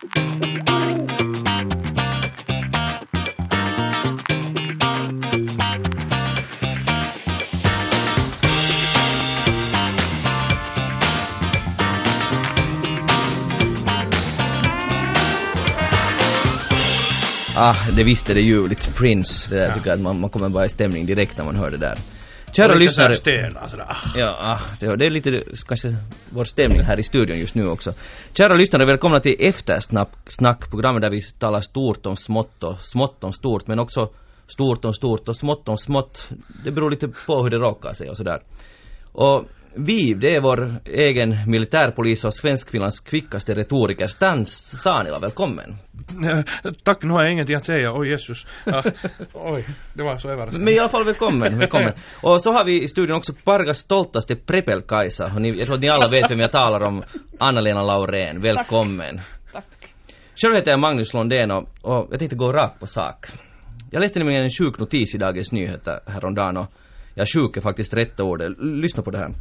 Ah, 0.00 0.04
det 17.96 18.04
visste 18.04 18.34
det 18.34 18.40
ljuvligt. 18.40 18.96
Prince. 18.96 19.50
Det 19.50 19.56
där 19.56 19.74
tycker 19.74 19.88
jag 19.88 19.94
att 19.94 20.00
man, 20.00 20.20
man 20.20 20.30
kommer 20.30 20.48
bara 20.48 20.66
i 20.66 20.68
stämning 20.68 21.06
direkt 21.06 21.38
när 21.38 21.44
man 21.44 21.56
hör 21.56 21.70
det 21.70 21.76
där. 21.76 21.98
Kära 22.52 22.72
Och 22.72 22.80
lyssnare. 22.80 23.14
sådär. 23.14 23.86
ah. 23.88 23.96
Ja, 24.16 24.36
ah, 24.40 24.60
det, 24.80 24.86
är 24.86 25.10
lite 25.10 25.42
kanske 25.68 25.96
vår 26.30 26.44
stämning 26.44 26.82
här 26.82 27.00
i 27.00 27.02
studion 27.02 27.38
just 27.38 27.54
nu 27.54 27.68
också. 27.68 27.92
Kära 28.34 28.54
lyssnare, 28.54 28.84
välkomna 28.86 29.20
till 29.20 29.36
Eftersnack, 29.38 30.08
snack, 30.26 30.70
programmet 30.70 31.02
där 31.02 31.10
vi 31.10 31.22
talar 31.22 31.60
stort 31.60 32.06
om 32.06 32.16
smått 32.16 32.62
och 32.62 32.80
smått 32.80 33.24
om 33.24 33.32
stort, 33.32 33.66
men 33.66 33.78
också 33.78 34.08
stort 34.46 34.84
om 34.84 34.94
stort 34.94 35.28
och 35.28 35.36
smått 35.36 35.68
om 35.68 35.78
smått. 35.78 36.30
Det 36.64 36.70
beror 36.70 36.90
lite 36.90 37.08
på 37.08 37.42
hur 37.42 37.50
det 37.50 37.56
råkar 37.58 37.92
sig 37.92 38.10
och 38.10 38.16
sådär. 38.16 38.40
Och 39.12 39.44
vi, 39.74 40.14
det 40.14 40.36
är 40.36 40.40
vår 40.40 40.74
egen 40.84 41.50
militärpolis 41.50 42.24
och 42.24 42.34
svenskfinlands 42.34 43.00
kvickaste 43.00 43.54
retoriker 43.54 44.06
Stan 44.06 44.46
Sanila, 44.46 45.18
välkommen. 45.18 45.76
Nej, 46.16 46.44
Tack, 46.84 47.02
nu 47.02 47.12
har 47.12 47.22
jag 47.22 47.32
ingenting 47.32 47.56
att 47.56 47.64
säga. 47.64 47.92
Oj, 47.94 48.08
Jesus. 48.08 48.46
Ja. 48.64 48.82
Oj, 49.32 49.64
det 49.94 50.02
var 50.02 50.16
så 50.16 50.28
överraskande. 50.28 50.64
Men 50.64 50.74
i 50.74 50.78
alla 50.78 50.88
fall 50.88 51.04
välkommen, 51.04 51.58
välkommen. 51.58 51.92
Och 52.22 52.42
så 52.42 52.52
har 52.52 52.64
vi 52.64 52.82
i 52.82 52.88
studion 52.88 53.16
också 53.16 53.32
Pargas 53.44 53.78
stoltaste 53.78 54.34
Prepel-Kajsa. 54.34 55.30
Jag 55.56 55.64
tror 55.64 55.74
att 55.74 55.82
ni 55.82 55.88
alla 55.88 56.08
vet 56.08 56.30
vem 56.30 56.40
jag 56.40 56.52
talar 56.52 56.88
om. 56.88 57.02
Anna-Lena 57.38 57.82
Laurén, 57.82 58.40
välkommen. 58.40 59.20
Tack. 59.52 59.64
Själv 60.36 60.54
heter 60.54 60.70
jag 60.70 60.80
Magnus 60.80 61.14
Londén 61.14 61.50
och, 61.50 61.68
och 61.82 62.08
jag 62.10 62.18
tänkte 62.18 62.36
gå 62.36 62.52
rakt 62.52 62.80
på 62.80 62.86
sak. 62.86 63.26
Jag 63.90 64.00
läste 64.00 64.18
nämligen 64.18 64.42
en 64.42 64.50
sjuk 64.50 64.78
notis 64.78 65.14
i 65.14 65.18
Dagens 65.18 65.52
Nyheter 65.52 66.00
häromdagen 66.06 66.56
och 66.56 66.66
ja, 67.14 67.24
sjuk 67.34 67.56
är 67.56 67.60
faktiskt 67.60 67.94
rätta 67.94 68.24
ordet. 68.24 68.52
Lyssna 68.58 69.02
på 69.02 69.10
det 69.10 69.18
här. 69.18 69.34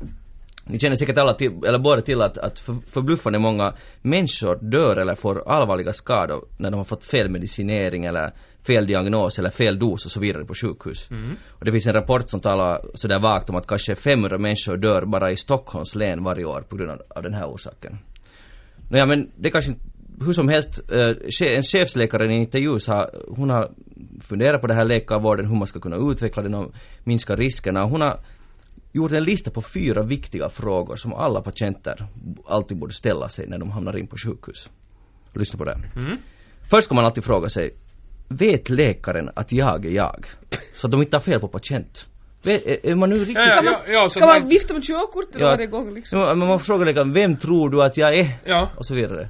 Ni 0.70 0.80
känner 0.80 0.96
säkert 0.96 1.18
alla 1.18 1.34
till, 1.34 1.52
eller 1.68 1.80
båda 1.80 2.02
till 2.02 2.22
att, 2.22 2.38
att 2.38 2.60
för, 2.60 2.74
förbluffande 2.74 3.40
många 3.40 3.74
människor 4.02 4.72
dör 4.72 4.96
eller 4.98 5.16
får 5.16 5.52
allvarliga 5.52 5.94
skador 5.94 6.46
när 6.58 6.72
de 6.72 6.78
har 6.78 6.84
fått 6.84 7.06
fel 7.06 7.30
medicinering 7.30 8.06
eller 8.06 8.32
fel 8.68 8.88
diagnos 8.88 9.40
eller 9.40 9.50
fel 9.50 9.80
dos 9.80 10.06
och 10.06 10.12
så 10.12 10.20
vidare 10.20 10.46
på 10.46 10.54
sjukhus. 10.54 11.10
Och 11.50 11.66
det 11.66 11.72
finns 11.72 11.88
en 11.88 11.94
rapport 11.94 12.30
som 12.30 12.40
talar 12.40 12.82
sådär 12.94 13.20
vagt 13.20 13.50
om 13.50 13.56
att 13.56 13.68
kanske 13.68 13.96
500 13.96 14.38
människor 14.38 14.78
dör 14.78 15.06
bara 15.06 15.32
i 15.32 15.36
Stockholms 15.36 15.96
län 15.96 16.24
varje 16.24 16.46
år 16.46 16.62
på 16.62 16.76
grund 16.76 17.02
av, 17.10 17.24
den 17.24 17.34
här 17.34 17.46
orsaken. 17.48 17.98
Nåja 18.90 19.06
men 19.06 19.32
det 19.36 19.52
kanske 19.52 19.72
inte, 19.72 19.84
hur 20.26 20.34
som 20.34 20.50
helst, 20.50 20.92
eh, 20.92 21.56
en 21.56 21.64
chefsläkare 21.64 22.26
i 22.26 22.36
en 22.36 22.42
intervju 22.42 22.80
sa, 22.80 23.10
hon 23.28 23.50
har 23.50 23.72
funderat 24.22 24.62
på 24.62 24.68
det 24.68 24.74
här 24.74 24.86
läkarvården, 24.86 25.46
hur 25.46 25.56
man 25.56 25.68
ska 25.68 25.80
kunna 25.80 26.12
utveckla 26.12 26.44
den 26.44 26.54
och 26.54 26.74
minska 27.04 27.36
riskerna. 27.36 27.86
Hon 27.86 28.02
har 28.02 28.20
gjort 28.98 29.12
en 29.12 29.24
lista 29.24 29.52
på 29.52 29.62
fyra 29.62 30.04
viktiga 30.04 30.50
frågor 30.50 30.96
som 30.96 31.14
alla 31.14 31.42
patienter 31.42 32.08
alltid 32.48 32.78
borde 32.78 32.94
ställa 32.94 33.30
sig 33.30 33.48
när 33.48 33.58
de 33.58 33.72
hamnar 33.72 33.98
in 33.98 34.08
på 34.08 34.18
sjukhus. 34.18 34.72
Lyssna 35.34 35.58
på 35.58 35.66
det. 35.66 35.80
Mm. 35.96 36.18
Först 36.70 36.86
ska 36.86 36.96
man 36.96 37.06
alltid 37.06 37.24
fråga 37.24 37.50
sig, 37.50 37.76
vet 38.28 38.70
läkaren 38.70 39.30
att 39.36 39.52
jag 39.52 39.86
är 39.86 39.92
jag? 39.92 40.26
Så 40.76 40.88
att 40.88 40.92
de 40.92 41.02
inte 41.02 41.18
har 41.18 41.22
fel 41.22 41.40
på 41.40 41.48
patient. 41.48 42.08
Är, 42.44 42.96
man 42.96 43.10
nu 43.10 43.16
riktigt... 43.16 43.36
Ja, 43.38 43.62
ja, 43.64 43.64
ja, 43.64 43.94
ja, 43.94 44.10
så 44.10 44.20
Kan 44.20 44.30
att 44.30 44.36
man 44.36 44.42
man, 44.42 44.50
vifta 44.50 44.74
med 44.74 44.84
körkortet 44.84 45.42
Ja. 45.42 45.48
varje 45.48 45.68
gång 45.68 45.94
liksom? 45.94 46.20
Ja, 46.20 46.36
men 46.36 46.48
man 46.48 46.60
frågar 46.60 46.86
läkaren, 46.86 47.14
vem 47.14 47.38
tror 47.38 47.70
du 47.70 47.84
att 47.84 47.98
jag 47.98 48.18
är? 48.18 48.30
ja, 48.46 48.70
Och 48.78 48.86
så 48.86 48.96
vidare. 48.96 49.30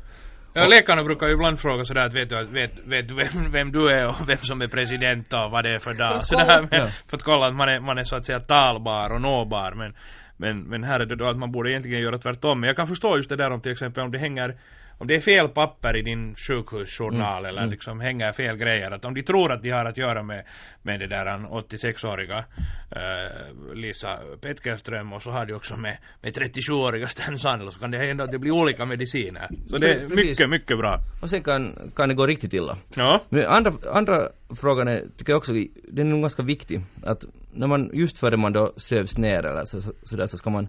Ja, 0.57 0.67
läkarna 0.67 1.03
brukar 1.03 1.27
ju 1.27 1.33
ibland 1.33 1.59
fråga 1.59 1.83
sådär 1.85 2.05
att 2.05 2.13
vet 2.15 2.29
du, 2.29 2.35
vet, 2.59 2.71
vet 2.93 3.11
vem, 3.11 3.51
vem 3.51 3.71
du 3.71 3.89
är 3.89 4.07
och 4.07 4.29
vem 4.29 4.37
som 4.37 4.61
är 4.61 4.67
president 4.67 5.33
och 5.33 5.51
vad 5.51 5.63
det 5.63 5.73
är 5.75 5.79
för 5.79 5.93
dag. 5.93 6.23
Sådär 6.23 6.61
med, 6.61 6.69
Ja. 6.71 6.87
för 7.09 7.17
att 7.17 7.23
kolla 7.23 7.47
att 7.47 7.55
man 7.55 7.69
är, 7.69 7.79
man 7.79 7.97
är 7.97 8.03
så 8.03 8.15
att 8.15 8.25
säga 8.25 8.39
talbar 8.39 9.13
och 9.15 9.21
nåbar. 9.21 9.71
Men, 9.75 9.93
men, 10.37 10.63
men 10.69 10.83
här 10.83 10.99
är 10.99 11.05
det 11.05 11.15
då 11.15 11.27
att 11.27 11.37
man 11.37 11.51
borde 11.51 11.71
egentligen 11.71 12.01
göra 12.01 12.17
tvärtom. 12.17 12.59
Men 12.59 12.67
jag 12.67 12.75
kan 12.75 12.87
förstå 12.87 13.17
just 13.17 13.29
det 13.29 13.35
där 13.35 13.51
om 13.51 13.61
till 13.61 13.71
exempel 13.71 14.03
om 14.03 14.11
det 14.11 14.19
hänger 14.19 14.55
om 14.97 15.07
det 15.07 15.15
är 15.15 15.19
fel 15.19 15.49
papper 15.49 15.97
i 15.97 16.01
din 16.01 16.35
sjukhusjournal 16.35 17.37
Mm, 17.37 17.49
eller 17.49 17.61
mm. 17.61 17.71
liksom 17.71 17.99
hänger 17.99 18.31
fel 18.31 18.57
grejer. 18.57 18.91
Att 18.91 19.05
om 19.05 19.13
de 19.13 19.23
tror 19.23 19.51
att 19.51 19.61
de 19.61 19.69
har 19.69 19.85
att 19.85 19.97
göra 19.97 20.23
med, 20.23 20.43
med 20.81 20.99
det 20.99 21.07
där 21.07 21.25
86-åriga 21.25 22.45
eh, 22.91 23.75
Lisa 23.75 24.19
Petkerström 24.41 25.13
och 25.13 25.21
så 25.21 25.31
har 25.31 25.45
de 25.45 25.53
också 25.53 25.77
med, 25.77 25.97
med 26.21 26.33
37-åriga 26.33 27.07
Sten 27.07 27.39
Sandler 27.39 27.71
så 27.71 27.79
kan 27.79 27.91
det 27.91 27.97
hända 27.97 28.23
att 28.23 28.31
det 28.31 28.39
blir 28.39 28.51
olika 28.51 28.85
mediciner. 28.85 29.49
Så 29.67 29.77
det 29.77 29.93
är 29.93 30.15
mycket, 30.15 30.49
mycket 30.49 30.77
bra. 30.77 30.99
Och 31.21 31.29
sen 31.29 31.43
kan, 31.43 31.91
kan 31.95 32.09
det 32.09 32.15
gå 32.15 32.25
riktigt 32.25 32.53
illa. 32.53 32.77
Ja. 32.95 33.21
Men 33.29 33.45
andra, 33.45 33.71
andra 33.91 34.29
frågan 34.61 34.87
är, 34.87 35.03
tycker 35.17 35.33
jag 35.33 35.37
också, 35.37 35.53
den 35.83 36.07
är 36.07 36.11
nog 36.11 36.21
ganska 36.21 36.43
viktig. 36.43 36.81
Att 37.03 37.25
när 37.53 37.67
man, 37.67 37.89
just 37.93 38.19
före 38.19 38.37
man 38.37 38.53
då 38.53 38.73
sövs 38.77 39.17
ner 39.17 39.45
eller 39.45 39.63
så, 39.65 39.81
så, 39.81 39.91
så, 40.03 40.15
där, 40.15 40.27
så 40.27 40.37
ska 40.37 40.49
man 40.49 40.67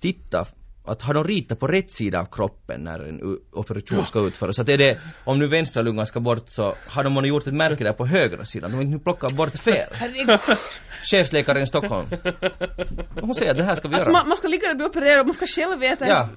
titta 0.00 0.44
att 0.84 1.02
har 1.02 1.14
de 1.14 1.24
ritat 1.24 1.60
på 1.60 1.66
rätt 1.66 1.90
sida 1.90 2.20
av 2.20 2.24
kroppen 2.24 2.84
när 2.84 3.00
en 3.08 3.38
operation 3.52 4.06
ska 4.06 4.26
utföras? 4.26 4.56
Så 4.56 4.62
att 4.62 4.68
är 4.68 4.78
det, 4.78 4.98
om 5.24 5.38
nu 5.38 5.46
vänstra 5.46 5.82
lungan 5.82 6.06
ska 6.06 6.20
bort 6.20 6.48
så 6.48 6.74
har 6.86 7.04
de 7.04 7.24
gjort 7.26 7.46
ett 7.46 7.54
märke 7.54 7.84
där 7.84 7.92
på 7.92 8.06
högra 8.06 8.44
sidan. 8.44 8.70
De 8.70 8.76
har 8.76 8.82
inte 8.82 9.04
plockat 9.04 9.32
bort 9.36 9.58
fel. 9.58 9.88
Chefsläkaren 11.02 11.62
i 11.62 11.66
Stockholm. 11.66 12.08
Hon 13.20 13.34
säger 13.34 13.50
att 13.50 13.56
det 13.58 13.64
här 13.64 13.76
ska 13.76 13.88
vi 13.88 13.94
Att 13.94 14.00
göra. 14.00 14.12
man, 14.12 14.28
man 14.28 14.36
ska 14.36 14.48
ligga 14.48 14.66
där 14.66 14.70
och 14.70 14.76
bli 14.76 14.86
opererad 14.86 15.20
och 15.20 15.26
man 15.26 15.34
ska 15.34 15.46
själv 15.46 15.80
veta 15.80 16.06
Ja. 16.06 16.28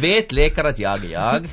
Vet 0.00 0.32
läkare 0.32 0.68
att 0.68 0.78
jag 0.78 1.04
är 1.04 1.08
jag? 1.12 1.44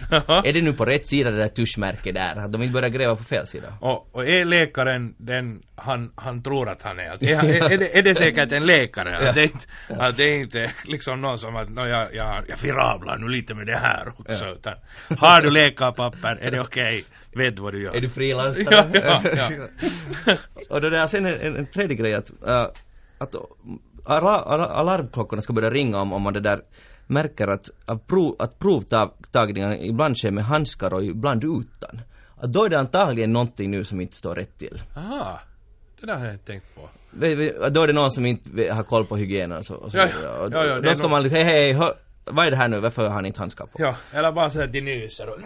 Är 0.46 0.54
det 0.54 0.62
nu 0.62 0.74
på 0.74 0.86
rätt 0.86 1.06
sida 1.06 1.32
det 1.32 1.38
där 1.38 1.48
tuschmärket 1.48 2.16
där? 2.16 2.46
Att 2.46 2.52
de 2.52 2.62
inte 2.62 2.74
börjar 2.74 2.90
gräva 2.90 3.16
på 3.16 3.24
fel 3.24 3.48
sida? 3.48 3.78
Och, 3.82 4.16
och 4.16 4.28
är 4.28 4.46
läkaren 4.46 5.16
den 5.18 5.62
han, 5.76 6.12
han 6.16 6.44
tror 6.44 6.70
att 6.70 6.82
han 6.82 7.00
är? 7.00 7.12
Att 7.12 7.24
är, 7.24 7.28
är, 7.28 7.72
är, 7.72 7.78
det, 7.78 7.98
är 7.98 8.04
det 8.04 8.16
säkert 8.16 8.52
en 8.52 8.66
läkare? 8.66 9.10
Ja. 9.12 9.30
Att, 9.30 9.36
det 9.36 9.42
är 9.42 9.46
inte, 9.46 9.66
att 9.90 10.18
det 10.18 10.36
inte 10.36 10.72
liksom 10.86 11.22
någon 11.22 11.40
som 11.40 11.56
att 11.56 11.70
no, 11.70 11.88
jag, 11.88 12.16
jag, 12.16 12.44
jag 12.48 12.60
firablar 12.60 13.18
nu 13.18 13.28
lite 13.28 13.56
med 13.56 13.66
det 13.66 13.78
här 13.78 14.08
också. 14.08 14.46
Ja. 14.46 14.56
Utan, 14.56 14.74
har 15.18 15.42
du 15.42 15.50
läkarpapper? 15.50 16.36
Är 16.42 16.52
det 16.52 16.62
okej? 16.62 17.04
Vet 17.36 17.56
du 17.56 17.62
vad 17.62 17.74
du 17.74 17.84
gör? 17.84 17.96
Är 17.96 18.02
du 18.02 18.10
frilansare? 18.10 18.90
Ja, 18.94 19.22
ja, 19.24 19.52
ja. 20.26 20.38
och 20.70 20.82
det 20.82 20.90
där, 20.90 21.08
sen 21.08 21.26
en, 21.26 21.56
en, 21.56 21.66
tredje 21.66 21.96
grej 21.96 22.14
att, 22.14 22.30
äh, 22.48 22.68
att 23.18 23.36
ala, 24.06 24.42
ala, 24.42 24.66
alarmklockorna 24.66 25.42
ska 25.42 25.54
börja 25.54 25.70
ringa 25.70 25.98
om, 26.02 26.14
om 26.14 26.22
man 26.22 26.34
det 26.34 26.40
där 26.40 26.60
märker 27.08 27.48
att, 27.48 27.70
att, 27.86 28.08
prov, 28.08 28.36
att 28.40 28.60
provtagningar 28.60 29.86
ibland 29.86 30.18
sker 30.18 30.32
med 30.32 30.44
handskar 30.44 30.94
och 30.94 31.04
ibland 31.04 31.44
utan. 31.44 32.02
Att 32.38 32.54
då 32.54 32.66
är 32.66 32.70
det 32.70 32.80
antagligen 32.80 33.34
någonting 33.34 33.72
nu 33.72 33.84
som 33.84 34.02
inte 34.02 34.16
står 34.16 34.36
rätt 34.36 34.58
till. 34.58 34.82
Aha. 34.96 35.40
Det 36.00 36.06
där 36.06 36.16
har 36.16 36.26
jag 36.26 36.34
inte 36.34 36.46
tänkt 36.46 36.76
på. 36.76 36.82
Då 37.70 37.82
är 37.82 37.88
det 37.88 37.94
någon 37.94 38.12
som 38.12 38.26
inte 38.26 38.74
har 38.74 38.84
koll 38.84 39.06
på 39.06 39.18
hygienen 39.18 39.58
och 39.58 39.66
så, 39.66 39.76
och 39.76 39.92
så 39.92 39.98
Ja, 39.98 40.08
ja, 40.24 40.50
ja, 40.52 40.80
det 40.80 40.90
Då 40.90 40.96
ska 40.96 41.08
man 41.08 41.24
liksom, 41.24 41.38
hej 41.38 41.46
hej, 41.46 41.74
hör, 41.74 41.94
vad 42.26 42.46
är 42.46 42.52
det 42.52 42.58
här 42.58 42.68
nu, 42.68 42.80
varför 42.80 43.04
har 43.04 43.10
han 43.10 43.26
inte 43.26 43.40
handskar 43.40 43.66
på? 43.66 43.72
Ja, 43.78 43.96
eller 44.12 44.32
bara 44.32 44.50
så 44.50 44.64
att 44.64 44.72
de 44.72 44.82
nyser 44.82 45.30
och 45.30 45.38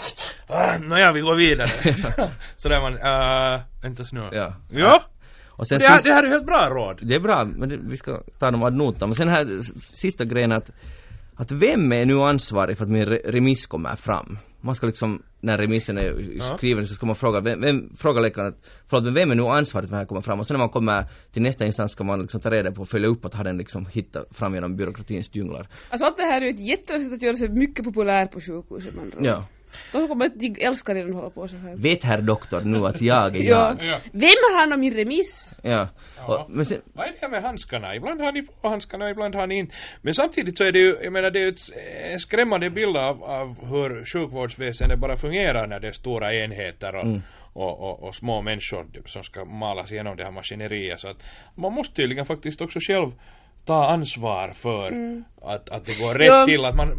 ah, 0.47 0.77
Nåja, 0.77 1.11
vi 1.11 1.21
går 1.21 1.35
vidare. 1.35 1.67
så 2.55 2.69
där 2.69 2.81
man, 2.81 2.93
uh, 2.93 3.61
vänta 3.81 4.03
nu. 4.11 4.29
Ja. 4.31 4.53
Ja, 4.69 5.03
Och 5.49 5.67
sen 5.67 5.79
det, 5.79 5.85
här, 5.85 5.93
sist- 5.93 6.05
det 6.05 6.13
här 6.13 6.23
är 6.23 6.29
helt 6.29 6.45
bra 6.45 6.69
råd. 6.69 6.99
Det 7.01 7.15
är 7.15 7.19
bra, 7.19 7.45
men 7.45 7.69
det, 7.69 7.77
vi 7.77 7.97
ska 7.97 8.21
ta 8.39 8.51
dem 8.51 8.63
ad 8.63 8.77
notam. 8.77 9.09
Men 9.09 9.15
sen 9.15 9.29
här 9.29 9.45
sista 9.93 10.25
grejen 10.25 10.51
att, 10.51 10.71
att 11.37 11.51
vem 11.51 11.91
är 11.91 12.05
nu 12.05 12.15
ansvarig 12.15 12.77
för 12.77 12.83
att 12.83 12.91
min 12.91 13.05
re 13.05 13.21
remiss 13.25 13.65
kommer 13.65 13.95
fram? 13.95 14.37
Man 14.61 14.75
ska 14.75 14.87
liksom, 14.87 15.23
när 15.39 15.57
remissen 15.57 15.97
är 15.97 16.39
skriven 16.57 16.87
så 16.87 16.95
ska 16.95 17.05
man 17.05 17.15
fråga, 17.15 17.41
vem, 17.41 17.61
vem 17.61 17.95
fråga 17.95 18.21
läkaren 18.21 18.47
att, 18.47 18.69
förlåt 18.87 19.03
men 19.03 19.13
vem 19.13 19.31
är 19.31 19.35
nu 19.35 19.43
ansvarig 19.43 19.89
för 19.89 19.95
att 19.95 19.97
det 19.97 19.97
här 19.97 20.05
kommer 20.05 20.21
fram? 20.21 20.39
Och 20.39 20.47
sen 20.47 20.55
när 20.55 20.59
man 20.59 20.69
kommer 20.69 21.05
till 21.31 21.41
nästa 21.41 21.65
instans 21.65 21.91
ska 21.91 22.03
man 22.03 22.21
liksom 22.21 22.39
ta 22.39 22.49
reda 22.49 22.71
på 22.71 22.81
och 22.81 22.89
följa 22.89 23.07
upp 23.07 23.25
att 23.25 23.33
har 23.33 23.43
den 23.43 23.57
liksom 23.57 23.85
hittat 23.85 24.37
fram 24.37 24.53
genom 24.53 24.75
byråkratins 24.75 25.35
djunglar. 25.35 25.67
Alltså 25.89 26.05
allt 26.05 26.17
det 26.17 26.23
här 26.23 26.41
är 26.41 26.45
ju 26.45 26.51
ett 26.51 26.67
jättebra 26.67 26.99
sätt 26.99 27.13
att 27.13 27.21
göra 27.21 27.33
sig 27.33 27.49
mycket 27.49 27.85
populär 27.85 28.25
på 28.25 28.39
sjukhuset 28.39 28.95
med 28.95 29.03
andra 29.03 29.17
ord. 29.17 29.25
Ja. 29.25 29.43
De 29.91 30.07
kommer 30.07 30.25
att 30.25 30.39
de 30.39 30.55
älskar 30.59 30.93
det 30.95 31.03
de 31.03 31.13
håller 31.13 31.29
på 31.29 31.47
så 31.47 31.57
här. 31.57 31.75
Vet 31.75 32.03
herr 32.03 32.21
doktor 32.21 32.61
nu 32.61 32.77
att 32.85 33.01
jag 33.01 33.35
är 33.35 33.43
Ja. 33.49 33.75
jag? 33.79 33.87
Ja. 33.89 33.99
Vem 34.11 34.29
har 34.29 34.59
hand 34.59 34.73
om 34.73 34.79
min 34.79 34.93
remiss? 34.93 35.55
Ja. 35.63 35.87
Ja. 36.17 36.43
Och, 36.43 36.51
men 36.51 36.65
sen, 36.65 36.81
Vad 36.93 37.07
är 37.07 37.11
det 37.11 37.17
här 37.21 37.29
med 37.29 37.41
handskarna? 37.43 37.95
Ibland 37.95 38.21
har 38.21 38.31
ni 38.31 38.41
på 38.43 38.67
handskarna, 38.69 39.09
ibland 39.09 39.35
har 39.35 39.47
ni 39.47 39.57
inte. 39.57 39.75
Men 40.01 40.13
samtidigt 40.13 40.57
så 40.57 40.63
är 40.63 40.71
det 40.71 40.79
ju, 40.79 40.97
jag 41.03 41.13
menar 41.13 41.29
det 41.31 41.39
är 41.39 41.43
ju 41.43 41.49
ett, 41.49 41.69
en 42.13 42.19
skrämmande 42.19 42.69
bild 42.69 42.97
av, 42.97 43.23
av 43.23 43.65
hur 43.69 44.05
sjukvårdsväsendet 44.05 44.99
bara 44.99 45.17
fungerar 45.17 45.67
när 45.67 45.79
det 45.79 45.87
är 45.87 45.91
stora 45.91 46.33
enheter 46.33 46.95
och, 46.95 47.05
Mm. 47.05 47.21
och, 47.53 47.79
och, 47.79 48.03
och 48.03 48.15
små 48.15 48.41
människor 48.41 48.85
som 49.05 49.23
ska 49.23 49.45
malas 49.45 49.91
igenom 49.91 50.17
det 50.17 50.23
här 50.23 50.31
maskineriet. 50.31 50.99
Så 50.99 51.09
att 51.09 51.23
man 51.55 51.73
måste 51.73 51.95
tydligen 51.95 52.25
faktiskt 52.25 52.61
också 52.61 52.79
själv 52.79 53.11
ta 53.67 53.87
ansvar 53.87 54.49
för 54.49 54.87
att, 55.41 55.69
att 55.69 55.85
det 55.85 55.99
går 55.99 56.13
rätt 56.15 56.27
Ja. 56.27 56.45
till. 56.45 56.65
Att 56.65 56.75
man, 56.75 56.89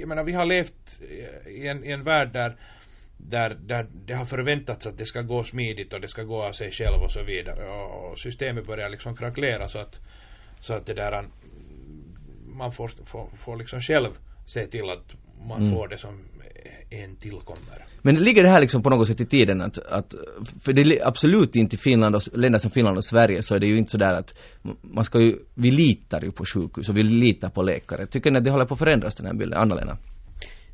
jag 0.00 0.08
menar 0.08 0.24
vi 0.24 0.32
har 0.32 0.44
levt 0.44 1.00
i 1.46 1.66
en, 1.68 1.84
i 1.84 1.90
en 1.90 2.04
värld 2.04 2.32
där 2.32 2.56
där, 3.18 3.56
där 3.60 3.86
det 4.06 4.14
har 4.14 4.24
förväntats 4.24 4.86
att 4.86 4.98
det 4.98 5.06
ska 5.06 5.22
gå 5.22 5.44
smidigt 5.44 5.92
och 5.92 6.00
det 6.00 6.08
ska 6.08 6.22
gå 6.22 6.42
av 6.42 6.52
sig 6.52 6.72
själv 6.72 7.02
och 7.02 7.10
så 7.10 7.22
vidare 7.22 7.68
och, 7.68 8.18
systemet 8.18 8.66
börjar 8.66 8.88
liksom 8.88 9.16
krackelera 9.16 9.68
så 9.68 9.78
att 9.78 10.00
så 10.60 10.74
att 10.74 10.86
det 10.86 10.94
där 10.94 11.24
man 12.46 12.72
får, 12.72 12.88
får, 13.04 13.28
får 13.36 13.56
liksom 13.56 13.80
själv 13.80 14.10
se 14.46 14.66
till 14.66 14.90
att 14.90 15.14
man 15.48 15.62
Mm. 15.62 15.74
får 15.74 15.88
det 15.88 15.98
som 15.98 16.24
en 16.90 17.16
tillkommer. 17.16 17.84
Men 18.02 18.14
ligger 18.14 18.42
det 18.42 18.48
här 18.48 18.60
liksom 18.60 18.82
på 18.82 18.90
något 18.90 19.08
sätt 19.08 19.20
i 19.20 19.26
tiden 19.26 19.60
att, 19.60 19.78
att 19.78 20.14
för 20.62 20.72
det 20.72 20.82
är 20.82 21.08
absolut 21.08 21.56
inte 21.56 21.76
i 21.76 21.78
Finland 21.78 22.14
och 22.16 22.22
länder 22.32 22.58
som 22.58 22.70
Finland 22.70 22.96
och 22.96 23.04
Sverige 23.04 23.42
så 23.42 23.54
är 23.54 23.58
det 23.58 23.66
ju 23.66 23.78
inte 23.78 23.90
sådär 23.90 24.12
att 24.12 24.38
man 24.82 25.04
ska 25.04 25.18
ju, 25.18 25.38
vi 25.54 25.70
litar 25.70 26.20
ju 26.20 26.30
på 26.30 26.44
sjukhus 26.44 26.88
och 26.88 26.96
vi 26.96 27.02
litar 27.02 27.48
på 27.48 27.62
läkare. 27.62 28.06
Tycker 28.06 28.30
ni 28.30 28.38
att 28.38 28.44
det 28.44 28.50
håller 28.50 28.66
på 28.66 28.74
att 28.74 28.78
förändras 28.78 29.14
den 29.14 29.26
här 29.26 29.34
bilden, 29.34 29.58
Anna-Lena? 29.58 29.98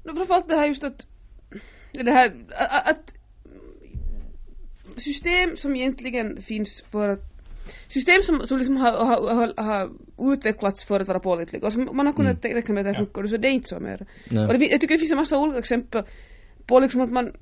No, 0.05 0.17
framförallt 0.17 0.49
det 0.49 0.57
här 0.57 0.67
just 0.67 0.85
att, 0.85 1.07
det 1.93 2.11
här 2.11 2.33
att, 2.57 2.89
att 2.89 3.15
system 4.97 5.57
som 5.57 5.77
egentligen 5.77 6.43
finns 6.43 6.85
för 6.91 7.09
att 7.09 7.32
System 7.89 8.23
som, 8.23 8.47
som 8.47 8.59
liksom 8.59 8.77
har, 8.77 8.93
har, 8.93 9.63
har, 9.63 9.91
utvecklats 10.33 10.85
för 10.85 11.01
att 11.01 11.09
vara 11.09 11.21
pålitliga 11.21 11.67
och 11.67 11.73
som 11.73 11.91
man 11.93 12.07
har 12.07 12.13
kunnat 12.13 12.45
mm. 12.45 12.57
räkna 12.57 12.75
med 12.75 12.87
att 12.87 12.93
det 12.93 12.99
funkar 12.99 13.27
så 13.27 13.37
det 13.37 13.49
är 13.49 13.53
inte 13.53 13.69
så 13.69 13.81
mer. 13.81 14.07
Nej. 14.31 14.47
Och 14.47 14.59
det, 14.59 14.67
jag 14.67 14.81
tycker 14.81 14.95
det 14.95 14.99
finns 14.99 15.13
en 15.13 15.19
massa 15.19 15.39
olika 15.39 15.59
exempel 15.59 16.03
på 16.67 16.81
liksom 16.81 17.01
att 17.01 17.11
man 17.11 17.33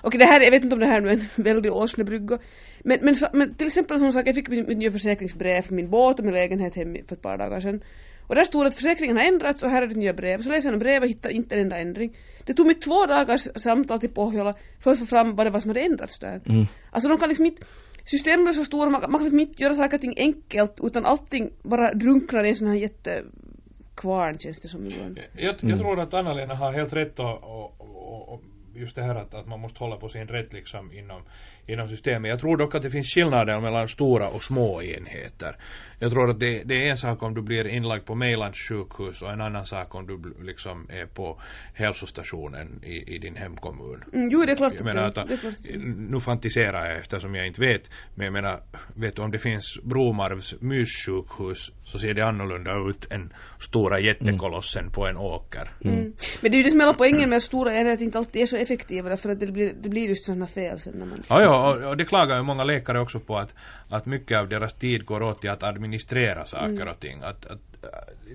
Okej, 0.00 0.18
det 0.18 0.24
här, 0.24 0.40
jag 0.40 0.50
vet 0.50 0.64
inte 0.64 0.74
om 0.74 0.80
det 0.80 0.86
här 0.86 1.00
nu 1.00 1.08
är 1.08 1.12
en 1.12 1.26
väldig 1.44 1.72
åsnebrygga. 1.72 2.38
Men, 2.84 2.98
men, 3.02 3.14
men 3.32 3.54
till 3.54 3.66
exempel 3.66 3.98
som 3.98 4.12
sagt, 4.12 4.26
jag 4.26 4.34
fick 4.34 4.48
mitt 4.48 4.78
nya 4.78 4.90
försäkringsbrev 4.90 5.62
för 5.62 5.74
min 5.74 5.90
båt 5.90 6.18
och 6.18 6.24
min 6.24 6.34
lägenhet 6.34 6.74
hem 6.74 6.96
för 7.08 7.14
ett 7.16 7.22
par 7.22 7.38
dagar 7.38 7.60
sedan. 7.60 7.80
Och 8.26 8.34
där 8.34 8.44
stod 8.44 8.66
att 8.66 8.74
försäkringen 8.74 9.16
har 9.16 9.24
ändrats 9.24 9.62
och 9.62 9.70
här 9.70 9.82
är 9.82 9.86
det 9.86 9.94
nya 9.94 10.12
brev. 10.12 10.38
Så 10.38 10.50
läser 10.50 10.70
jag 10.70 10.78
brevet 10.78 11.02
och 11.02 11.08
hittar 11.08 11.30
inte 11.30 11.54
en 11.54 11.60
enda 11.60 11.78
ändring. 11.78 12.16
Det 12.46 12.54
tog 12.54 12.66
mig 12.66 12.74
två 12.74 13.06
dagars 13.06 13.48
samtal 13.56 14.00
till 14.00 14.14
Pohjola 14.14 14.54
för 14.80 14.90
att 14.90 14.98
få 14.98 15.06
fram 15.06 15.34
vad 15.34 15.46
det 15.46 15.50
var 15.50 15.60
som 15.60 15.70
hade 15.70 15.80
ändrats 15.80 16.18
där. 16.18 16.40
Mm. 16.46 16.66
Alltså 16.90 17.08
de 17.08 17.18
kan 17.18 17.28
liksom 17.28 17.46
inte 17.46 17.62
systemet 18.04 18.48
är 18.48 18.52
så 18.52 18.64
stora, 18.64 18.90
man, 18.90 19.00
man 19.00 19.12
kan 19.12 19.22
liksom 19.22 19.40
inte 19.40 19.62
göra 19.62 19.74
saker 19.74 19.96
och 19.96 20.00
ting 20.00 20.14
enkelt 20.16 20.78
utan 20.82 21.06
allting 21.06 21.50
bara 21.62 21.94
drunknar 21.94 22.44
i 22.44 22.48
en 22.48 22.56
sån 22.56 22.68
här 22.68 22.74
jättekvarn 22.74 24.38
känns 24.38 24.60
det 24.62 24.68
som 24.68 24.86
ibland. 24.86 25.20
Jag, 25.32 25.44
jag 25.44 25.64
mm. 25.64 25.78
tror 25.78 26.00
att 26.00 26.14
Anna-Lena 26.14 26.54
har 26.54 26.72
helt 26.72 26.92
rätt 26.92 27.18
och, 27.18 27.42
och, 27.42 27.74
och, 27.78 28.28
och 28.34 28.42
just 28.74 28.96
det 28.96 29.02
här 29.02 29.14
att, 29.14 29.34
att 29.34 29.46
man 29.46 29.60
måste 29.60 29.78
hålla 29.78 29.96
på 29.96 30.08
sin 30.08 30.28
rätt 30.28 30.52
liksom 30.52 30.92
inom, 30.92 31.22
inom 31.66 31.88
systemet. 31.88 32.28
Jag 32.28 32.40
tror 32.40 32.56
dock 32.56 32.74
att 32.74 32.82
det 32.82 32.90
finns 32.90 33.14
skillnader 33.14 33.60
mellan 33.60 33.88
stora 33.88 34.28
och 34.28 34.42
små 34.42 34.82
enheter. 34.82 35.56
Jag 36.02 36.10
tror 36.10 36.30
att 36.30 36.40
det, 36.40 36.62
det 36.64 36.74
är 36.74 36.90
en 36.90 36.96
sak 36.96 37.22
om 37.22 37.34
du 37.34 37.42
blir 37.42 37.66
inlagd 37.66 38.06
på 38.06 38.14
Mejlands 38.14 38.58
sjukhus 38.68 39.22
och 39.22 39.32
en 39.32 39.40
annan 39.40 39.66
sak 39.66 39.94
om 39.94 40.06
du 40.06 40.34
liksom 40.46 40.86
är 40.90 41.06
på 41.06 41.40
hälsostationen 41.74 42.80
i, 42.84 43.14
i 43.14 43.18
din 43.18 43.36
hemkommun. 43.36 44.04
Mm, 44.12 44.28
jo, 44.32 44.44
det 44.44 44.52
är 44.52 44.56
klart 44.56 44.72
jag 44.76 44.84
menar 44.84 45.02
att, 45.02 45.14
det, 45.14 45.78
Nu 45.96 46.20
fantiserar 46.20 46.86
jag 46.86 46.98
eftersom 46.98 47.34
jag 47.34 47.46
inte 47.46 47.60
vet, 47.60 47.90
men 48.14 48.24
jag 48.24 48.32
menar, 48.32 48.58
vet 48.94 49.16
du 49.16 49.22
om 49.22 49.30
det 49.30 49.38
finns 49.38 49.78
Bromarvs 49.82 50.54
myssjukhus 50.60 51.70
så 51.84 51.98
ser 51.98 52.14
det 52.14 52.26
annorlunda 52.26 52.90
ut 52.90 53.12
än 53.12 53.32
stora 53.60 54.00
jättekolossen 54.00 54.82
mm. 54.82 54.92
på 54.92 55.06
en 55.06 55.16
åker. 55.16 55.70
Mm. 55.84 55.98
mm. 55.98 56.12
Men 56.40 56.50
det 56.50 56.56
är 56.56 56.58
ju 56.58 56.62
det 56.62 56.70
som 56.70 56.80
är 56.80 56.92
poängen 56.92 57.30
med 57.30 57.42
stora 57.42 57.74
enheter 57.74 57.92
att 57.92 58.00
inte 58.00 58.18
alltid 58.18 58.42
är 58.42 58.46
så 58.46 58.56
effektiva 58.56 59.16
för 59.16 59.28
att 59.30 59.40
det 59.40 59.46
blir, 59.46 59.72
det 59.82 59.88
blir 59.88 60.08
just 60.08 60.24
sådana 60.24 60.46
fel 60.46 60.78
sen 60.78 60.94
när 60.98 61.06
man... 61.06 61.22
Ja, 61.28 61.42
ja, 61.42 61.72
och, 61.72 61.90
och 61.90 61.96
det 61.96 62.04
klagar 62.04 62.36
ju 62.36 62.42
många 62.42 62.64
läkare 62.64 63.00
också 63.00 63.20
på 63.20 63.36
att, 63.36 63.54
att 63.88 64.06
mycket 64.06 64.38
av 64.38 64.48
deras 64.48 64.74
tid 64.74 65.04
går 65.04 65.22
åt 65.22 65.40
till 65.40 65.50
att 65.50 65.62
administrera 65.62 65.91
saker 65.98 66.66
mm. 66.66 66.88
och 66.88 67.00
ting. 67.00 67.22
Att, 67.22 67.46
att, 67.46 67.60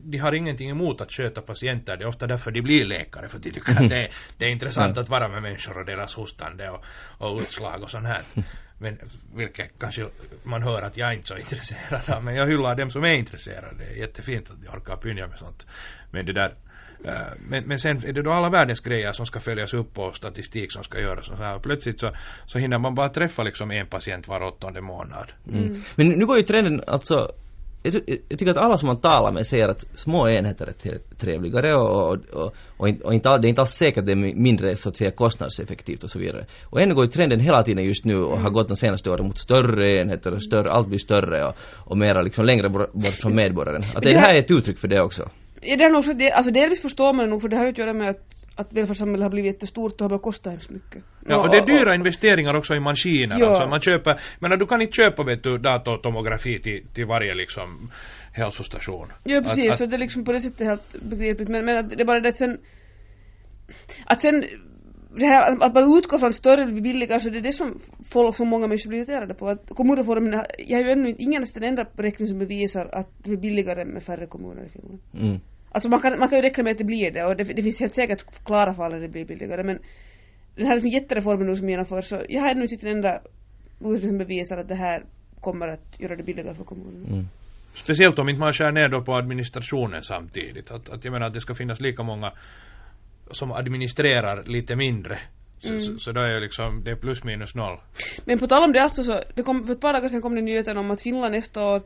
de 0.01 0.17
har 0.17 0.35
ingenting 0.35 0.69
emot 0.69 1.01
att 1.01 1.11
sköta 1.11 1.41
patienter, 1.41 1.97
det 1.97 2.03
är 2.03 2.07
ofta 2.07 2.27
därför 2.27 2.51
de 2.51 2.61
blir 2.61 2.85
läkare, 2.85 3.27
för 3.27 3.39
de 3.39 3.51
tycker 3.51 3.71
att 3.71 3.89
det 3.89 4.03
är, 4.03 4.09
det 4.37 4.45
är 4.45 4.49
intressant 4.49 4.97
att 4.97 5.09
vara 5.09 5.27
med 5.27 5.41
människor 5.41 5.77
och 5.77 5.85
deras 5.85 6.15
hostande 6.15 6.69
och, 6.69 6.83
och 7.17 7.39
utslag 7.39 7.83
och 7.83 7.89
sånt 7.89 8.07
här. 8.07 8.21
Men 8.79 8.99
vilket 9.35 9.79
kanske 9.79 10.07
man 10.43 10.63
hör 10.63 10.81
att 10.81 10.97
jag 10.97 11.09
är 11.09 11.13
inte 11.13 11.33
är 11.33 11.37
så 11.37 11.37
intresserad 11.37 12.09
av, 12.09 12.23
men 12.23 12.35
jag 12.35 12.47
hyllar 12.47 12.75
dem 12.75 12.89
som 12.89 13.03
är 13.03 13.13
intresserade. 13.13 13.75
Det 13.77 13.83
är 13.83 13.95
jättefint 13.95 14.49
att 14.49 14.61
de 14.61 14.69
orkar 14.69 14.95
pynja 14.95 15.27
med 15.27 15.37
sånt. 15.37 15.67
Men 16.11 16.25
det 16.25 16.33
där 16.33 16.55
Eh, 17.05 17.13
men, 17.39 17.63
men 17.63 17.79
sen 17.79 17.97
är 18.05 18.13
det 18.13 18.21
då 18.21 18.31
alla 18.31 18.49
världens 18.49 18.79
grejer 18.79 19.11
som 19.11 19.25
ska 19.25 19.39
följas 19.39 19.73
upp 19.73 19.97
och 19.97 20.15
statistik 20.15 20.71
som 20.71 20.83
ska 20.83 20.99
göras 20.99 21.29
och 21.29 21.37
så 21.37 21.43
här. 21.43 21.59
Plötsligt 21.59 21.99
så, 21.99 22.11
så 22.45 22.59
hinner 22.59 22.79
man 22.79 22.95
bara 22.95 23.09
träffa 23.09 23.43
liksom 23.43 23.71
en 23.71 23.87
patient 23.87 24.27
var 24.27 24.41
åttonde 24.41 24.81
månad. 24.81 25.31
Mm. 25.47 25.63
Mm. 25.63 25.81
Men 25.95 26.07
nu 26.09 26.25
går 26.25 26.37
ju 26.37 26.43
trenden 26.43 26.83
alltså 26.87 27.31
jag, 27.93 28.19
jag, 28.29 28.39
tycker 28.39 28.51
att 28.51 28.57
alla 28.57 28.77
som 28.77 28.87
man 28.87 29.01
talar 29.01 29.31
med 29.31 29.47
säger 29.47 29.67
att 29.67 29.85
små 29.93 30.29
enheter 30.29 30.67
är 30.67 31.15
trevligare 31.17 31.75
och, 31.75 32.11
och, 32.11 32.17
och, 32.33 32.53
och, 32.77 32.89
inte, 32.89 33.03
och 33.03 33.13
inte, 33.13 33.37
det 33.37 33.47
är 33.47 33.49
inte 33.49 33.61
alls 33.61 33.71
säkert 33.71 33.97
att 33.97 34.05
det 34.05 34.11
är 34.11 34.35
mindre 34.35 34.75
så 34.75 34.89
att 34.89 34.95
säga 34.95 35.11
kostnadseffektivt 35.11 36.03
och 36.03 36.09
så 36.09 36.19
vidare. 36.19 36.45
Och 36.63 36.81
ändå 36.81 36.95
går 36.95 37.05
ju 37.05 37.11
trenden 37.11 37.39
hela 37.39 37.63
tiden 37.63 37.83
just 37.83 38.05
nu 38.05 38.15
och 38.17 38.31
har 38.31 38.39
mm. 38.39 38.53
gått 38.53 38.67
de 38.67 38.77
senaste 38.77 39.11
åren 39.11 39.25
mot 39.27 39.37
större 39.37 39.95
enheter 39.95 40.33
och 40.33 40.43
större, 40.43 40.71
allt 40.71 40.87
blir 40.87 40.99
större 40.99 41.45
och, 41.45 41.55
och 41.75 41.97
mera 41.97 42.21
liksom 42.21 42.45
längre 42.45 42.69
bort 42.69 42.89
från 43.21 43.35
medborgaren. 43.35 43.81
Att 43.95 44.03
det, 44.03 44.13
det 44.13 44.19
här 44.19 44.33
är 44.33 44.39
ett 44.39 44.51
uttryck 44.51 44.77
för 44.77 44.87
det 44.87 45.01
också. 45.01 45.29
Ja, 45.61 45.75
det 45.77 45.83
är 45.83 45.89
nog 45.89 46.31
alltså 46.33 46.51
delvis 46.51 46.81
förstår 46.81 47.13
man 47.13 47.25
det 47.25 47.31
nog 47.31 47.41
för 47.41 47.49
det 47.49 47.57
har 47.57 47.63
ju 47.63 47.69
att 47.69 47.77
göra 47.77 47.93
med 47.93 48.09
att, 48.09 48.36
att 48.57 48.73
välfärdssamhället 48.73 49.23
har 49.23 49.29
blivit 49.29 49.53
jättestort 49.53 49.93
och 49.93 50.01
har 50.01 50.09
börjat 50.09 50.21
kosta 50.21 50.49
hemskt 50.49 50.69
mycket. 50.69 51.03
Ja, 51.27 51.41
och 51.41 51.49
det 51.49 51.57
är 51.57 51.65
dyra 51.65 51.95
investeringar 51.95 52.53
också 52.53 52.75
i 52.75 52.79
maskiner. 52.79 53.39
Ja. 53.39 53.47
Alltså 53.47 53.67
man 53.67 53.81
köper, 53.81 54.19
men 54.39 54.59
du 54.59 54.65
kan 54.65 54.81
inte 54.81 54.93
köpa 54.93 55.23
vet 55.23 55.43
du 55.43 55.57
datortomografi 55.57 56.61
till, 56.61 56.87
till 56.93 57.05
varje 57.05 57.33
liksom 57.35 57.91
hälsostation. 58.31 59.07
Ja, 59.23 59.41
precis, 59.41 59.69
att, 59.69 59.77
så 59.77 59.85
det 59.85 59.95
är 59.95 59.99
liksom 59.99 60.25
på 60.25 60.31
det 60.31 60.41
sättet 60.41 60.67
helt 60.67 60.95
begripligt. 61.01 61.49
Men, 61.49 61.65
men 61.65 61.89
det 61.89 62.01
är 62.01 62.05
bara 62.05 62.19
det 62.19 62.29
att 62.29 62.37
sen, 62.37 62.57
att 64.05 64.21
sen 64.21 64.45
det 65.15 65.25
här 65.25 65.63
att 65.63 65.73
man 65.73 65.97
utgår 65.97 66.17
från 66.17 66.33
större 66.33 66.65
blir 66.65 66.81
billigare 66.81 67.19
så 67.19 67.29
det 67.29 67.37
är 67.37 67.41
det 67.41 67.53
som 67.53 67.79
folk, 68.13 68.35
som 68.35 68.47
många 68.47 68.67
människor 68.67 68.89
blir 68.89 68.99
irriterade 68.99 69.33
på. 69.33 69.49
Att 69.49 69.69
kommunreformen, 69.69 70.43
jag 70.67 70.77
har 70.77 70.83
ju 70.85 70.91
ännu 70.91 71.09
inte, 71.09 71.23
ingen 71.23 71.45
den 71.53 71.63
enda 71.63 71.85
beräkning 71.95 72.27
som 72.27 72.39
bevisar 72.39 72.89
att 72.93 73.09
det 73.17 73.29
blir 73.29 73.39
billigare 73.39 73.85
med 73.85 74.03
färre 74.03 74.25
kommuner 74.27 74.65
i 74.65 74.69
Finland. 74.69 74.99
Mm. 75.13 75.39
Alltså 75.71 75.89
man 75.89 76.01
kan, 76.01 76.19
man 76.19 76.29
kan 76.29 76.37
ju 76.37 76.41
räkna 76.41 76.63
med 76.63 76.71
att 76.71 76.77
det 76.77 76.83
blir 76.83 77.11
det 77.11 77.25
och 77.25 77.35
det, 77.35 77.43
det 77.43 77.61
finns 77.61 77.79
helt 77.79 77.95
säkert 77.95 78.43
klara 78.45 78.73
fall 78.73 78.91
där 78.91 78.99
det 78.99 79.07
blir 79.07 79.25
billigare 79.25 79.63
men 79.63 79.79
den 80.55 80.65
här 80.65 80.73
liksom 80.73 80.89
jättereformen 80.89 81.47
nu 81.47 81.55
som 81.55 81.69
genomförs 81.69 82.05
så 82.05 82.21
jag 82.29 82.41
har 82.41 82.51
ännu 82.51 82.61
inte 82.61 82.75
sett 82.75 82.83
en 82.83 82.91
enda 82.91 83.21
utredning 83.79 84.09
som 84.09 84.17
bevisar 84.17 84.57
att 84.57 84.67
det 84.67 84.75
här 84.75 85.03
kommer 85.41 85.67
att 85.67 85.99
göra 85.99 86.15
det 86.15 86.23
billigare 86.23 86.55
för 86.55 86.63
kommunerna. 86.63 87.07
Mm. 87.07 87.27
Speciellt 87.73 88.19
om 88.19 88.29
inte 88.29 88.39
man 88.39 88.53
skär 88.53 88.71
ner 88.71 88.89
då 88.89 89.01
på 89.01 89.15
administrationen 89.15 90.03
samtidigt. 90.03 90.71
Att, 90.71 90.89
att 90.89 91.05
jag 91.05 91.11
menar 91.11 91.27
att 91.27 91.33
det 91.33 91.41
ska 91.41 91.53
finnas 91.53 91.79
lika 91.79 92.03
många 92.03 92.31
som 93.31 93.51
administrerar 93.51 94.43
lite 94.43 94.75
mindre. 94.75 95.19
Så, 95.59 95.69
mm. 95.69 95.81
så, 95.81 95.99
så, 95.99 96.11
då 96.11 96.21
är 96.21 96.29
det 96.29 96.39
liksom, 96.39 96.83
det 96.83 96.91
är 96.91 96.95
plus 96.95 97.23
minus 97.23 97.55
noll. 97.55 97.79
Men 98.25 98.39
på 98.39 98.47
tal 98.47 98.63
om 98.63 98.71
det 98.71 98.81
alltså 98.83 99.03
så, 99.03 99.23
det 99.35 99.43
kom, 99.43 99.65
för 99.65 99.73
ett 99.73 99.81
par 99.81 99.93
dagar 99.93 100.07
sedan 100.07 100.21
kom 100.21 100.35
det 100.35 100.41
nyheten 100.41 100.77
om 100.77 100.91
att 100.91 101.01
Finland 101.01 101.33
nästa 101.33 101.63
år 101.63 101.81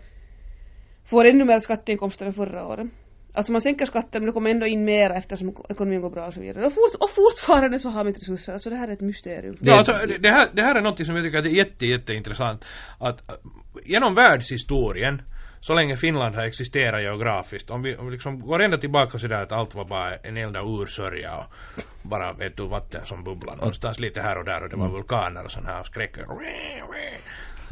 får 1.06 1.26
ännu 1.26 1.46
mer 1.46 1.60
skatteinkomster 1.60 2.26
än 2.26 2.34
förra 2.34 2.68
året. 2.68 2.88
Alltså 3.34 3.52
man 3.52 3.62
sänker 3.62 3.86
skatten 3.86 4.22
men 4.22 4.26
det 4.26 4.32
kommer 4.32 4.50
ändå 4.50 4.68
in 4.68 4.86
mer 4.86 5.10
eftersom 5.10 5.56
ekonomin 5.70 6.02
går 6.02 6.10
bra 6.10 6.28
och 6.28 6.34
så 6.34 6.42
vidare. 6.42 6.66
Och, 6.66 6.74
fort, 6.74 6.96
och 7.00 7.10
fortfarande 7.10 7.80
så 7.80 7.90
har 7.90 8.04
vi 8.04 8.08
inte 8.08 8.20
resurser. 8.20 8.54
Alltså 8.54 8.70
det 8.70 8.76
här 8.76 8.88
är 8.88 8.94
ett 8.94 9.02
mysterium. 9.02 9.56
Ja, 9.60 9.78
alltså, 9.78 9.94
det, 10.20 10.30
här, 10.30 10.48
det 10.54 10.62
här 10.62 10.76
är 10.76 10.82
något 10.82 11.06
som 11.06 11.16
jag 11.16 11.26
tycker 11.26 11.38
är 11.38 11.46
jätte, 11.46 11.86
jätteintressant. 11.86 12.66
Att 13.00 13.32
genom 13.86 14.16
världshistorien 14.16 15.22
så 15.62 15.74
länge 15.74 15.98
Finland 15.98 16.36
har 16.36 16.44
existerat 16.44 17.02
geografiskt, 17.02 17.70
om 17.70 17.82
vi, 17.82 17.96
om 17.96 18.06
vi 18.06 18.12
liksom 18.12 18.40
går 18.40 18.62
ända 18.62 18.78
tillbaka 18.78 19.20
så 19.20 19.28
där 19.28 19.42
att 19.42 19.52
allt 19.52 19.76
var 19.76 19.86
bara 19.86 20.16
en 20.16 20.38
enda 20.38 20.60
ursörja 20.64 21.38
och 21.38 21.46
bara 22.02 22.34
vet 22.34 22.58
du 22.58 22.68
vatten 22.68 23.06
som 23.06 23.24
bubblar 23.24 23.56
någonstans 23.56 24.00
lite 24.00 24.22
här 24.22 24.38
och 24.38 24.46
där 24.46 24.64
och 24.64 24.70
det 24.70 24.76
var 24.76 24.86
mm. 24.86 24.96
vulkaner 24.96 25.46
och 25.46 25.52
sådana 25.52 25.70
här 25.70 25.84
skräcker. 25.84 26.26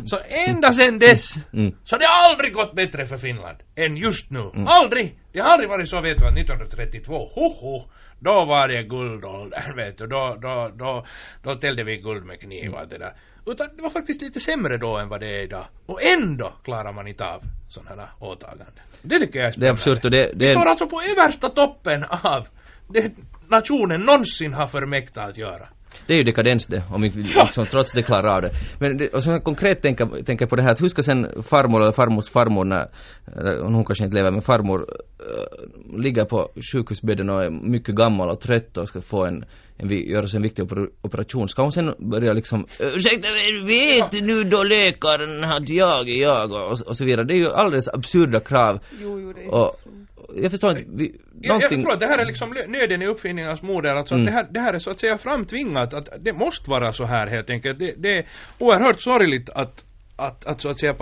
Så 0.06 0.20
ända 0.48 0.72
sen 0.72 1.00
dess 1.00 1.36
mm. 1.53 1.75
så 1.84 1.96
har 1.96 2.00
det 2.00 2.08
aldrig 2.08 2.53
gått 2.53 2.75
bättre 2.75 3.06
för 3.06 3.18
Finland 3.18 3.58
än 3.75 3.98
just 3.98 4.32
nu. 4.32 4.39
Mm. 4.39 4.68
Aldrig! 4.68 5.20
Det 5.32 5.39
har 5.39 5.50
aldrig 5.50 5.70
varit 5.70 5.89
så 5.89 6.01
vet 6.01 6.18
du 6.18 6.25
att 6.25 6.38
1932, 6.38 7.13
hoho, 7.13 7.89
då 8.20 8.46
var 8.46 8.68
det 8.68 8.84
guldåldern 8.84 9.75
vet 9.75 9.98
du. 9.98 10.08
Då, 10.08 10.38
då, 10.41 10.72
då, 10.75 11.06
då 11.44 11.56
tällde 11.56 11.84
vi 11.84 11.98
guld 11.98 12.25
med 12.25 12.39
kniv 12.39 12.74
och 12.74 12.88
det 12.88 12.98
där. 12.98 13.13
Utan 13.46 13.68
det 13.75 13.82
var 13.82 13.89
faktiskt 13.89 14.22
lite 14.22 14.39
sämre 14.39 14.77
då 14.77 14.98
än 14.98 15.10
vad 15.10 15.20
det 15.20 15.27
är 15.27 15.44
idag. 15.44 15.65
Och 15.86 16.03
ändå 16.03 16.53
klarar 16.63 16.94
man 16.94 17.08
inte 17.08 17.25
av 17.25 17.41
sådana 17.70 18.01
här 18.01 18.10
åtaganden. 18.20 18.68
Det 19.01 19.20
tycker 19.20 19.39
jag 19.39 19.48
är 19.48 19.51
spännande. 19.51 19.65
Det 19.65 19.89
är 19.89 19.91
absurt 19.91 20.06
och 20.06 20.12
det, 20.12 20.32
det... 20.34 20.46
Vi 20.46 20.48
står 20.48 20.65
alltså 20.65 20.88
på 20.88 21.01
översta 21.18 21.50
toppen 21.50 22.03
av 22.03 22.48
det 22.94 23.12
nationen 23.50 24.01
någonsin 24.01 24.53
har 24.53 24.68
förmäktat 24.68 25.29
att 25.29 25.38
göra. 25.38 25.68
Det 26.08 26.13
är 26.13 26.17
ju 26.17 26.24
dekadens 26.24 26.67
det, 26.67 26.84
om 26.91 27.05
inte 27.05 27.19
liksom, 27.43 27.65
trots 27.65 27.91
det 27.91 28.03
klarar 28.03 28.36
av 28.36 28.41
det. 28.41 28.51
Men 28.79 28.98
det, 28.98 29.10
och 29.10 29.24
så 29.24 29.39
konkret 29.39 29.81
tänka, 29.81 30.05
tänka 30.25 30.48
på 30.48 30.55
det 30.55 30.63
här 30.63 30.72
att 30.72 30.81
hur 30.81 30.88
ska 30.88 31.03
sen 31.03 31.43
farmor 31.43 31.81
eller 31.81 31.91
farmors 31.91 32.29
farmor 32.29 32.65
när, 32.65 32.86
hon 33.63 33.86
kanske 33.86 34.05
inte 34.05 34.17
lever 34.17 34.31
men 34.31 34.41
farmor 34.41 34.86
äh, 35.19 36.00
ligger 36.01 36.25
på 36.25 36.50
sjukhusbädden 36.74 37.29
och 37.29 37.43
är 37.43 37.50
mycket 37.50 37.96
gammal 37.96 38.29
och 38.29 38.39
trött 38.39 38.77
och 38.77 38.88
ska 38.88 39.01
få 39.01 39.25
en, 39.25 39.46
en 39.79 39.89
göra 39.89 40.25
en 40.36 40.41
viktig 40.41 40.65
operation. 41.01 41.50
Ska 41.50 41.62
hon 41.62 41.71
sen 41.71 41.93
börja 42.00 42.33
liksom 42.33 42.65
ursäkta 42.79 43.27
mig, 43.29 43.65
vet 43.65 44.21
nu 44.21 44.43
då 44.43 44.63
läkaren 44.63 45.43
att 45.43 45.69
jag 45.69 46.09
är 46.09 46.21
jag 46.21 46.51
och, 46.51 46.71
och 46.88 46.98
så 46.98 47.05
vidare. 47.05 47.25
Det 47.25 47.33
är 47.33 47.38
ju 47.38 47.50
alldeles 47.50 47.88
absurda 47.88 48.39
krav. 48.39 48.79
Jo, 49.01 49.19
jo, 49.19 49.33
det 49.33 49.41
är 49.41 49.53
och, 49.53 49.81
jag 50.36 50.51
förstår 50.51 50.71
inte, 50.71 50.83
vi, 50.88 51.15
jag, 51.41 51.62
jag 51.62 51.69
tror 51.69 51.91
att 51.91 52.00
det 52.00 52.05
här 52.05 52.17
är 52.17 52.25
liksom 52.25 52.50
nöden 52.67 53.01
i 53.01 53.07
uppfinningarnas 53.07 53.62
moder, 53.62 53.95
alltså 53.95 54.15
mm. 54.15 54.27
att 54.27 54.33
det 54.33 54.36
här, 54.36 54.48
det 54.51 54.59
här 54.59 54.74
är 54.74 54.79
så 54.79 54.91
att 54.91 55.00
säga 55.00 55.17
framtvingat, 55.17 55.93
att 55.93 56.09
det 56.19 56.33
måste 56.33 56.69
vara 56.69 56.93
så 56.93 57.05
här 57.05 57.27
helt 57.27 57.50
enkelt. 57.50 57.79
Det, 57.79 57.93
det 57.98 58.17
är 58.17 58.25
oerhört 58.59 59.01
sorgligt 59.01 59.50
att, 59.50 59.83
att, 60.19 60.45
att 60.45 60.61
så 60.61 60.69
att 60.69 60.79
säga 60.79 60.93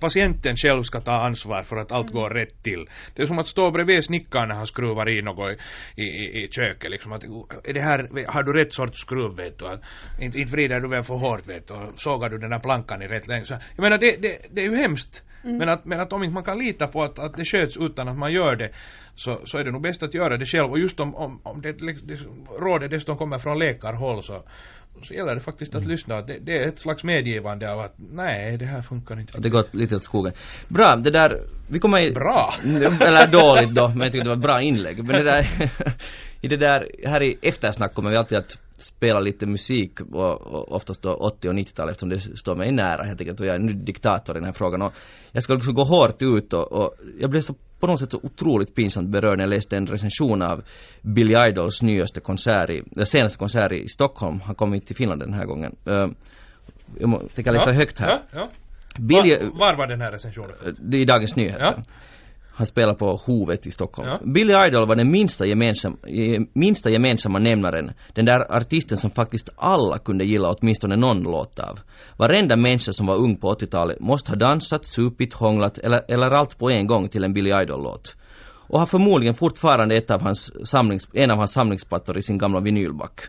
patienten 0.00 0.56
själv 0.56 0.82
ska 0.82 1.00
ta 1.00 1.12
ansvar 1.12 1.62
för 1.62 1.76
att 1.76 1.92
allt 1.92 2.10
går 2.10 2.30
rätt 2.30 2.62
till. 2.62 2.86
Det 3.14 3.22
är 3.22 3.26
som 3.26 3.38
att 3.38 3.46
stå 3.46 3.70
bredvid 3.70 4.04
snickaren 4.04 4.48
när 4.48 4.54
han 4.54 4.66
skruvar 4.66 5.08
i 5.08 5.22
något 5.22 5.58
i, 5.96 6.02
i, 6.02 6.44
i 6.44 6.48
köket 6.50 6.90
liksom 6.90 7.12
att 7.12 7.24
är 7.64 7.72
det 7.72 7.80
här, 7.80 8.26
har 8.26 8.42
du 8.42 8.52
rätt 8.52 8.72
sorts 8.72 9.00
skruv 9.00 9.36
vet 9.36 9.58
du? 9.58 9.78
Inte, 10.20 10.38
inte 10.38 10.52
vrider 10.52 10.80
du 10.80 10.88
väl 10.88 11.02
för 11.02 11.14
hårt 11.14 11.46
vet 11.46 11.68
du? 11.68 11.74
Och 11.74 12.00
sågar 12.00 12.28
du 12.28 12.38
den 12.38 12.52
här 12.52 12.58
plankan 12.58 13.02
i 13.02 13.08
rätt 13.08 13.28
längd? 13.28 13.46
Jag 13.50 13.82
menar 13.82 13.98
det, 13.98 14.16
det, 14.16 14.38
det 14.50 14.60
är 14.60 14.70
ju 14.70 14.76
hemskt. 14.76 15.22
Mm. 15.44 15.56
Men, 15.56 15.68
att, 15.68 15.84
men 15.84 16.00
att 16.00 16.12
om 16.12 16.22
inte 16.22 16.34
man 16.34 16.44
kan 16.44 16.58
lita 16.58 16.86
på 16.86 17.02
att, 17.02 17.18
att 17.18 17.36
det 17.36 17.44
sköts 17.44 17.76
utan 17.76 18.08
att 18.08 18.18
man 18.18 18.32
gör 18.32 18.56
det 18.56 18.70
så, 19.14 19.40
så 19.44 19.58
är 19.58 19.64
det 19.64 19.70
nog 19.70 19.82
bäst 19.82 20.02
att 20.02 20.14
göra 20.14 20.36
det 20.36 20.46
själv 20.46 20.70
och 20.70 20.78
just 20.78 21.00
om, 21.00 21.14
om, 21.14 21.40
om 21.42 21.62
det, 21.62 21.72
det 21.72 22.18
rådet 22.58 22.90
dessutom 22.90 23.16
kommer 23.16 23.38
från 23.38 23.58
läkarhåll 23.58 24.22
så, 24.22 24.42
så 25.02 25.14
gäller 25.14 25.34
det 25.34 25.40
faktiskt 25.40 25.74
att 25.74 25.80
mm. 25.80 25.90
lyssna. 25.90 26.22
Det, 26.22 26.38
det, 26.38 26.58
är 26.58 26.68
ett 26.68 26.78
slags 26.78 27.04
medgivande 27.04 27.72
av 27.72 27.80
att 27.80 27.94
nej, 27.96 28.56
det 28.56 28.66
här 28.66 28.82
funkar 28.82 29.20
inte. 29.20 29.40
Det 29.40 29.48
går 29.48 29.64
lite 29.70 29.96
åt 29.96 30.02
skogen. 30.02 30.32
Bra, 30.68 30.96
det 30.96 31.10
där, 31.10 31.40
vi 31.68 31.78
kommer 31.78 32.00
i... 32.00 32.10
Bra! 32.10 32.54
Eller 32.64 33.26
dåligt 33.26 33.74
då, 33.74 33.88
men 33.88 34.00
jag 34.00 34.12
tycker 34.12 34.24
det 34.24 34.30
var 34.30 34.36
ett 34.36 34.42
bra 34.42 34.60
inlägg. 34.60 35.04
Men 35.04 35.16
det 35.16 35.24
där, 35.24 35.46
i 36.40 36.48
det 36.48 36.56
där, 36.56 36.88
här 37.06 37.22
i 37.22 37.38
eftersnack 37.42 37.94
kommer 37.94 38.10
vi 38.10 38.16
alltid 38.16 38.38
att 38.38 38.58
spela 38.84 39.20
lite 39.20 39.46
musik 39.46 40.00
och, 40.00 40.40
och 40.40 40.72
oftast 40.72 41.02
då 41.02 41.14
80 41.14 41.48
och 41.48 41.54
90-tal 41.54 41.88
eftersom 41.88 42.08
det 42.08 42.20
står 42.20 42.56
mig 42.56 42.72
nära 42.72 43.02
helt 43.02 43.20
enkelt 43.20 43.40
och 43.40 43.46
jag 43.46 43.54
är 43.54 43.58
nu 43.58 43.72
diktator 43.72 44.36
i 44.36 44.38
den 44.38 44.44
här 44.44 44.52
frågan 44.52 44.82
och 44.82 44.92
jag 45.32 45.42
ska 45.42 45.54
liksom 45.54 45.74
gå 45.74 45.84
hårt 45.84 46.22
ut 46.22 46.52
och, 46.52 46.72
och 46.72 46.94
jag 47.20 47.30
blev 47.30 47.40
så 47.40 47.54
på 47.80 47.86
något 47.86 47.98
sätt 47.98 48.10
så 48.10 48.20
otroligt 48.22 48.74
pinsamt 48.74 49.08
berörd 49.08 49.38
när 49.38 49.44
jag 49.44 49.50
läste 49.50 49.76
en 49.76 49.86
recension 49.86 50.42
av 50.42 50.62
Billy 51.02 51.34
Idols 51.48 51.82
nyaste 51.82 52.20
konsert 52.20 52.70
i, 52.70 52.82
den 52.86 53.06
senaste 53.06 53.38
konsert 53.38 53.72
i 53.72 53.88
Stockholm. 53.88 54.40
Han 54.40 54.54
kom 54.54 54.74
inte 54.74 54.86
till 54.86 54.96
Finland 54.96 55.20
den 55.20 55.32
här 55.32 55.44
gången. 55.44 55.76
Uh, 55.88 56.06
jag 57.00 57.34
tänker 57.34 57.52
läsa 57.52 57.70
ja, 57.70 57.76
högt 57.76 57.98
här. 57.98 58.08
Ja, 58.08 58.20
ja. 58.32 58.48
Billy, 58.98 59.36
var, 59.36 59.58
var, 59.58 59.76
var 59.76 59.86
den 59.86 60.00
här 60.00 60.12
recensionen? 60.12 60.56
Det 60.78 60.96
är 60.96 61.00
i 61.00 61.04
Dagens 61.04 61.36
Nyheter. 61.36 61.60
Ja. 61.60 61.82
Han 62.56 62.66
spelar 62.66 62.94
på 62.94 63.16
Hovet 63.26 63.66
i 63.66 63.70
Stockholm. 63.70 64.08
Ja. 64.08 64.32
Billy 64.34 64.52
Idol 64.66 64.88
var 64.88 64.96
den 64.96 65.10
minsta, 65.10 65.46
gemensam, 65.46 65.96
minsta 66.52 66.90
gemensamma 66.90 67.38
nämnaren. 67.38 67.90
Den 68.14 68.24
där 68.24 68.56
artisten 68.56 68.98
som 68.98 69.10
faktiskt 69.10 69.48
alla 69.56 69.98
kunde 69.98 70.24
gilla 70.24 70.50
åtminstone 70.50 70.96
någon 70.96 71.22
låt 71.22 71.58
av. 71.58 71.78
Varenda 72.18 72.56
människa 72.56 72.92
som 72.92 73.06
var 73.06 73.16
ung 73.16 73.36
på 73.36 73.54
80-talet 73.54 74.00
måste 74.00 74.30
ha 74.30 74.36
dansat, 74.36 74.84
supit, 74.84 75.34
hånglat 75.34 75.78
eller, 75.78 76.00
eller 76.08 76.26
allt 76.26 76.58
på 76.58 76.70
en 76.70 76.86
gång 76.86 77.08
till 77.08 77.24
en 77.24 77.32
Billy 77.32 77.50
Idol-låt. 77.62 78.16
Och 78.68 78.78
har 78.78 78.86
förmodligen 78.86 79.34
fortfarande 79.34 79.96
ett 79.96 80.10
av 80.10 80.22
hans 80.22 80.68
samlings, 80.68 81.08
en 81.12 81.30
av 81.30 81.36
hans 81.36 81.52
samlingsplattor 81.52 82.18
i 82.18 82.22
sin 82.22 82.38
gamla 82.38 82.60
vinylback. 82.60 83.20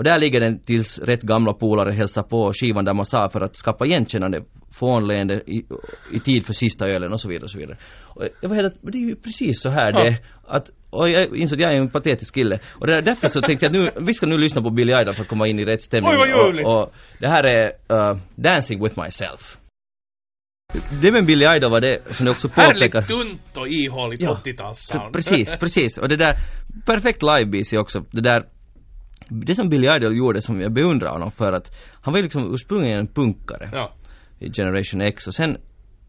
Och 0.00 0.04
där 0.04 0.18
ligger 0.18 0.40
den 0.40 0.58
tills 0.58 0.98
rätt 0.98 1.22
gamla 1.22 1.52
polare 1.52 1.92
hälsar 1.92 2.22
på 2.22 2.52
skivan 2.52 2.84
där 2.84 2.94
man 2.94 3.06
sa 3.06 3.28
för 3.28 3.40
att 3.40 3.56
skapa 3.56 3.86
igenkännande 3.86 4.42
frånleende 4.72 5.34
i, 5.34 5.64
i 6.12 6.20
tid 6.20 6.46
för 6.46 6.52
sista 6.52 6.86
ölen 6.86 7.12
och 7.12 7.20
så 7.20 7.28
vidare 7.28 7.44
och 7.44 7.50
så 7.50 7.58
vidare. 7.58 7.76
Och 8.04 8.24
jag 8.40 8.48
var 8.48 8.56
helt 8.56 8.74
att, 8.74 8.92
det 8.92 8.98
är 8.98 9.08
ju 9.08 9.16
precis 9.16 9.60
så 9.60 9.68
här 9.68 9.92
ja. 9.92 10.04
det 10.04 10.18
att 10.46 10.70
och 10.90 11.08
jag 11.08 11.36
insåg 11.36 11.56
att 11.56 11.62
jag 11.62 11.72
är 11.72 11.80
en 11.80 11.90
patetisk 11.90 12.34
kille. 12.34 12.58
Och 12.72 12.86
det 12.86 13.00
därför 13.00 13.28
så 13.28 13.40
tänkte 13.40 13.66
jag 13.66 13.76
att 13.76 13.96
nu, 13.96 14.06
vi 14.06 14.14
ska 14.14 14.26
nu 14.26 14.38
lyssna 14.38 14.62
på 14.62 14.70
Billy 14.70 15.00
Idol 15.00 15.14
för 15.14 15.22
att 15.22 15.28
komma 15.28 15.48
in 15.48 15.58
i 15.58 15.64
rätt 15.64 15.82
stämning. 15.82 16.10
Oj, 16.10 16.32
vad 16.32 16.66
och, 16.66 16.82
och 16.82 16.94
det 17.18 17.28
här 17.28 17.44
är 17.44 17.66
uh, 17.66 18.18
Dancing 18.34 18.82
with 18.82 19.00
myself. 19.00 19.56
Det 21.02 21.12
med 21.12 21.26
Billy 21.26 21.56
Idol 21.56 21.70
var 21.70 21.80
det 21.80 22.14
som 22.14 22.26
det 22.26 22.32
också 22.32 22.48
påpekas. 22.48 23.08
Härligt 23.08 23.28
tunt 23.28 23.56
och 23.56 23.68
ihåligt 23.68 24.22
ja, 24.22 24.40
80-talssound. 24.44 25.12
Precis, 25.12 25.54
precis. 25.60 25.98
Och 25.98 26.08
det 26.08 26.16
där, 26.16 26.36
perfekt 26.86 27.22
livebeat 27.22 27.72
också. 27.72 28.04
Det 28.10 28.20
där 28.20 28.42
det 29.28 29.54
som 29.54 29.68
Billy 29.68 29.88
Idol 29.96 30.16
gjorde 30.16 30.42
som 30.42 30.60
jag 30.60 30.72
beundrar 30.72 31.10
honom 31.10 31.30
för 31.30 31.52
att 31.52 31.76
han 32.00 32.12
var 32.12 32.18
ju 32.18 32.22
liksom 32.22 32.54
ursprungligen 32.54 32.98
en 32.98 33.06
punkare. 33.06 33.70
Ja. 33.72 33.94
I 34.38 34.52
Generation 34.52 35.00
X 35.00 35.26
och 35.26 35.34
sen 35.34 35.56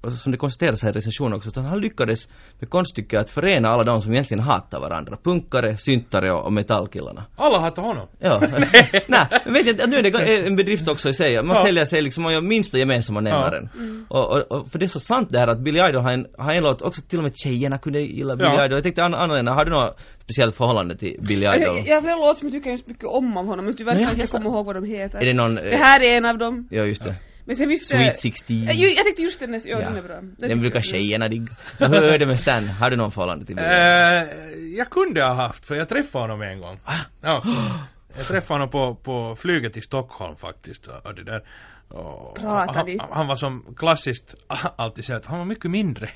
som 0.10 0.32
det 0.32 0.38
konstateras 0.38 0.84
här 0.84 0.90
i 0.90 0.94
recensionen 0.94 1.34
också, 1.34 1.50
att 1.50 1.66
han 1.66 1.80
lyckades 1.80 2.28
med 2.60 2.70
konststycket 2.70 3.20
att 3.20 3.30
förena 3.30 3.70
alla 3.70 3.84
de 3.84 4.02
som 4.02 4.14
egentligen 4.14 4.44
hatar 4.44 4.80
varandra. 4.80 5.18
Punkare, 5.24 5.78
syntare 5.78 6.32
och, 6.32 6.46
och 6.46 6.54
metallkillarna. 6.54 7.26
Alla 7.36 7.60
hatar 7.60 7.84
honom? 7.84 8.08
Ja. 8.20 8.40
Nej, 9.08 9.28
men 9.46 9.54
vet 9.54 9.80
jag, 9.80 9.90
nu 9.90 9.98
är 9.98 10.04
det 10.04 10.48
en 10.48 10.56
bedrift 10.56 10.88
också 10.88 11.10
i 11.10 11.14
sig. 11.14 11.44
Man 11.44 11.56
ja. 11.56 11.62
säljer 11.62 11.86
sig 11.86 12.02
liksom, 12.02 12.24
man 12.24 12.34
gör 12.34 12.42
minsta 12.42 12.78
gemensamma 12.78 13.20
nämnaren. 13.20 13.70
Ja. 13.74 13.80
Mm. 13.80 14.06
Och, 14.10 14.32
och, 14.32 14.52
och, 14.52 14.68
för 14.68 14.80
det 14.80 14.86
är 14.86 14.88
så 14.88 15.00
sant 15.00 15.30
det 15.32 15.40
här 15.40 15.48
att 15.48 15.60
Billy 15.60 15.80
Idol 15.90 16.02
har 16.02 16.14
en, 16.14 16.26
har 16.38 16.54
en 16.54 16.64
låt, 16.64 16.82
också 16.82 17.02
till 17.02 17.20
och 17.20 17.24
med 17.24 17.34
tjejerna 17.36 17.78
kunde 17.78 18.02
gilla 18.02 18.36
Billy 18.36 18.50
ja. 18.50 18.66
Idol. 18.66 18.78
Jag 18.78 18.84
tänkte 18.84 19.04
Anna-Lena, 19.04 19.54
har 19.54 19.66
du 19.66 19.72
något 19.72 20.00
speciellt 20.20 20.56
förhållande 20.56 20.98
till 20.98 21.18
Billy 21.20 21.46
Idol? 21.46 21.62
Jag, 21.62 21.88
jag 21.88 21.96
har 21.96 22.02
flera 22.02 22.16
låtar 22.16 22.34
som 22.34 22.48
jag 22.48 22.54
tycker 22.54 22.70
hemskt 22.70 22.88
mycket 22.88 23.06
om 23.06 23.38
av 23.38 23.46
honom, 23.46 23.66
men 23.66 23.76
tyvärr 23.76 23.94
kan 23.94 24.04
jag 24.04 24.14
inte 24.14 24.28
komma 24.28 24.50
ihåg 24.50 24.66
vad 24.66 24.76
de 24.76 24.84
heter. 24.84 25.20
Är 25.20 25.26
det 25.26 25.34
någon... 25.34 25.56
Det 25.56 25.78
här 25.78 26.04
är 26.04 26.18
en 26.18 26.26
av 26.26 26.38
dem. 26.38 26.68
Ja, 26.72 26.84
just 26.84 27.04
det. 27.04 27.16
Men 27.46 27.56
sen 27.56 27.70
visst... 27.70 27.88
Sweet 27.88 28.20
16. 28.20 28.64
Jag, 28.64 28.76
jag 28.76 29.06
tänkte 29.06 29.22
just 29.22 29.40
den, 29.40 29.62
ja, 29.66 29.80
den 29.80 29.98
är 29.98 30.02
bra. 30.02 30.16
Den, 30.16 30.36
den 30.38 30.62
brukar 30.62 30.82
tjejerna 30.82 31.28
digga. 31.28 31.54
Hur 31.80 32.06
är 32.06 32.20
det 32.20 32.26
med 32.26 32.40
Stan? 32.40 32.68
Har 32.68 32.90
du 32.90 32.98
någon 32.98 33.12
förhållande 33.12 33.46
till 33.46 33.56
Billy? 33.56 33.68
Uh, 33.68 34.78
jag 34.78 34.90
kunde 34.90 35.24
ha 35.24 35.34
haft, 35.34 35.66
för 35.66 35.76
jag 35.76 35.90
träffade 35.90 36.24
honom 36.24 36.42
en 36.42 36.62
gång. 36.62 36.80
Ah. 36.86 36.94
Ja. 37.22 37.44
Jag 38.18 38.28
träffade 38.28 38.60
honom 38.60 38.70
på, 38.70 38.96
på 38.96 39.36
flyget 39.36 39.74
till 39.74 39.84
Stockholm 39.84 40.36
faktiskt. 40.36 40.88
Och 40.88 41.16
det 41.16 41.24
där. 41.24 41.44
Och 41.94 42.40
han, 42.40 43.00
han, 43.12 43.28
var 43.28 43.36
som 43.36 43.76
klassiskt 43.78 44.36
alltid 44.76 45.06
sagt, 45.06 45.26
han 45.26 45.38
var 45.38 45.46
mycket 45.46 45.72
mindre 45.72 46.10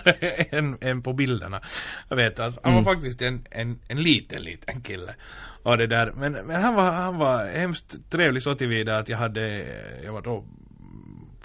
än, 0.50 0.78
än 0.80 1.02
på 1.02 1.12
bilderna. 1.12 1.60
Jag 2.08 2.16
vet 2.16 2.40
att 2.40 2.58
han 2.62 2.72
mm. 2.72 2.84
var 2.84 2.94
faktiskt 2.94 3.22
en, 3.22 3.46
en, 3.50 3.78
en 3.88 4.02
liten, 4.02 4.42
liten 4.42 4.80
kille. 4.80 5.14
Och 5.62 5.78
det 5.78 5.86
där. 5.86 6.12
Men, 6.12 6.32
men 6.32 6.62
han 6.62 6.74
var, 6.74 6.90
han 6.90 7.18
var 7.18 7.46
hemskt 7.46 8.10
trevlig 8.10 8.42
så 8.42 8.54
tillvida 8.54 8.98
att 8.98 9.08
jag 9.08 9.18
hade, 9.18 9.66
jag 10.04 10.12
var 10.12 10.22
då 10.22 10.44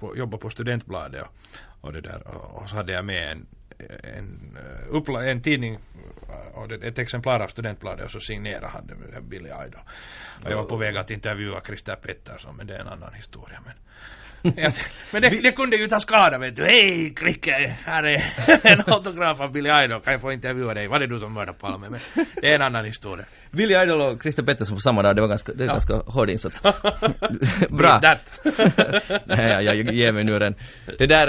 på, 0.02 0.18
jobbade 0.18 0.42
på 0.42 0.50
studentbladet 0.50 1.24
och, 1.24 1.32
och 1.82 1.94
det 1.94 2.02
där. 2.02 2.28
Och, 2.28 2.62
och 2.62 2.70
så 2.70 2.76
hade 2.76 2.94
jag 2.94 3.06
med 3.06 3.32
en, 3.32 3.48
en, 4.04 4.58
eh, 4.58 4.96
uppla, 4.96 5.26
en 5.26 5.42
tidning 5.42 5.80
och 6.54 6.72
ett 6.72 7.00
exemplar 7.00 7.40
av 7.40 7.48
studentbladet 7.48 8.06
och 8.06 8.12
så 8.12 8.20
signerade 8.20 8.68
han 8.68 8.88
det 8.88 8.96
med 8.96 9.24
Billy 9.24 9.50
Idol. 9.50 9.82
Och 10.44 10.52
jag 10.52 10.58
var 10.58 10.64
på 10.64 10.76
väg 10.76 10.98
att 10.98 11.12
intervjua 11.12 11.62
Christer 11.66 11.96
Pettersson 11.96 12.56
men 12.56 12.68
det 12.68 12.76
är 12.76 12.80
en 12.80 12.88
annan 12.88 13.14
historia. 13.14 13.60
Men, 13.66 13.74
men 15.12 15.22
det, 15.22 15.30
det, 15.30 15.52
kunde 15.52 15.76
ju 15.76 15.88
ta 15.88 16.00
skada 16.00 16.38
vet 16.38 16.56
du. 16.56 16.66
Hej 16.66 17.14
Kricke, 17.16 17.76
här 17.86 18.04
är 18.04 18.24
en 18.72 18.94
autograf 18.94 19.40
av 19.40 19.52
Billy 19.52 19.70
Idol. 19.84 20.02
Kan 20.02 20.14
jag 20.14 20.22
få 20.22 20.32
intervjua 20.32 20.74
dig? 20.74 20.88
Var 20.88 21.00
det 21.00 21.08
du 21.08 21.20
som 21.20 21.34
mördade 21.34 21.58
Palme? 21.58 21.88
Men 21.90 22.00
det 22.42 22.48
är 22.48 22.56
en 22.56 22.62
annan 22.62 22.86
historia. 22.86 23.26
Billy 23.52 23.76
Idol 23.84 24.02
och 24.02 24.22
Christer 24.22 24.44
Pettersson 24.44 24.76
på 24.76 24.82
samma 24.82 25.02
dag, 25.02 25.16
det 25.16 25.22
var 25.22 25.28
ganska, 25.28 25.54
det 25.54 25.60
var 25.60 25.66
ja. 25.66 25.74
ganska 25.74 26.12
hård 26.12 26.30
insats. 26.30 26.62
Bra. 27.70 28.02
Nej, 29.26 29.66
jag 29.66 29.76
ger 29.76 30.12
mig 30.12 30.24
nu 30.24 30.40
den. 30.40 30.54
Det 30.98 31.08
där, 31.08 31.28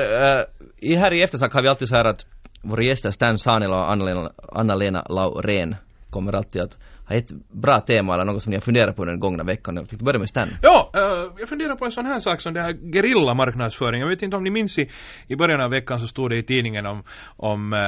uh, 0.82 0.98
här 0.98 1.12
i 1.12 1.22
eftersnack 1.22 1.52
har 1.52 1.62
vi 1.62 1.68
alltid 1.68 1.88
så 1.88 1.96
här 1.96 2.04
att 2.04 2.26
våra 2.62 2.82
gäster 2.82 3.10
Stan 3.10 3.38
Sanila 3.38 3.76
och 3.76 3.92
Anna-Lena 3.92 4.32
Anna 4.52 4.74
Laurén 5.08 5.76
kommer 6.10 6.32
alltid 6.32 6.62
att 6.62 6.78
ett 7.12 7.30
bra 7.50 7.80
tema 7.80 8.14
eller 8.14 8.24
något 8.24 8.42
som 8.42 8.50
ni 8.50 8.56
har 8.56 8.60
funderat 8.60 8.96
på 8.96 9.04
den 9.04 9.20
gångna 9.20 9.44
veckan. 9.44 9.76
Jag 9.76 9.88
tänkte 9.88 10.04
börja 10.04 10.18
med 10.18 10.28
Stan. 10.28 10.48
Ja, 10.62 10.90
uh, 10.96 11.32
jag 11.38 11.48
funderar 11.48 11.76
på 11.76 11.84
en 11.84 11.92
sån 11.92 12.06
här 12.06 12.20
sak 12.20 12.40
som 12.40 12.54
det 12.54 12.62
här 12.62 12.72
gerilla 12.94 13.34
marknadsföring. 13.34 14.00
Jag 14.00 14.08
vet 14.08 14.22
inte 14.22 14.36
om 14.36 14.44
ni 14.44 14.50
minns 14.50 14.78
i, 14.78 14.90
i 15.26 15.36
början 15.36 15.60
av 15.60 15.70
veckan 15.70 16.00
så 16.00 16.06
stod 16.06 16.30
det 16.30 16.38
i 16.38 16.42
tidningen 16.42 16.86
om, 16.86 17.02
om 17.36 17.72
uh, 17.72 17.78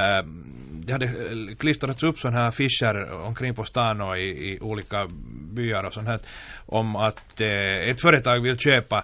det 0.71 0.91
hade 0.91 1.07
klistrats 1.59 2.03
upp 2.03 2.19
sån 2.19 2.33
här 2.33 2.47
affischer 2.47 3.25
omkring 3.25 3.55
på 3.55 3.63
stan 3.63 4.01
och 4.01 4.17
i, 4.17 4.21
i 4.21 4.59
olika 4.61 5.07
byar 5.53 5.83
och 5.83 5.93
sånt 5.93 6.07
här 6.07 6.19
om 6.65 6.95
att 6.95 7.41
uh, 7.41 7.89
ett 7.89 8.01
företag 8.01 8.43
vill 8.43 8.57
köpa 8.57 9.03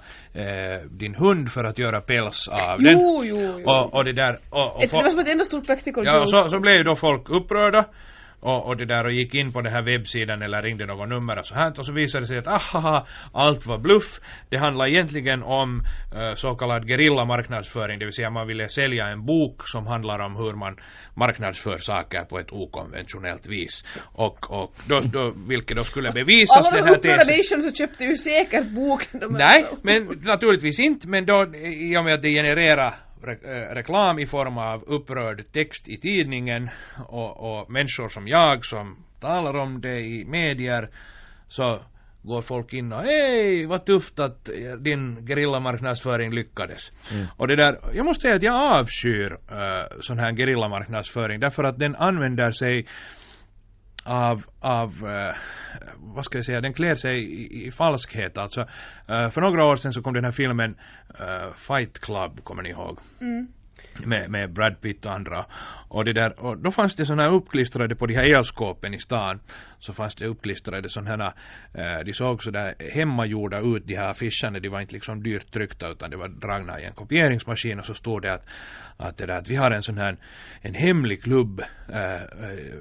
din 0.89 1.15
hund 1.15 1.51
för 1.51 1.63
att 1.63 1.79
göra 1.79 2.01
päls 2.01 2.47
av 2.47 2.77
jo, 2.79 2.85
den. 2.85 2.97
Jo, 2.99 3.23
jo. 3.23 3.71
Och, 3.71 3.93
och 3.93 4.03
det 4.05 4.13
där... 4.13 4.37
Och, 4.49 4.75
och 4.75 4.83
ett, 4.83 4.91
det 4.91 4.97
var 4.97 5.09
som 5.09 5.19
ett 5.19 5.27
enda 5.27 5.45
stort 5.45 5.67
practical 5.67 6.05
Ja, 6.05 6.25
så, 6.25 6.49
så 6.49 6.59
blev 6.59 6.75
ju 6.75 6.83
då 6.83 6.95
folk 6.95 7.29
upprörda 7.29 7.85
och, 8.41 8.67
och 8.67 8.77
det 8.77 8.85
där 8.85 9.05
och 9.05 9.11
gick 9.11 9.33
in 9.33 9.51
på 9.51 9.61
den 9.61 9.73
här 9.73 9.81
webbsidan 9.81 10.41
eller 10.41 10.61
ringde 10.61 10.85
något 10.85 11.09
nummer 11.09 11.39
och 11.39 11.45
så 11.45 11.55
här 11.55 11.79
och 11.79 11.85
så 11.85 11.91
visade 11.91 12.23
det 12.23 12.27
sig 12.27 12.37
att 12.37 12.47
ahaha, 12.47 13.05
allt 13.33 13.65
var 13.65 13.77
bluff. 13.77 14.19
Det 14.49 14.57
handlar 14.57 14.87
egentligen 14.87 15.43
om 15.43 15.83
uh, 16.15 16.35
så 16.35 16.55
kallad 16.55 16.87
gerillamarknadsföring, 16.87 17.99
det 17.99 18.05
vill 18.05 18.13
säga 18.13 18.29
man 18.29 18.47
ville 18.47 18.69
sälja 18.69 19.05
en 19.07 19.25
bok 19.25 19.67
som 19.67 19.87
handlar 19.87 20.19
om 20.19 20.35
hur 20.35 20.53
man 20.53 20.77
marknadsför 21.15 21.77
saker 21.77 22.23
på 22.23 22.39
ett 22.39 22.51
okonventionellt 22.51 23.47
vis. 23.47 23.83
Och, 24.13 24.51
och 24.51 24.75
då, 24.87 24.99
då, 24.99 25.33
vilket 25.47 25.77
då 25.77 25.83
skulle 25.83 26.11
bevisas 26.11 26.69
den 26.69 26.83
här 26.83 26.95
tesen. 26.95 27.59
Alla 27.59 27.69
så 27.69 27.75
köpte 27.75 28.03
ju 28.03 28.15
säkert 28.15 28.67
boken. 28.69 29.21
Nej, 29.29 29.65
men 29.81 30.03
naturligtvis 30.21 30.79
inte, 30.79 31.07
men 31.07 31.25
då 31.25 31.55
i 31.55 31.97
och 31.97 32.03
med 32.03 32.13
att 32.13 32.21
det 32.21 32.29
genererar 32.29 32.93
re 33.23 33.33
eh, 33.33 33.75
reklam 33.75 34.19
i 34.19 34.25
form 34.25 34.57
av 34.57 34.83
upprörd 34.83 35.51
text 35.51 35.87
i 35.87 35.97
tidningen 35.97 36.69
och, 37.07 37.61
och 37.61 37.71
människor 37.71 38.09
som 38.09 38.27
jag 38.27 38.65
som 38.65 39.03
talar 39.19 39.53
om 39.53 39.81
det 39.81 39.99
i 39.99 40.25
medier 40.25 40.89
så 41.47 41.79
går 42.23 42.41
folk 42.41 42.73
in 42.73 42.93
och 42.93 43.01
hej 43.01 43.65
vad 43.65 43.85
tufft 43.85 44.19
att 44.19 44.49
din 44.79 45.27
gerillamarknadsföring 45.27 46.33
lyckades. 46.33 46.91
Mm. 47.11 47.27
Och 47.37 47.47
det 47.47 47.55
där, 47.55 47.79
jag 47.93 48.05
måste 48.05 48.21
säga 48.21 48.35
att 48.35 48.43
jag 48.43 48.77
avskyr 48.79 49.31
uh, 49.31 49.99
sån 49.99 50.19
här 50.19 50.35
gerillamarknadsföring 50.35 51.39
därför 51.39 51.63
att 51.63 51.79
den 51.79 51.95
använder 51.95 52.51
sig 52.51 52.85
av, 54.03 54.43
av 54.59 55.03
uh, 55.03 55.35
vad 55.97 56.25
ska 56.25 56.37
jag 56.37 56.45
säga, 56.45 56.61
den 56.61 56.73
klär 56.73 56.95
sig 56.95 57.23
i, 57.23 57.67
i 57.67 57.71
falskhet. 57.71 58.37
Alltså, 58.37 58.61
uh, 58.61 59.29
för 59.29 59.41
några 59.41 59.65
år 59.65 59.75
sedan 59.75 59.93
så 59.93 60.01
kom 60.01 60.13
den 60.13 60.25
här 60.25 60.31
filmen 60.31 60.75
uh, 61.09 61.53
Fight 61.55 61.99
Club, 61.99 62.43
kommer 62.43 62.63
ni 62.63 62.69
ihåg? 62.69 62.99
Mm. 63.21 63.47
Med, 64.05 64.31
med 64.31 64.53
Brad 64.53 64.81
Pitt 64.81 65.05
och 65.05 65.11
andra. 65.11 65.45
Och, 65.87 66.05
det 66.05 66.13
där, 66.13 66.39
och 66.39 66.57
då 66.57 66.71
fanns 66.71 66.95
det 66.95 67.05
sådana 67.05 67.23
här 67.23 67.33
uppklistrade 67.33 67.95
på 67.95 68.05
de 68.05 68.15
här 68.15 68.35
elskåpen 68.35 68.93
i 68.93 68.99
stan. 68.99 69.39
Så 69.79 69.93
fanns 69.93 70.15
det 70.15 70.25
uppklistrade 70.25 70.89
sådana 70.89 71.33
här, 71.73 71.99
eh, 71.99 72.05
de 72.05 72.13
såg 72.13 72.43
sådär 72.43 72.73
hemmagjorda 72.93 73.59
ut 73.59 73.87
de 73.87 73.95
här 73.95 74.09
affischerna. 74.09 74.59
De 74.59 74.69
var 74.69 74.81
inte 74.81 74.93
liksom 74.93 75.23
dyrt 75.23 75.51
tryckta 75.51 75.87
utan 75.87 76.09
det 76.09 76.17
var 76.17 76.27
dragna 76.27 76.79
i 76.79 76.85
en 76.85 76.93
kopieringsmaskin 76.93 77.79
och 77.79 77.85
så 77.85 77.93
stod 77.93 78.21
det 78.21 78.33
att, 78.33 78.45
att, 78.97 79.17
det 79.17 79.25
där, 79.25 79.37
att 79.37 79.49
vi 79.49 79.55
har 79.55 79.71
en 79.71 79.81
sån 79.81 79.97
här 79.97 80.17
en 80.61 80.73
hemlig 80.73 81.23
klubb 81.23 81.61
eh, 81.89 82.13
eh, 82.13 82.21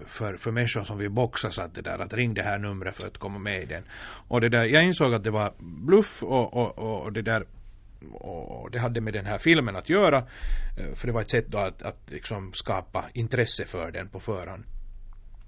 för, 0.06 0.36
för 0.36 0.50
människor 0.50 0.84
som 0.84 0.98
vill 0.98 1.10
boxa 1.10 1.50
så 1.50 1.62
att 1.62 1.74
det 1.74 1.82
där 1.82 1.98
att 1.98 2.14
ring 2.14 2.34
det 2.34 2.42
här 2.42 2.58
numret 2.58 2.96
för 2.96 3.06
att 3.06 3.18
komma 3.18 3.38
med 3.38 3.62
i 3.62 3.66
den. 3.66 3.82
Och 4.28 4.40
det 4.40 4.48
där, 4.48 4.64
jag 4.64 4.84
insåg 4.84 5.14
att 5.14 5.24
det 5.24 5.30
var 5.30 5.52
bluff 5.86 6.22
och, 6.22 6.56
och, 6.56 7.02
och 7.02 7.12
det 7.12 7.22
där 7.22 7.44
och 8.12 8.70
det 8.70 8.78
hade 8.78 9.00
med 9.00 9.12
den 9.12 9.26
här 9.26 9.38
filmen 9.38 9.76
att 9.76 9.88
göra 9.88 10.18
eh, 10.78 10.94
för 10.94 11.06
det 11.06 11.12
var 11.12 11.20
ett 11.20 11.30
sätt 11.30 11.46
då 11.48 11.58
att, 11.58 11.82
att 11.82 12.00
liksom 12.06 12.52
skapa 12.54 13.08
intresse 13.14 13.64
för 13.64 13.92
den 13.92 14.08
på 14.08 14.20
förhand. 14.20 14.64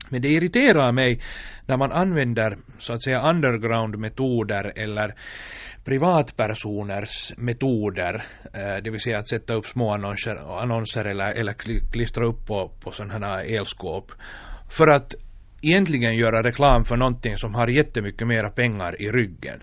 Men 0.09 0.23
det 0.23 0.29
irriterar 0.29 0.93
mig 0.93 1.21
när 1.67 1.77
man 1.77 1.93
använder 1.93 2.59
så 2.79 2.93
att 2.93 3.03
säga 3.03 3.31
underground 3.31 3.99
metoder 3.99 4.73
eller 4.77 5.15
privatpersoners 5.85 7.33
metoder, 7.37 8.25
eh, 8.55 8.83
det 8.85 8.91
vill 8.91 9.01
säga 9.01 9.19
att 9.19 9.29
sätta 9.29 9.55
upp 9.55 9.67
små 9.67 9.95
annonser, 9.95 10.63
annonser 10.63 11.05
eller, 11.05 11.33
eller 11.41 11.53
klistra 11.93 12.27
upp 12.27 12.47
på, 12.47 12.69
på 12.81 12.91
sådana 12.91 13.27
här 13.27 13.45
elskåp 13.59 14.13
för 14.71 14.89
att 14.89 15.15
egentligen 15.63 16.17
göra 16.17 16.43
reklam 16.43 16.85
för 16.85 16.97
någonting 16.97 17.37
som 17.37 17.55
har 17.55 17.69
jättemycket 17.69 18.29
mera 18.29 18.51
pengar 18.51 19.03
i 19.03 19.11
ryggen. 19.11 19.63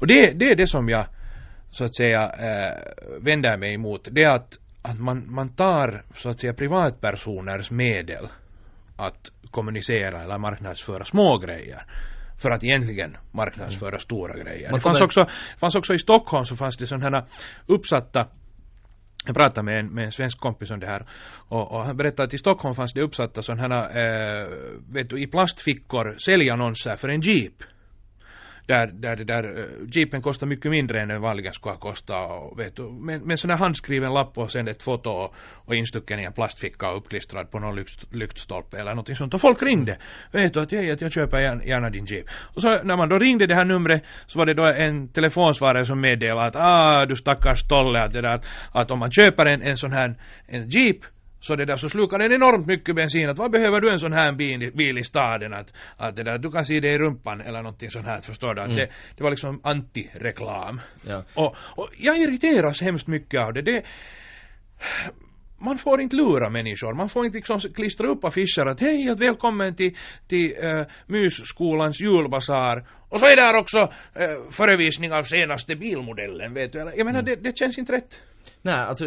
Och 0.00 0.06
det, 0.06 0.32
det 0.32 0.50
är 0.50 0.56
det 0.56 0.66
som 0.66 0.88
jag 0.88 1.06
så 1.74 1.84
att 1.84 1.94
säga 1.94 2.22
äh, 2.22 2.72
vänder 3.20 3.56
mig 3.56 3.74
emot 3.74 4.08
det 4.10 4.22
är 4.22 4.34
att, 4.34 4.58
att 4.82 5.00
man, 5.00 5.32
man 5.32 5.48
tar 5.48 6.04
så 6.16 6.28
att 6.28 6.40
säga 6.40 6.54
privatpersoners 6.54 7.70
medel 7.70 8.28
att 8.96 9.32
kommunicera 9.50 10.22
eller 10.22 10.38
marknadsföra 10.38 11.04
små 11.04 11.38
grejer 11.38 11.82
för 12.38 12.50
att 12.50 12.64
egentligen 12.64 13.16
marknadsföra 13.32 13.88
mm. 13.88 14.00
stora 14.00 14.38
grejer. 14.38 14.72
det 14.72 14.80
fanns 14.80 15.00
också, 15.00 15.26
fanns 15.58 15.74
också 15.74 15.94
i 15.94 15.98
Stockholm 15.98 16.44
så 16.44 16.56
fanns 16.56 16.76
det 16.76 16.86
sådana 16.86 17.26
uppsatta 17.66 18.26
jag 19.26 19.36
pratade 19.36 19.62
med 19.62 19.80
en, 19.80 19.86
med 19.86 20.04
en 20.04 20.12
svensk 20.12 20.38
kompis 20.38 20.70
om 20.70 20.80
det 20.80 20.86
här 20.86 21.06
och, 21.48 21.72
och 21.72 21.84
han 21.84 21.96
berättade 21.96 22.26
att 22.26 22.34
i 22.34 22.38
Stockholm 22.38 22.74
fanns 22.74 22.92
det 22.92 23.02
uppsatta 23.02 23.42
sådana 23.42 23.62
här, 23.62 24.42
äh, 24.42 24.48
vet 24.92 25.10
du, 25.10 25.22
i 25.22 25.26
plastfickor 25.26 26.14
säljannonser 26.18 26.96
för 26.96 27.08
en 27.08 27.20
jeep 27.20 27.62
där, 28.66 28.86
där 28.86 29.16
det 29.16 29.24
där 29.24 29.44
eh, 29.58 29.64
jeepen 29.92 30.22
kostar 30.22 30.46
mycket 30.46 30.70
mindre 30.70 31.02
än 31.02 31.08
den 31.08 31.20
vanligen 31.20 31.52
skulle 31.52 31.72
ha 31.72 31.80
kostat 31.80 32.30
och 32.30 32.60
vet 32.60 32.76
du, 32.76 32.82
med, 32.82 33.22
med 33.22 33.38
sån 33.38 33.48
där 33.48 33.56
handskriven 33.56 34.14
lapp 34.14 34.38
och 34.38 34.50
sen 34.50 34.68
ett 34.68 34.82
foto 34.82 35.10
och, 35.10 35.34
och 35.54 35.74
instucken 35.74 36.20
i 36.20 36.24
en 36.24 36.32
plastficka 36.32 36.90
och 36.90 36.96
uppklistrad 36.96 37.50
på 37.50 37.58
någon 37.58 37.76
lykt, 37.76 38.14
lyktstolpe 38.14 38.78
eller 38.78 38.90
någonting 38.90 39.16
sånt. 39.16 39.34
Och 39.34 39.40
folk 39.40 39.62
ringde. 39.62 39.98
Vet 40.32 40.54
du 40.54 40.60
att 40.60 40.72
jag, 40.72 40.90
att 40.90 41.00
jag 41.00 41.12
köper 41.12 41.38
gärna, 41.38 41.64
gärna 41.64 41.90
din 41.90 42.04
jeep. 42.04 42.26
Och 42.54 42.62
så 42.62 42.68
när 42.68 42.96
man 42.96 43.08
då 43.08 43.18
ringde 43.18 43.46
det 43.46 43.54
här 43.54 43.64
numret 43.64 44.04
så 44.26 44.38
var 44.38 44.46
det 44.46 44.54
då 44.54 44.64
en 44.64 45.08
telefonsvarare 45.08 45.84
som 45.84 46.00
meddelade 46.00 46.46
att 46.46 46.56
ah 46.56 47.06
du 47.06 47.16
stackars 47.16 47.68
Tolle 47.68 48.02
att 48.02 48.12
det 48.12 48.20
där 48.20 48.40
att 48.72 48.90
om 48.90 48.98
man 48.98 49.10
köper 49.10 49.46
en, 49.46 49.62
en 49.62 49.76
sån 49.76 49.92
här 49.92 50.14
en 50.46 50.68
jeep 50.68 50.98
så 51.44 51.56
det 51.56 51.64
där 51.64 51.76
så 51.76 51.88
slukar 51.88 52.18
den 52.18 52.32
enormt 52.32 52.66
mycket 52.66 52.94
bensin 52.96 53.28
att 53.28 53.38
vad 53.38 53.50
behöver 53.50 53.80
du 53.80 53.92
en 53.92 53.98
sån 53.98 54.12
här 54.12 54.32
bil, 54.32 54.72
bil 54.74 54.98
i 54.98 55.04
staden 55.04 55.54
att, 55.54 55.72
att 55.96 56.16
det 56.16 56.22
där, 56.22 56.38
du 56.38 56.50
kan 56.50 56.64
se 56.64 56.80
det 56.80 56.90
i 56.90 56.98
rumpan 56.98 57.40
eller 57.40 57.62
någonting 57.62 57.90
sånt 57.90 58.06
här 58.06 58.20
förstår 58.20 58.54
du 58.54 58.60
att 58.60 58.66
mm. 58.66 58.76
det, 58.76 58.88
det 59.16 59.22
var 59.22 59.30
liksom 59.30 59.60
anti-reklam 59.64 60.80
ja. 61.06 61.24
och, 61.34 61.56
och 61.76 61.88
jag 61.98 62.18
irriteras 62.18 62.80
hemskt 62.80 63.06
mycket 63.06 63.40
av 63.40 63.52
det, 63.52 63.62
det 63.62 63.82
man 65.58 65.78
får 65.78 66.00
inte 66.00 66.16
lura 66.16 66.50
människor, 66.50 66.94
man 66.94 67.08
får 67.08 67.26
inte 67.26 67.38
liksom 67.38 67.60
klistra 67.60 68.08
upp 68.08 68.24
affischer 68.24 68.66
att 68.66 68.80
hej, 68.80 69.10
att 69.10 69.20
välkommen 69.20 69.74
till, 69.74 69.96
till 70.28 70.52
uh, 70.64 70.86
Mysskolans 71.06 72.00
julbasar 72.00 72.86
och 73.08 73.20
så 73.20 73.26
är 73.26 73.36
där 73.36 73.60
också 73.60 73.78
uh, 73.80 74.50
förevisning 74.50 75.12
av 75.12 75.22
senaste 75.22 75.76
bilmodellen, 75.76 76.54
vet 76.54 76.72
du, 76.72 76.78
jag 76.78 77.04
menar 77.06 77.20
mm. 77.20 77.24
det, 77.24 77.36
det 77.36 77.58
känns 77.58 77.78
inte 77.78 77.92
rätt. 77.92 78.20
Nej, 78.62 78.74
alltså 78.74 79.04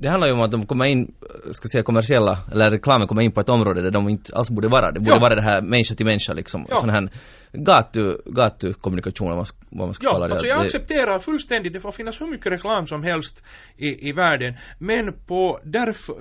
det 0.00 0.08
handlar 0.08 0.28
ju 0.28 0.34
om 0.34 0.40
att 0.40 0.50
de 0.50 0.66
kommer 0.66 0.84
in, 0.84 1.12
ska 1.52 1.68
säga 1.68 1.82
kommersiella, 1.82 2.38
eller 2.52 2.70
reklamen 2.70 3.08
kommer 3.08 3.22
in 3.22 3.32
på 3.32 3.40
ett 3.40 3.48
område 3.48 3.82
där 3.82 3.90
de 3.90 4.08
inte 4.08 4.36
alls 4.36 4.50
borde 4.50 4.68
vara. 4.68 4.92
Det 4.92 5.00
borde 5.00 5.16
ja. 5.16 5.20
vara 5.20 5.34
det 5.34 5.42
här 5.42 5.62
människa 5.62 5.94
till 5.94 6.06
människa 6.06 6.32
liksom. 6.32 6.66
Ja. 6.68 6.76
Sån 6.76 6.90
här 6.90 7.08
gatu, 7.52 8.16
gatukommunikation, 8.26 9.36
vad, 9.36 9.46
vad 9.70 9.88
man 9.88 9.94
ska 9.94 10.04
ja, 10.04 10.12
kalla 10.12 10.28
det. 10.28 10.32
Alltså 10.32 10.46
jag 10.46 10.64
accepterar 10.64 11.18
fullständigt, 11.18 11.72
det 11.72 11.80
får 11.80 11.92
finnas 11.92 12.20
hur 12.20 12.26
mycket 12.26 12.52
reklam 12.52 12.86
som 12.86 13.02
helst 13.02 13.42
i, 13.76 14.08
i 14.08 14.12
världen. 14.12 14.54
Men 14.78 15.12
på 15.26 15.60
därför, 15.64 16.14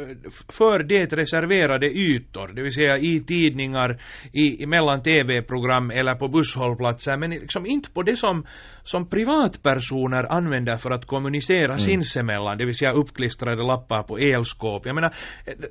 för 0.52 0.84
det 0.84 1.14
reserverade 1.14 1.88
ytor, 1.88 2.48
det 2.56 2.62
vill 2.62 2.74
säga 2.74 2.98
i 2.98 3.20
tidningar, 3.20 4.02
i, 4.34 4.66
mellan 4.66 5.04
tv-program 5.04 5.92
eller 5.92 6.16
på 6.16 6.28
busshållplatser, 6.28 7.18
men 7.18 7.30
liksom 7.30 7.66
inte 7.66 7.92
på 7.92 8.04
det 8.04 8.16
som, 8.16 8.46
som 8.84 9.10
privatpersoner 9.10 10.32
använder 10.32 10.78
för 10.78 10.92
att 10.92 11.06
kommunicera 11.06 11.66
mm. 11.66 11.80
sinsemellan, 11.80 12.58
det 12.58 12.66
vill 12.66 12.76
säga 12.76 12.92
uppklistrade 12.92 13.64
lappar 13.64 14.04
på 14.04 14.18
elskåp. 14.18 14.86
Jag 14.86 14.96
menar, 14.96 15.14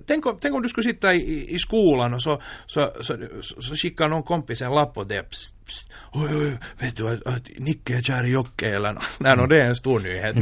tänk 0.06 0.26
om, 0.26 0.38
tänk 0.40 0.54
om 0.54 0.62
du 0.62 0.68
skulle 0.68 0.84
sitta 0.92 1.14
i, 1.14 1.54
i 1.54 1.58
skolan 1.58 2.14
och 2.14 2.22
så, 2.22 2.40
så, 2.66 2.92
så, 3.00 3.16
så, 3.40 3.62
så 3.62 3.76
skickar 3.76 4.08
någon 4.08 4.22
kompis 4.22 4.62
en 4.62 4.74
lapp 4.74 4.98
åt 4.98 5.08
dig 5.50 5.66
psst, 5.66 5.92
oj, 6.12 6.36
oj, 6.36 6.58
vet 6.78 6.96
du 6.96 7.08
att, 7.08 7.26
att 7.26 7.48
Nicke 7.58 7.96
är 7.96 8.02
kär 8.02 8.24
i 8.24 8.30
Jocke 8.30 8.66
eller 8.76 8.98
nej, 9.20 9.36
no, 9.36 9.46
det 9.46 9.62
är 9.62 9.66
en 9.66 9.76
stor 9.76 10.00
nyhet. 10.00 10.36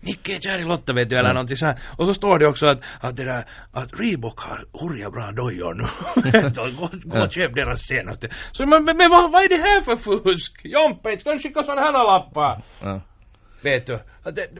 Nicke 0.00 0.34
är 0.34 0.40
kär 0.40 0.58
i 0.58 0.64
Lotta 0.64 0.92
vet 0.92 1.10
du 1.10 1.16
eller 1.16 1.32
någonting 1.32 1.56
så 1.56 1.66
här. 1.66 1.78
Och 1.98 2.06
så 2.06 2.14
står 2.14 2.38
det 2.38 2.48
också 2.48 2.66
att, 2.66 2.80
att 3.00 3.16
det 3.16 3.24
där, 3.24 3.44
att 3.72 4.00
Reebok 4.00 4.40
har 4.40 4.64
hurja 4.72 5.10
bra 5.10 5.32
dojor 5.32 5.74
nu. 5.74 5.84
gå, 6.78 6.90
gå 7.04 7.24
och 7.24 7.32
köp 7.32 7.54
deras 7.54 7.80
senaste. 7.80 8.28
Så 8.52 8.66
men, 8.66 8.84
men, 8.84 8.96
men 8.96 9.10
vad, 9.10 9.32
vad 9.32 9.44
är 9.44 9.48
det 9.48 9.56
här 9.68 9.80
för 9.80 9.96
fusk? 9.96 10.60
Jompe, 10.64 11.18
ska 11.18 11.32
du 11.32 11.38
skicka 11.38 11.62
sådana 11.62 11.80
här 11.80 11.92
lappar? 11.92 12.62
Ja. 12.80 13.00
Vet 13.62 13.86
du, 13.86 13.98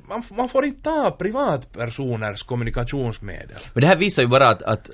man, 0.09 0.22
man 0.37 0.49
får 0.49 0.64
inte 0.64 0.83
ta 0.83 1.11
privatpersoners 1.11 2.42
kommunikationsmedel. 2.42 3.59
Men 3.75 3.81
det 3.81 3.87
här 3.87 3.99
visar 3.99 4.22
ju 4.22 4.29
bara 4.29 4.49
att, 4.49 4.62
att 4.62 4.90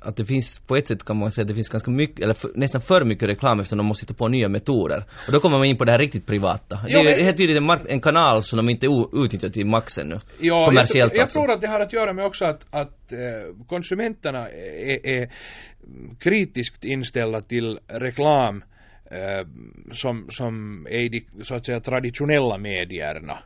att 0.00 0.16
det 0.16 0.24
finns, 0.24 0.58
på 0.58 0.76
ett 0.76 0.86
sätt 0.88 1.04
kan 1.04 1.16
man 1.16 1.30
säga 1.30 1.42
att 1.42 1.48
det 1.48 1.54
finns 1.54 1.68
ganska 1.68 1.90
mycket, 1.90 2.20
eller 2.20 2.34
för, 2.34 2.50
nästan 2.54 2.80
för 2.80 3.04
mycket 3.04 3.28
reklam 3.28 3.60
eftersom 3.60 3.78
de 3.78 3.86
måste 3.86 4.02
hitta 4.02 4.14
på 4.14 4.28
nya 4.28 4.48
metoder. 4.48 5.04
Och 5.26 5.32
då 5.32 5.40
kommer 5.40 5.58
man 5.58 5.66
in 5.66 5.76
på 5.76 5.84
det 5.84 5.92
här 5.92 5.98
riktigt 5.98 6.26
privata. 6.26 6.78
Jo, 6.88 7.02
det 7.02 7.10
är 7.10 7.24
helt 7.24 7.36
tydligt 7.36 7.56
en, 7.56 7.70
en, 7.70 8.00
kanal 8.00 8.42
som 8.42 8.56
de 8.56 8.70
inte 8.70 8.86
utnyttjar 9.12 9.48
till 9.48 9.66
max 9.66 9.98
ännu. 9.98 10.16
Ja, 10.40 10.66
kommersiellt 10.66 11.12
jag, 11.12 11.18
jag, 11.18 11.22
alltså. 11.22 11.38
tror 11.38 11.50
att 11.50 11.60
det 11.60 11.66
har 11.66 11.80
att 11.80 11.92
göra 11.92 12.12
med 12.12 12.24
också 12.24 12.44
att, 12.44 12.66
att 12.70 13.12
äh, 13.12 13.66
konsumenterna 13.66 14.48
är, 14.48 15.06
är 15.06 15.30
kritiskt 16.18 16.84
inställda 16.84 17.40
till 17.40 17.78
reklam 17.86 18.64
äh, 19.10 19.46
som, 19.92 20.26
som 20.30 20.86
är 20.90 20.98
i 21.00 21.08
de 21.08 21.44
så 21.44 21.54
att 21.54 21.66
säga 21.66 21.80
traditionella 21.80 22.58
medierna. 22.58 23.38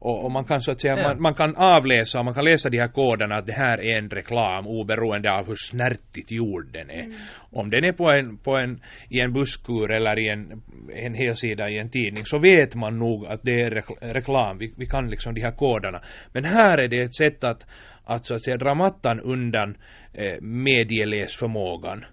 Och, 0.00 0.24
och, 0.24 0.30
man 0.30 0.44
kan 0.44 0.62
så 0.62 0.70
att 0.70 0.80
säga, 0.80 0.96
ja. 0.96 1.02
man, 1.02 1.22
man, 1.22 1.34
kan 1.34 1.56
avläsa, 1.56 2.22
man 2.22 2.34
kan 2.34 2.44
läsa 2.44 2.70
de 2.70 2.78
här 2.78 2.88
koderna 2.88 3.36
att 3.36 3.46
det 3.46 3.52
här 3.52 3.80
är 3.80 3.98
en 3.98 4.10
reklam 4.10 4.66
oberoende 4.66 5.32
av 5.32 5.46
hur 5.46 5.56
snärtigt 5.56 6.30
gjord 6.30 6.72
den 6.72 6.90
är. 6.90 7.02
Mm. 7.02 7.16
Om 7.52 7.70
den 7.70 7.84
är 7.84 7.92
på 7.92 8.10
en, 8.10 8.38
på 8.38 8.56
en, 8.56 8.80
i 9.08 9.20
en 9.20 9.32
busskur 9.32 9.92
eller 9.92 10.18
i 10.18 10.28
en, 10.28 10.62
en 10.94 11.14
helsida 11.14 11.70
i 11.70 11.78
en 11.78 11.90
tidning 11.90 12.24
så 12.24 12.38
vet 12.38 12.74
man 12.74 12.98
nog 12.98 13.26
att 13.26 13.40
det 13.42 13.60
är 13.60 13.70
reklam. 14.12 14.58
Vi, 14.58 14.74
vi 14.76 14.86
kan 14.86 15.10
liksom 15.10 15.34
de 15.34 15.40
här 15.40 15.56
koderna. 15.56 16.00
Men 16.32 16.44
här 16.44 16.78
är 16.78 16.88
det 16.88 17.00
ett 17.00 17.14
sätt 17.14 17.44
att, 17.44 17.66
att 18.04 18.26
så 18.26 18.34
att 18.34 18.42
säga 18.42 18.56
dra 18.56 18.74
mattan 18.74 19.20
undan 19.20 19.76
eh, 20.14 20.40
medieläsförmågan 20.40 22.04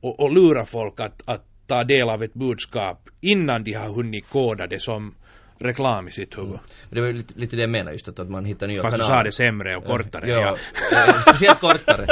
och, 0.00 0.20
och 0.20 0.32
lura 0.32 0.64
folk 0.64 1.00
att, 1.00 1.22
att 1.24 1.44
ta 1.66 1.84
del 1.84 2.08
av 2.08 2.22
ett 2.22 2.34
budskap 2.34 3.08
innan 3.20 3.64
de 3.64 3.72
har 3.72 3.94
hunnit 3.94 4.28
koda 4.28 4.66
det 4.66 4.78
som 4.78 5.14
reklam 5.62 6.08
i 6.08 6.10
sitt 6.10 6.38
huvud. 6.38 6.48
Mm. 6.50 6.60
Det 6.90 7.00
var 7.00 7.12
lite, 7.12 7.40
lite 7.40 7.56
det 7.56 7.62
jag 7.62 7.70
menar 7.70 7.92
just 7.92 8.08
att, 8.08 8.18
att 8.18 8.30
man 8.30 8.44
hittar 8.44 8.66
nya 8.66 8.82
Fast 8.82 8.96
kanaler. 8.96 9.22
Fast 9.24 9.38
du 9.38 9.38
sa 9.38 9.46
det 9.46 9.50
sämre 9.50 9.76
och 9.76 9.84
kortare. 9.84 10.30
Ja, 10.30 10.56
ja. 10.92 11.22
speciellt 11.22 11.60
kortare. 11.60 12.06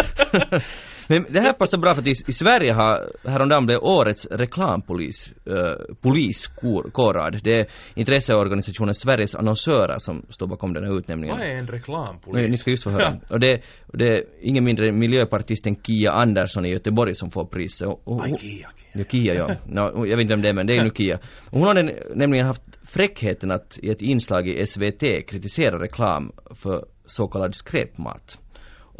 Men 1.11 1.27
det 1.31 1.41
här 1.41 1.53
passar 1.53 1.79
bra 1.79 1.95
för 1.95 2.03
att 2.03 2.07
i, 2.07 2.11
i 2.11 2.33
Sverige 2.33 2.73
har 2.73 3.11
häromdagen 3.31 3.67
blev 3.67 3.79
årets 3.83 4.27
reklampolis 4.27 5.33
uh, 5.49 5.95
poliskårad. 6.01 7.41
Det 7.45 7.61
är 7.61 7.67
intresseorganisationen 7.95 8.95
Sveriges 8.95 9.35
annonsörer 9.35 9.99
som 9.99 10.27
står 10.29 10.47
bakom 10.47 10.73
den 10.73 10.85
här 10.85 10.99
utnämningen. 10.99 11.37
Vad 11.39 11.47
är 11.47 11.59
en 11.59 11.67
reklampolis? 11.67 12.51
Ni 12.51 12.57
ska 12.57 12.71
just 12.71 12.85
få 12.85 12.91
höra. 12.91 13.21
och 13.31 13.41
det, 13.41 13.61
det 13.93 14.05
är 14.05 14.25
ingen 14.41 14.65
mindre 14.65 14.89
än 14.89 14.99
miljöpartisten 14.99 15.77
Kia 15.83 16.13
Andersson 16.13 16.67
i 16.67 16.69
Göteborg 16.69 17.15
som 17.15 17.31
får 17.31 17.45
priset. 17.45 17.89
Och, 17.89 18.01
och, 18.05 18.25
Aj, 18.25 18.37
Kia. 18.39 18.69
Ja, 18.93 19.05
Kia 19.05 19.35
ja. 19.35 19.57
No, 19.67 20.07
jag 20.07 20.17
vet 20.17 20.23
inte 20.23 20.35
vem 20.35 20.43
det 20.43 20.49
är 20.49 20.55
men 20.55 20.67
det 20.67 20.77
är 20.77 20.85
nu 20.85 20.91
Kia. 20.95 21.19
Och 21.51 21.59
hon 21.59 21.67
har 21.67 21.75
nämligen 22.15 22.47
haft 22.47 22.79
fräckheten 22.85 23.51
att 23.51 23.79
i 23.83 23.91
ett 23.91 24.03
inslag 24.03 24.49
i 24.49 24.67
SVT 24.67 25.29
kritisera 25.29 25.83
reklam 25.83 26.33
för 26.55 26.85
så 27.07 27.29
kallad 27.29 27.55
skräpmat. 27.55 28.39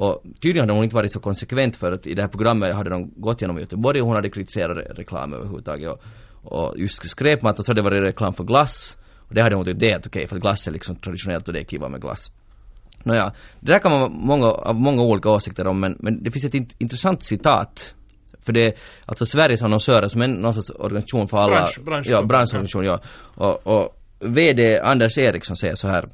Och 0.01 0.23
tydligen 0.43 0.61
hade 0.61 0.73
hon 0.73 0.85
inte 0.85 0.97
varit 0.97 1.13
så 1.13 1.21
konsekvent 1.21 1.77
för 1.77 1.93
att 1.93 2.07
i 2.07 2.15
det 2.15 2.23
här 2.23 2.29
programmet 2.29 2.75
hade 2.75 2.91
de 2.91 3.13
gått 3.17 3.41
genom 3.43 3.59
Göteborg 3.59 4.01
och 4.01 4.07
hon 4.07 4.17
hade 4.17 4.31
kritiserat 4.31 4.77
re- 4.77 4.95
reklam 4.95 5.33
överhuvudtaget. 5.33 5.91
Och, 5.91 6.01
och 6.43 6.79
just 6.79 7.05
och 7.05 7.65
så 7.65 7.71
hade 7.71 7.81
det 7.81 7.83
varit 7.83 8.03
reklam 8.03 8.33
för 8.33 8.45
glass. 8.45 8.99
Och 9.29 9.35
det 9.35 9.43
hade 9.43 9.57
hon 9.57 9.65
tyckt 9.65 9.81
det 9.81 9.93
helt 9.93 10.07
okej 10.07 10.27
för 10.27 10.37
att 10.37 10.43
glass 10.43 10.67
är 10.67 10.71
liksom 10.71 10.97
traditionellt 10.97 11.49
och 11.49 11.55
det 11.55 11.61
är 11.61 11.65
kiva 11.65 11.89
med 11.89 12.01
glass. 12.01 12.33
Nåja, 13.05 13.33
det 13.61 13.73
där 13.73 13.79
kan 13.79 13.93
man 13.93 14.01
ha 14.01 14.09
många, 14.09 14.47
av 14.47 14.75
många 14.75 15.03
olika 15.03 15.31
åsikter 15.31 15.67
om 15.67 15.81
men, 15.81 15.97
men 15.99 16.23
det 16.23 16.31
finns 16.31 16.45
ett 16.45 16.55
int- 16.55 16.77
intressant 16.79 17.23
citat. 17.23 17.95
För 18.43 18.53
det 18.53 18.67
är 18.67 18.75
alltså 19.07 19.27
Sveriges 19.27 19.63
annonsörer 19.63 20.07
som 20.07 20.23
är 20.23 20.29
någon 20.29 20.55
sorts 20.55 20.71
organisation 20.71 21.29
för 21.29 21.39
alla... 21.39 21.57
Bransch- 21.57 21.85
bransch- 21.85 22.11
ja, 22.11 22.23
branschorganisation, 22.23 22.85
ja. 22.85 23.01
Och, 23.35 23.67
och 23.67 23.97
VD 24.21 24.79
Anders 24.83 25.19
Eriksson 25.19 25.57
säger 25.57 25.75
så 25.75 25.89
här. 25.89 26.05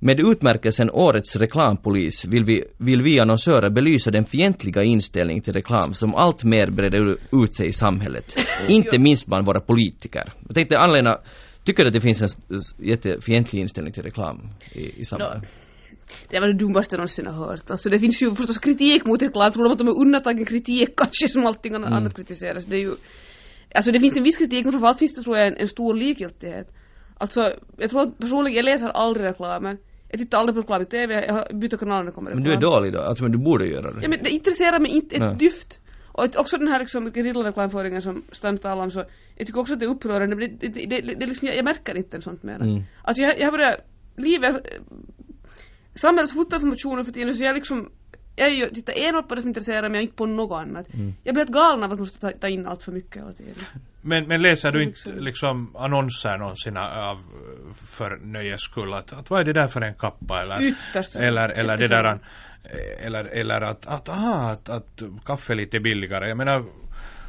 Med 0.00 0.20
utmärkelsen 0.20 0.90
Årets 0.90 1.36
reklampolis 1.36 2.24
vill 2.24 2.44
vi, 2.44 2.64
vill 2.76 3.02
vi 3.02 3.20
annonsörer 3.20 3.70
belysa 3.70 4.10
den 4.10 4.24
fientliga 4.24 4.82
inställning 4.82 5.40
till 5.40 5.52
reklam 5.52 5.94
som 5.94 6.14
allt 6.14 6.44
mer 6.44 6.70
breder 6.70 7.16
ut 7.32 7.54
sig 7.54 7.68
i 7.68 7.72
samhället. 7.72 8.36
Inte 8.68 8.98
minst 8.98 9.26
bland 9.26 9.46
våra 9.46 9.60
politiker. 9.60 10.32
Jag 10.46 10.54
tänkte 10.54 10.78
Anna-Lena, 10.78 11.18
tycker 11.64 11.82
du 11.82 11.86
att 11.88 11.94
det 11.94 12.00
finns 12.00 12.22
en 12.22 12.28
jättefientlig 12.78 13.60
inställning 13.60 13.92
till 13.92 14.02
reklam 14.02 14.48
i, 14.72 15.00
i 15.00 15.04
samhället? 15.04 15.42
Det 16.28 16.40
var 16.40 16.48
det 16.48 16.58
dummaste 16.58 16.94
jag 16.94 16.98
någonsin 16.98 17.26
har 17.26 17.46
hört. 17.46 17.70
Alltså 17.70 17.90
det 17.90 18.00
finns 18.00 18.22
ju 18.22 18.34
förstås 18.34 18.58
kritik 18.58 19.06
mot 19.06 19.22
reklam, 19.22 19.52
tror 19.52 19.64
de 19.64 19.72
att 19.72 19.78
de 19.78 19.88
är 19.88 20.00
undantagen 20.00 20.44
kritik 20.44 20.88
kanske 20.96 21.28
som 21.28 21.46
allting 21.46 21.74
annat 21.74 21.92
Mm. 21.92 22.10
kritiseras. 22.10 22.64
Det 22.64 22.76
är 22.76 22.80
ju, 22.80 22.94
alltså 23.74 23.92
det 23.92 24.00
finns 24.00 24.16
en 24.16 24.22
viss 24.22 24.36
kritik 24.36 24.64
men 24.64 24.72
framförallt 24.72 24.98
finns 24.98 25.14
det 25.14 25.22
tror 25.22 25.38
jag 25.38 25.46
en, 25.46 25.56
en 25.56 25.68
stor 25.68 25.94
likgiltighet. 25.94 26.72
Alltså 27.18 27.52
jag 27.76 27.90
tror 27.90 28.02
att 28.02 28.18
personligen, 28.18 28.56
jag 28.56 28.64
läser 28.64 28.88
aldrig 28.88 29.26
reklamen. 29.26 29.78
Jag 30.10 30.20
tittar 30.20 30.38
aldrig 30.38 30.54
på 30.54 30.60
reklam 30.60 30.82
i 30.82 30.84
TV, 30.84 31.26
jag 31.26 31.58
byter 31.58 31.76
kanal 31.76 31.98
när 31.98 32.04
det 32.04 32.12
kommer 32.12 32.34
Men 32.34 32.44
du 32.44 32.52
är 32.52 32.60
dålig 32.60 32.92
då, 32.92 33.00
alltså 33.00 33.24
men 33.24 33.32
du 33.32 33.38
borde 33.38 33.66
göra 33.66 33.90
det. 33.90 33.98
Ja 34.02 34.08
men 34.08 34.22
det 34.22 34.30
intresserar 34.30 34.80
mig 34.80 34.90
inte 34.90 35.16
ett 35.16 35.22
Nej. 35.22 35.36
dyft. 35.36 35.80
Och 36.12 36.24
också 36.36 36.56
den 36.56 36.68
här 36.68 36.78
liksom 36.78 37.12
gerillareklamföringen 37.12 38.02
som 38.02 38.22
Stan 38.32 38.58
talar 38.58 38.82
om 38.82 38.90
så, 38.90 39.04
jag 39.36 39.46
tycker 39.46 39.60
också 39.60 39.74
att 39.74 39.80
det 39.80 39.86
är 39.86 39.90
upprörande 39.90 40.36
men 40.36 40.58
det, 40.58 40.68
det, 40.68 40.86
det, 40.86 41.14
det, 41.14 41.26
liksom, 41.26 41.48
jag, 41.48 41.56
jag 41.56 41.64
märker 41.64 41.96
inte 41.96 42.20
sånt 42.20 42.42
mer. 42.42 42.62
Mm. 42.62 42.82
Alltså 43.02 43.22
jag, 43.22 43.40
jag 43.40 43.46
har 43.46 43.52
börjat, 43.52 43.80
livet, 44.16 44.56
samhällets 45.94 46.34
fotoinformationer 46.34 47.02
för 47.02 47.12
tiden 47.12 47.34
så 47.34 47.44
jag 47.44 47.54
liksom, 47.54 47.90
jag 48.38 48.48
är 48.48 48.52
ju, 48.52 48.70
tittar 48.70 48.94
enbart 48.96 49.28
på 49.28 49.34
det 49.34 49.40
som 49.40 49.48
intresserar 49.48 49.88
mig 49.88 49.98
och 49.98 50.02
inte 50.02 50.16
på 50.16 50.26
något 50.26 50.60
annat. 50.60 50.94
Mm. 50.94 51.14
Jag 51.24 51.34
blir 51.34 51.44
helt 51.44 51.54
galen 51.54 51.84
av 51.84 51.92
att 51.92 51.98
måste 51.98 52.20
ta, 52.20 52.30
ta 52.40 52.48
in 52.48 52.66
allt 52.66 52.82
för 52.82 52.92
mycket 52.92 53.16
hela 53.16 53.32
tiden. 53.32 53.54
Men, 54.02 54.28
men 54.28 54.42
läser 54.42 54.72
du 54.72 54.82
inte 54.82 55.12
Liksom. 55.12 55.76
annonser 55.76 56.38
någonsin 56.38 56.76
av 56.76 57.16
för 57.74 58.16
nöjes 58.22 58.60
skull? 58.60 58.94
Att, 58.94 59.12
att 59.12 59.30
vad 59.30 59.40
är 59.40 59.44
det 59.44 59.52
där 59.52 59.66
för 59.66 59.80
en 59.80 59.94
kappa 59.94 60.42
eller? 60.42 60.62
Ytterst. 60.62 61.16
Eller, 61.16 61.48
eller 61.48 61.76
det 61.76 61.88
där 61.88 62.18
eller, 63.00 63.24
eller 63.24 63.60
att, 63.60 63.86
att, 63.86 64.08
aha, 64.08 64.50
att, 64.50 64.68
att 64.68 65.02
kaffe 65.24 65.52
är 65.52 65.56
lite 65.56 65.80
billigare. 65.80 66.28
Jag 66.28 66.36
menar, 66.36 66.64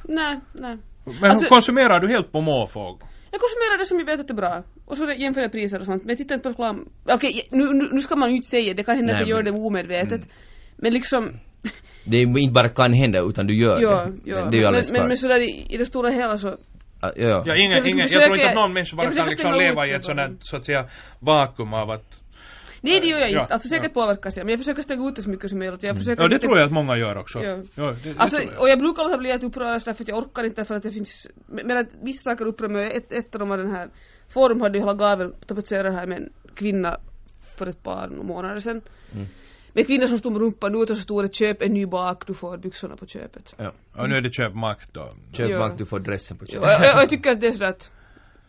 Nej, 0.04 0.40
nej. 0.54 0.78
men 1.22 1.32
Alltså- 1.32 1.48
konsumerar 1.48 2.00
du 2.00 2.08
helt 2.08 2.32
på 2.32 2.42
måfå? 2.42 3.00
Jag 3.32 3.42
konsumerar 3.42 3.78
det 3.78 3.86
som 3.86 4.00
jag 4.00 4.06
vet 4.06 4.20
att 4.20 4.28
det 4.28 4.34
är 4.34 4.36
bra. 4.36 4.64
Och 4.86 4.98
så 4.98 5.12
jämför 5.12 5.42
jag 5.42 5.52
priser 5.52 5.80
och 5.80 5.86
sånt. 5.86 6.04
Men 6.04 6.10
jag 6.10 6.18
tittar 6.18 6.36
inte 6.36 6.44
på 6.44 6.50
reklam. 6.50 6.90
Okej, 7.06 7.48
nu, 7.52 7.74
nu, 7.74 7.90
nu 7.92 8.02
ska 8.02 8.16
man 8.16 8.30
ju 8.30 8.36
inte 8.36 8.48
säga 8.48 8.74
det. 8.74 8.84
kan 8.84 8.96
hända 8.96 9.14
att 9.14 9.20
jag 9.20 9.30
gör 9.30 9.44
det 9.44 9.52
omedvetet. 9.52 10.22
Men 10.82 10.94
liksom, 10.94 11.40
Det 12.06 12.18
är 12.18 12.38
inte 12.38 12.54
bara 12.54 12.70
kan 12.70 12.94
hända 12.94 13.20
utan 13.22 13.48
du 13.48 13.56
gör 13.56 13.80
ja, 13.82 14.06
det. 14.06 14.32
ja. 14.32 14.36
Men 14.42 14.52
det 14.52 14.58
är 14.58 14.60
ju 14.60 14.62
men, 14.62 14.68
alldeles 14.68 14.92
men, 14.92 15.02
men 15.02 15.10
klart. 15.10 15.20
sådär 15.20 15.40
i, 15.40 15.66
i 15.70 15.78
det 15.78 15.86
stora 15.86 16.10
hela 16.10 16.38
så, 16.38 16.58
Ja, 17.02 17.12
ja. 17.16 17.44
Ja, 17.46 17.56
ingen, 17.56 17.86
ingen, 17.88 17.98
jag 17.98 18.10
tror 18.10 18.36
inte 18.36 18.50
att 18.50 18.56
någon 18.56 18.74
människa 18.74 18.96
bara 18.98 19.12
kan 19.12 19.28
liksom 19.28 19.54
leva 19.54 19.88
i 19.88 19.92
ett 19.92 20.06
sånt 20.06 20.46
så 20.46 20.56
att 20.58 20.66
säga, 20.66 20.86
vakuum 21.20 21.74
av 21.74 21.90
att... 21.92 22.22
nej 22.82 23.00
det 23.02 23.08
gör 23.08 23.20
jag 23.20 23.32
Ja, 23.32 23.42
inte. 23.42 23.54
Alltså 23.54 23.70
säkert 23.70 23.92
ja. 23.96 24.02
påverkas 24.02 24.38
jag. 24.38 24.46
Men 24.46 24.52
jag 24.52 24.60
försöker 24.60 24.82
stänga 24.82 25.10
ut 25.10 25.16
det 25.16 25.22
så 25.22 25.30
mycket 25.30 25.50
som 25.50 25.60
möjligt. 25.60 25.84
Jag 25.84 25.98
försöker 25.98 26.22
Ja, 26.24 26.28
det 26.28 26.36
inte- 26.36 26.48
tror 26.48 26.60
jag 26.60 26.66
att 26.66 26.72
många 26.74 26.98
gör 26.98 27.18
också. 27.18 27.40
Ja. 27.44 27.64
Ja, 27.76 27.84
det, 28.04 28.14
det 28.14 28.20
Alltså, 28.20 28.38
jag. 28.42 28.62
och 28.62 28.70
jag 28.70 28.80
brukar 28.80 29.04
låta 29.04 29.18
bli 29.18 29.32
att 29.32 29.44
uppröras 29.44 29.84
därför 29.84 30.04
att 30.04 30.08
jag 30.08 30.18
orkar 30.18 30.44
inte 30.44 30.66
för 30.66 30.76
att 30.76 30.84
det 30.84 30.92
finns, 30.92 31.28
men 31.48 31.68
men 31.68 31.78
att 31.78 31.88
vissa 32.04 32.32
saker 32.32 32.46
upprör 32.46 32.70
mig. 32.70 32.92
Ett, 32.98 33.12
ett 33.14 33.36
av 33.36 33.40
dem 33.40 33.50
var 33.50 33.58
den 33.58 33.72
här, 33.76 33.88
Forum 34.34 34.62
hade 34.62 34.78
ju 34.78 34.82
hela 34.82 34.94
gavel 34.94 35.34
tapetserat 35.48 35.94
här 35.94 36.08
med 36.08 36.18
en 36.18 36.30
kvinna 36.56 36.98
för 37.58 37.68
ett 37.68 37.84
par 37.84 38.08
månader 38.10 38.60
sedan. 38.60 38.82
Mm. 39.14 39.28
Med 39.74 39.88
kvinnor 39.88 40.08
som 40.08 40.18
stod 40.18 40.32
med 40.32 40.42
rumpan 40.42 40.82
ut 40.82 40.90
och 40.90 40.98
så 40.98 41.04
stod 41.04 41.24
det 41.24 41.36
köp 41.36 41.62
en 41.62 41.74
ny 41.74 41.86
bak, 41.86 42.28
du 42.28 42.34
får 42.34 42.58
byxorna 42.58 42.96
på 42.96 43.06
köpet. 43.06 43.56
ja. 43.58 43.72
Och 43.98 44.10
nu 44.10 44.16
är 44.16 44.22
det 44.22 44.34
köpmakt 44.34 44.94
då. 44.94 45.10
Köp 45.34 45.50
Ja. 45.50 45.76
du 45.78 45.86
får 45.86 46.00
dressen 46.00 46.38
på 46.38 46.46
köpet. 46.46 46.70
jag, 46.70 46.96
och 46.96 47.02
jag 47.02 47.10
tycker 47.10 47.32
att 47.32 47.42
det 47.42 47.48
är 47.48 47.52
sådär 47.52 47.70
att 47.70 47.92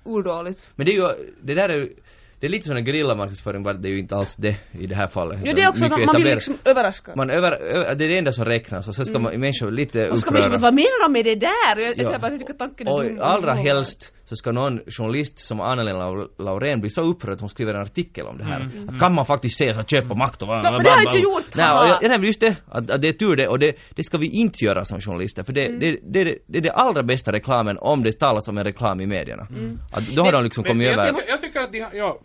urdåligt. 0.05 0.71
Men 0.77 0.87
det 0.87 0.93
är 0.93 0.97
ju, 0.97 1.33
det 1.43 1.55
där 1.55 1.69
är 1.69 1.77
ju, 1.77 1.95
det 2.41 2.47
är 2.47 2.51
lite 2.51 2.67
sån 2.67 2.77
en 2.77 2.85
gerillamarknadsföring, 2.85 3.63
bara 3.63 3.75
det 3.75 3.89
är 3.89 3.93
ju 3.93 3.99
inte 3.99 4.17
alls 4.17 4.37
det 4.37 4.57
i 4.73 4.87
det 4.87 4.95
här 4.95 5.07
fallet. 5.07 5.41
Ja 5.45 5.53
det 5.55 5.63
är 5.63 5.69
också, 5.69 5.89
man, 5.89 6.05
man 6.07 6.17
vill 6.17 6.27
liksom 6.35 6.55
överraska. 6.65 7.13
Man 7.17 7.31
över, 7.31 7.53
ö, 7.53 7.95
det 7.95 8.05
är 8.05 8.09
det 8.09 8.19
enda 8.19 8.33
som 8.33 8.45
räknas 8.45 8.89
och 8.89 8.95
sen 8.95 9.05
ska 9.07 9.19
man, 9.19 9.41
människor 9.41 9.71
lite 9.71 10.09
och 10.11 10.15
så 10.17 10.21
ska 10.21 10.31
man 10.31 10.39
uppröra. 10.39 10.53
liksom, 10.53 10.63
vad 10.63 10.75
menar 10.75 11.09
de 11.09 11.13
med 11.13 11.25
det 11.25 11.35
där? 11.35 11.77
Och 11.77 11.83
jag, 11.83 11.95
Ja. 12.07 12.13
jag, 12.13 12.21
bara, 12.21 12.31
jag 12.31 12.41
tycker 12.41 12.53
tanken 12.55 12.89
är 12.89 12.93
Och 12.93 13.05
dum. 13.05 13.19
allra 13.21 13.55
helst 13.55 14.13
så 14.25 14.37
ska 14.37 14.53
någon 14.53 14.81
journalist 14.87 15.39
som 15.39 15.61
Anna-Lena 15.61 15.99
Lau- 15.99 16.29
Laurén 16.39 16.81
bli 16.81 16.91
så 16.91 17.01
upprörd 17.03 17.35
att 17.35 17.41
hon 17.41 17.49
skriver 17.49 17.75
en 17.75 17.83
artikel 17.83 18.27
om 18.27 18.39
det 18.39 18.45
här. 18.45 18.61
Mm, 18.61 18.89
Att 18.89 18.99
kan 18.99 19.15
man 19.15 19.25
faktiskt 19.27 19.59
säga 19.59 19.75
så 19.75 19.81
att 19.81 19.91
köpa 19.91 20.15
makt 20.15 20.43
och 20.43 20.49
men 20.49 20.63
det 20.63 20.69
har 20.69 20.97
jag 20.97 21.05
inte 21.05 21.19
gjort, 21.19 21.55
Nej, 21.57 21.65
och 21.65 21.87
jag, 21.87 21.89
ja, 21.89 21.99
nej, 22.09 22.11
men 22.19 22.25
just 22.25 22.41
det. 22.41 22.57
Att, 22.69 22.91
att 22.91 23.01
det 23.03 23.09
är 23.09 23.13
tur 23.13 23.37
det 23.37 23.49
och 23.49 23.59
det, 23.59 23.73
det 23.97 24.03
ska 24.05 24.19
vi 24.19 24.29
inte 24.29 24.65
göra 24.65 24.85
som 24.85 25.01
journalister 25.01 25.43
för 25.43 25.53
det, 25.53 25.67
Mm. 25.67 25.79
det, 25.81 25.91
det, 25.91 26.25
det, 26.25 26.39
det 26.47 26.59
är 26.59 26.63
det 26.63 26.73
allra 26.73 27.03
bästa 27.03 27.33
reklamen 27.33 27.79
om 27.81 28.03
det 28.03 28.13
talas 28.19 28.49
om 28.49 28.59
en 28.59 28.65
reklam 28.65 29.01
i 29.01 29.07
medierna. 29.07 29.47
Mm. 29.51 29.79
Att 29.93 30.07
då 30.09 30.23
har 30.23 30.33
de 30.33 30.45
liksom 30.45 30.63
Men 30.63 30.71
kommit 30.73 30.89
jag, 30.89 30.93
över... 30.99 31.13
tycker, 31.13 31.31
jag 31.31 31.41
tycker 31.41 31.61
att 31.61 31.73
de 31.73 31.81
har, 31.81 31.91
ja, 31.95 32.19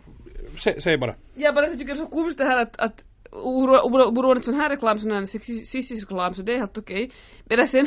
sä, 0.56 0.80
säg 0.80 0.98
bara. 0.98 1.14
Jag 1.34 1.54
bara 1.54 1.66
tycker 1.66 1.84
det 1.86 1.92
är 1.92 1.94
så 1.94 2.06
komiskt 2.06 2.38
det 2.38 2.44
här 2.44 2.62
att, 2.62 2.76
att 2.80 3.04
oberoende 3.32 4.42
sån 4.42 4.54
här 4.54 4.70
reklam, 4.70 4.98
sån 4.98 5.10
här 5.10 5.24
sexistisk 5.24 6.02
reklam, 6.10 6.34
så 6.34 6.42
det 6.42 6.52
är 6.52 6.58
helt 6.58 6.78
okej. 6.78 7.10
Medan 7.44 7.66
sen 7.68 7.86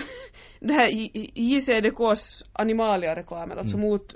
det 0.60 0.74
här 0.74 0.90
JCDKs 1.36 2.44
animalia-reklamen, 2.54 3.58
alltså 3.60 3.78
Mm. 3.78 3.90
mot, 3.90 4.16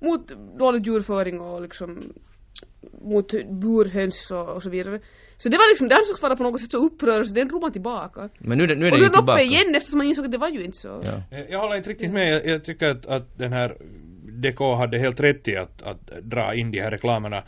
mot 0.00 0.32
dålig 0.58 0.86
djurföring 0.86 1.40
och 1.40 1.62
liksom 1.62 2.12
mot 3.02 3.32
burhöns 3.62 4.30
och, 4.30 4.48
och 4.56 4.62
så 4.62 4.70
vidare. 4.70 5.00
Så 5.36 5.48
det 5.48 5.56
var 5.56 5.68
liksom, 5.70 5.88
det 5.88 5.94
ansågs 5.96 6.22
vara 6.22 6.36
på 6.36 6.42
något 6.42 6.60
sätt 6.60 6.70
så 6.70 6.78
upprörande 6.86 7.24
så 7.24 7.34
den 7.34 7.48
drog 7.48 7.62
man 7.62 7.72
tillbaka. 7.72 8.28
Men 8.38 8.58
nu, 8.58 8.64
är 8.64 8.68
det- 8.68 8.74
nu 8.74 8.86
är 8.86 8.92
och 8.92 8.98
det 8.98 9.04
nu 9.04 9.10
den 9.10 9.22
uppe 9.22 9.42
igen 9.42 9.74
eftersom 9.74 9.98
man 9.98 10.06
insåg 10.06 10.24
att 10.24 10.30
det 10.32 10.38
var 10.38 10.48
ju 10.48 10.64
inte 10.64 10.78
så. 10.78 11.00
Ja. 11.04 11.36
Eh, 11.38 11.44
Jag 11.50 11.58
håller 11.60 11.76
inte 11.76 11.90
riktigt 11.90 12.12
med. 12.12 12.32
Jag, 12.32 12.46
jag 12.46 12.64
tycker 12.64 12.86
att, 12.86 13.06
att 13.06 13.38
den 13.38 13.52
här 13.52 13.76
DK 14.40 14.60
hade 14.76 14.98
helt 14.98 15.20
rätt 15.20 15.48
i 15.48 15.56
att, 15.56 15.82
att 15.82 16.06
dra 16.22 16.54
in 16.54 16.70
de 16.70 16.80
här 16.80 16.90
reklamerna 16.90 17.42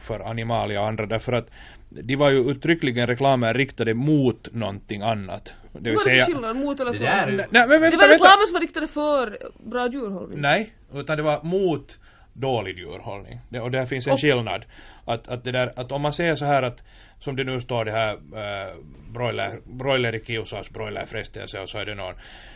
för 0.00 0.20
Animalia 0.20 0.80
och 0.80 0.86
andra 0.88 1.06
därför 1.06 1.32
att 1.32 1.50
de 1.88 2.16
var 2.16 2.30
ju 2.30 2.38
uttryckligen 2.50 3.06
reklamer 3.06 3.54
riktade 3.54 3.94
mot 3.94 4.48
någonting 4.52 5.02
annat. 5.02 5.54
Det 5.72 5.78
Det 5.80 5.90
vill 5.90 5.96
var 5.98 6.04
det 6.04 6.10
säga... 6.10 6.24
skillnad 6.26 6.56
mot 6.56 6.80
eller 6.80 6.92
Det 6.92 6.98
för. 6.98 7.04
där 7.04 7.26
är 7.26 7.30
ju- 7.30 7.36
Nej, 7.36 7.46
men 7.50 7.68
Det 7.68 7.78
vänta, 7.78 7.96
var 7.96 8.08
vänta. 8.08 8.14
reklamer 8.14 8.46
som 8.46 8.52
var 8.54 8.60
riktade 8.60 8.86
för 8.86 9.38
bra 9.70 9.88
djurhållning. 9.88 10.40
Nej, 10.40 10.72
utan 10.94 11.16
det 11.16 11.22
var 11.22 11.42
mot 11.42 11.98
dålig 12.32 12.78
djurhållning. 12.78 13.40
Det, 13.48 13.60
och 13.60 13.70
där 13.70 13.86
finns 13.86 14.06
en 14.06 14.12
Och- 14.12 14.20
skillnad. 14.20 14.64
Att, 15.04 15.28
att, 15.28 15.44
det 15.44 15.52
där, 15.52 15.72
att 15.76 15.92
om 15.92 16.02
man 16.02 16.12
säger 16.12 16.36
så 16.36 16.44
här 16.44 16.62
att 16.62 16.82
som 17.18 17.36
det 17.36 17.44
nu 17.44 17.60
står 17.60 17.84
det 17.84 17.92
här 17.92 18.12
äh, 18.14 18.74
broiler, 19.12 19.60
broiler 19.64 20.14
i 20.14 20.24
kiusaus, 20.24 20.70
broilerfrestelse 20.70 21.60
och 21.60 21.68
så 21.68 21.78
är 21.78 21.86
det 21.86 21.94
någon, 21.94 22.14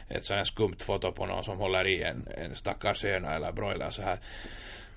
ett 0.09 0.25
sånt 0.25 0.39
här 0.39 0.45
skumt 0.45 0.77
foto 0.79 1.13
på 1.13 1.27
någon 1.27 1.45
som 1.45 1.59
håller 1.59 1.87
i 1.87 2.03
en, 2.03 2.29
en 2.37 2.55
stackars 2.55 3.05
höna 3.05 3.35
eller 3.35 3.53
broiler 3.53 3.91
så 3.91 4.03
här. 4.03 4.19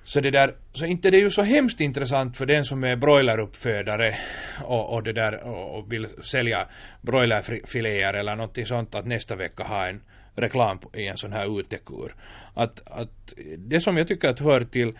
Så 0.03 0.21
det 0.21 0.31
där, 0.31 0.53
så 0.73 0.85
inte 0.85 1.09
det 1.09 1.17
är 1.17 1.21
ju 1.21 1.29
så 1.29 1.41
hemskt 1.41 1.81
intressant 1.81 2.37
för 2.37 2.45
den 2.45 2.65
som 2.65 2.83
är 2.83 2.95
broileruppfödare 2.95 4.15
och, 4.63 4.93
och 4.93 5.03
det 5.03 5.13
där 5.13 5.43
och, 5.43 5.77
och 5.77 5.93
vill 5.93 6.07
sälja 6.21 6.67
broilerfiléer 7.01 8.13
eller 8.13 8.35
någonting 8.35 8.65
sånt 8.65 8.95
att 8.95 9.05
nästa 9.05 9.35
vecka 9.35 9.63
ha 9.63 9.87
en 9.87 10.01
reklam 10.35 10.79
i 10.93 11.07
en 11.07 11.17
sån 11.17 11.33
här 11.33 11.59
utekur. 11.59 12.15
Att, 12.53 12.87
att 12.87 13.33
det 13.57 13.79
som 13.79 13.97
jag 13.97 14.07
tycker 14.07 14.29
att 14.29 14.39
hör 14.39 14.61
till, 14.61 14.93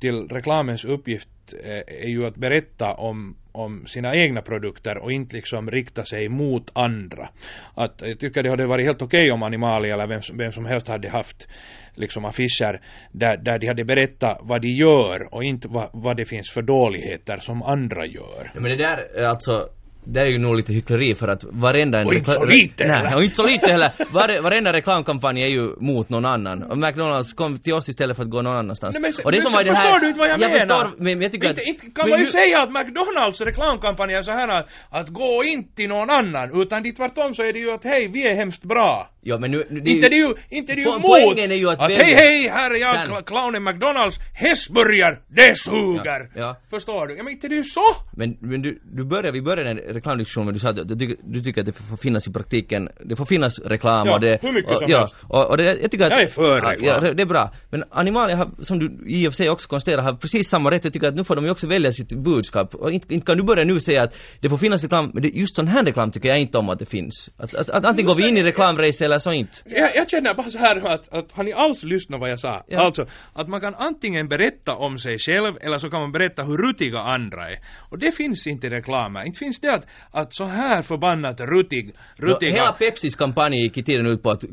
till 0.00 0.28
reklamens 0.28 0.84
uppgift 0.84 1.28
eh, 1.64 2.04
är 2.04 2.08
ju 2.08 2.26
att 2.26 2.36
berätta 2.36 2.94
om, 2.94 3.36
om 3.52 3.86
sina 3.86 4.14
egna 4.16 4.42
produkter 4.42 4.98
och 4.98 5.12
inte 5.12 5.36
liksom 5.36 5.70
rikta 5.70 6.04
sig 6.04 6.28
mot 6.28 6.70
andra. 6.72 7.28
Att 7.74 8.02
eh, 8.02 8.08
jag 8.08 8.18
tycker 8.20 8.42
det 8.42 8.50
hade 8.50 8.66
varit 8.66 8.86
helt 8.86 9.02
okej 9.02 9.32
om 9.32 9.42
Animalia 9.42 9.94
eller 9.94 10.06
vem, 10.06 10.22
som- 10.22 10.36
vem 10.38 10.52
som 10.52 10.64
helst 10.66 10.88
hade 10.88 11.08
haft 11.10 11.48
liksom 11.94 12.24
affischer 12.24 12.80
där, 13.12 13.36
där 13.36 13.58
de 13.58 13.66
hade 13.66 13.84
berättat 13.84 14.38
vad 14.42 14.62
de 14.62 14.68
gör 14.68 15.34
och 15.34 15.44
inte 15.44 15.68
vad, 15.68 15.90
vad 15.92 16.16
det 16.16 16.24
finns 16.24 16.50
för 16.50 16.62
dåligheter 16.62 17.38
som 17.38 17.62
andra 17.62 18.06
gör. 18.06 18.50
Ja, 18.54 18.60
men 18.60 18.70
det 18.70 18.76
där, 18.76 19.22
eh, 19.22 19.28
alltså, 19.30 19.68
det 20.12 20.20
är 20.20 20.26
ju 20.26 20.38
nog 20.38 20.56
lite 20.56 20.72
hyckleri 20.72 21.14
för 21.14 21.28
att 21.28 21.44
varenda... 21.44 22.00
en 22.00 22.06
Och 22.06 22.14
inte 22.14 22.32
så 22.32 22.44
lite 22.44 22.86
Nej, 22.86 23.14
och 23.14 23.22
inte 23.22 23.36
så 23.36 23.46
lite 23.46 23.66
heller. 23.66 23.90
Var, 24.12 24.42
varenda 24.42 24.72
reklamkampanj 24.72 25.42
är 25.42 25.48
ju 25.48 25.74
mot 25.80 26.08
någon 26.08 26.24
annan. 26.24 26.62
Och 26.62 26.78
McDonalds 26.78 27.32
kom 27.32 27.58
till 27.58 27.74
oss 27.74 27.88
istället 27.88 28.16
för 28.16 28.24
att 28.24 28.30
gå 28.30 28.42
någon 28.42 28.56
annanstans. 28.56 28.94
Nej, 29.00 29.02
men, 29.02 29.24
och 29.24 29.32
det 29.32 29.36
men 29.36 29.42
som 29.42 29.52
var 29.52 29.62
det 29.64 29.70
förstår 29.70 29.92
här, 29.92 30.00
du 30.00 30.08
inte 30.08 30.20
vad 30.20 30.30
jag, 30.30 30.40
menar? 30.40 30.84
förstår, 30.86 31.04
men 31.04 31.22
jag 31.22 31.32
tycker 31.32 31.48
inte, 31.48 31.60
att... 31.60 31.68
inte 31.68 31.86
kan 32.00 32.10
man 32.10 32.18
ju 32.18 32.26
säga 32.26 32.62
att 32.62 32.72
McDonalds 32.72 33.40
reklamkampanj 33.40 34.14
är 34.14 34.22
så 34.22 34.30
här 34.30 34.48
att, 34.48 34.68
att 34.90 35.08
gå 35.08 35.44
inte 35.44 35.76
till 35.76 35.88
någon 35.88 36.10
annan, 36.10 36.62
utan 36.62 36.82
det 36.82 36.92
tvärtom 36.92 37.34
så 37.34 37.42
är 37.42 37.52
det 37.52 37.58
ju 37.58 37.70
att 37.70 37.84
hej, 37.84 38.08
vi 38.12 38.26
är 38.28 38.34
hemskt 38.34 38.64
bra. 38.64 39.10
Ja, 39.20 39.38
men 39.38 39.50
nu... 39.50 39.64
nu 39.70 39.78
inte 39.78 40.08
det 40.08 40.16
är 40.16 40.28
ju, 40.28 40.34
inte 40.50 40.74
det 40.74 40.80
ju 40.80 40.86
Po- 40.86 40.98
mot 40.98 41.02
poängen 41.02 41.50
är 41.52 41.56
ju 41.56 41.70
att 41.70 41.82
välja- 41.82 41.98
hej 41.98 42.14
hej, 42.14 42.48
här 42.48 42.70
är 42.70 42.80
jag, 42.80 43.06
Stan. 43.06 43.22
clownen 43.22 43.64
McDonalds, 43.64 44.18
hästburgare, 44.34 45.18
det 45.28 45.58
suger! 45.58 46.20
Ja, 46.34 46.40
ja. 46.40 46.56
Förstår 46.70 47.06
du? 47.06 47.16
Ja 47.16 47.22
men 47.24 47.32
inte 47.32 47.48
det 47.48 47.54
är 47.54 47.56
ju 47.56 47.64
så! 47.64 47.86
Men, 48.16 48.36
men 48.40 48.62
du, 48.62 48.80
du 48.84 49.04
börjar, 49.04 49.32
vi 49.32 49.42
började 49.42 49.70
en 49.70 49.97
reklamdiskussion 49.98 50.44
men 50.44 50.54
du 50.54 50.60
sa 50.60 50.68
att 50.70 50.88
du, 50.88 50.96
tycker- 50.96 51.16
du 51.24 51.40
tycker 51.40 51.60
att 51.60 51.66
det 51.66 51.72
får 51.72 51.96
finnas 51.96 52.28
i 52.28 52.32
praktiken, 52.32 52.88
det 53.08 53.16
får 53.16 53.24
finnas 53.24 53.58
reklam 53.58 54.06
Ja, 54.06 54.14
och 54.14 54.20
det... 54.20 54.38
hur 54.42 54.52
mycket 54.52 54.70
och, 54.70 54.78
som 54.78 54.90
ja, 54.90 54.98
helst. 54.98 55.16
Och, 55.28 55.50
och 55.50 55.56
det, 55.56 55.64
jag 55.82 55.90
tycker 55.90 56.04
att... 56.04 56.10
Jag 56.10 56.22
är 56.22 56.26
för 56.26 56.54
reklam. 56.54 57.04
Ja, 57.04 57.14
det 57.14 57.22
är 57.22 57.26
bra. 57.26 57.50
Men 57.70 57.84
animalier 57.90 58.36
har, 58.36 58.50
som 58.60 58.78
du 58.78 58.86
i 59.06 59.28
och 59.28 59.32
för 59.32 59.36
sig 59.36 59.50
också 59.50 59.68
konstaterar, 59.68 60.02
har 60.02 60.12
precis 60.12 60.48
samma 60.48 60.70
rätt. 60.70 60.84
Jag 60.84 60.92
tycker 60.92 61.06
att 61.06 61.14
nu 61.14 61.24
får 61.24 61.36
de 61.36 61.44
ju 61.44 61.50
också 61.50 61.66
välja 61.66 61.92
sitt 61.92 62.12
budskap. 62.12 62.74
Och 62.74 62.92
inte, 62.92 63.14
inte 63.14 63.26
kan 63.26 63.36
du 63.36 63.44
börja 63.44 63.64
nu 63.64 63.80
säga 63.80 64.02
att 64.02 64.16
det 64.40 64.48
får 64.48 64.56
finnas 64.56 64.82
reklam, 64.82 65.10
men 65.14 65.22
det, 65.22 65.28
just 65.28 65.56
sån 65.56 65.68
här 65.68 65.84
reklam 65.84 66.10
tycker 66.10 66.28
jag 66.28 66.38
inte 66.38 66.58
om 66.58 66.68
att 66.68 66.78
det 66.78 66.86
finns. 66.86 67.30
Att, 67.36 67.54
att, 67.54 67.70
att 67.70 67.84
antingen 67.84 68.08
går 68.08 68.14
vi 68.14 68.28
in 68.28 68.36
i 68.36 68.42
reklamrace 68.42 69.04
eller 69.04 69.18
så 69.18 69.32
inte. 69.32 69.56
Jag, 69.64 69.90
jag 69.94 70.10
känner 70.10 70.34
bara 70.34 70.50
så 70.50 70.58
här 70.58 70.94
att, 70.94 71.14
att 71.14 71.32
har 71.32 71.44
ni 71.44 71.52
alls 71.52 71.84
lyssnat 71.84 72.20
vad 72.20 72.30
jag 72.30 72.40
sa? 72.40 72.64
Ja. 72.68 72.78
Alltså, 72.78 73.06
att 73.32 73.48
man 73.48 73.60
kan 73.60 73.74
antingen 73.74 74.28
berätta 74.28 74.74
om 74.74 74.98
sig 74.98 75.18
själv 75.18 75.54
eller 75.60 75.78
så 75.78 75.90
kan 75.90 76.00
man 76.00 76.12
berätta 76.12 76.42
hur 76.42 76.56
rutiga 76.56 76.98
andra 76.98 77.50
är. 77.50 77.58
Och 77.90 77.98
det 77.98 78.10
finns 78.16 78.46
inte 78.46 78.66
i 78.66 78.70
reklamen. 78.70 79.26
Inte 79.26 79.38
finns 79.38 79.60
det 79.60 79.74
att, 79.74 79.86
att 80.10 80.34
så 80.34 80.44
här 80.44 80.82
förbannat 80.82 81.40
rutig, 81.40 81.94
rutiga... 82.16 82.50
Hela 82.52 82.72
Pepsis 82.72 83.16
kampanj 83.16 83.56
gick 83.62 83.78
i 83.78 83.82
tiden 83.82 84.06
ut 84.06 84.22
på 84.22 84.30
att 84.30 84.44
eh, 84.44 84.50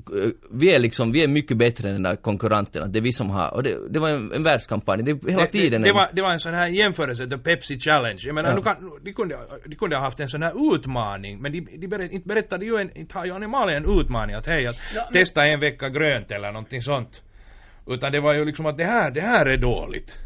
vi 0.52 0.76
är 0.76 0.80
liksom, 0.80 1.12
vi 1.12 1.24
är 1.24 1.28
mycket 1.28 1.58
bättre 1.58 1.90
än 1.90 1.94
den 1.96 2.04
där 2.04 2.16
konkurrenten, 2.16 2.84
att 2.84 2.94
det 2.94 3.00
är 3.00 3.04
vi 3.04 3.12
som 3.12 3.30
har, 3.30 3.54
och 3.54 3.64
det, 3.64 3.90
det 3.90 4.00
var 4.00 4.10
en, 4.10 4.32
en 4.32 4.44
världskampanj, 4.44 5.04
det 5.04 5.32
hela 5.32 5.42
det, 5.44 5.48
tiden 5.48 5.82
det, 5.82 5.88
det, 5.88 5.90
en- 5.90 5.96
var, 5.96 6.10
det 6.14 6.22
var 6.22 6.32
en 6.32 6.40
sån 6.40 6.54
här 6.54 6.68
jämförelse, 6.68 7.28
the 7.28 7.38
Pepsi 7.38 7.80
Challenge. 7.80 8.20
Jag 8.26 8.36
menar, 8.36 8.50
Ja. 8.50 8.56
nu 8.56 8.62
kan, 8.62 9.00
de, 9.04 9.14
kunde, 9.14 9.38
de 9.66 9.76
kunde 9.76 9.96
ha 9.96 10.04
haft 10.04 10.20
en 10.20 10.30
sån 10.30 10.42
här 10.42 10.76
utmaning, 10.76 11.42
men 11.42 11.52
de, 11.52 11.62
de 11.78 11.88
berätt, 11.88 12.12
inte 12.12 12.28
berättade 12.28 12.66
ju 12.66 12.76
en, 12.78 12.98
inte 12.98 13.18
har 13.18 13.26
ju 13.26 13.32
animalen 13.34 13.84
en 13.84 14.00
utmaning 14.00 14.36
att 14.36 14.48
hej, 14.48 14.68
att 14.68 14.76
testa 15.14 15.46
en 15.46 15.60
vecka 15.60 15.90
grönt 15.90 16.32
eller 16.32 16.52
någonting 16.52 16.82
sånt. 16.82 17.22
Utan 17.88 18.12
det 18.12 18.20
var 18.22 18.34
ju 18.34 18.46
liksom 18.46 18.66
att 18.66 18.78
det 18.78 18.84
här, 18.84 19.12
det 19.12 19.22
här 19.22 19.46
är 19.46 19.58
dåligt. 19.58 20.18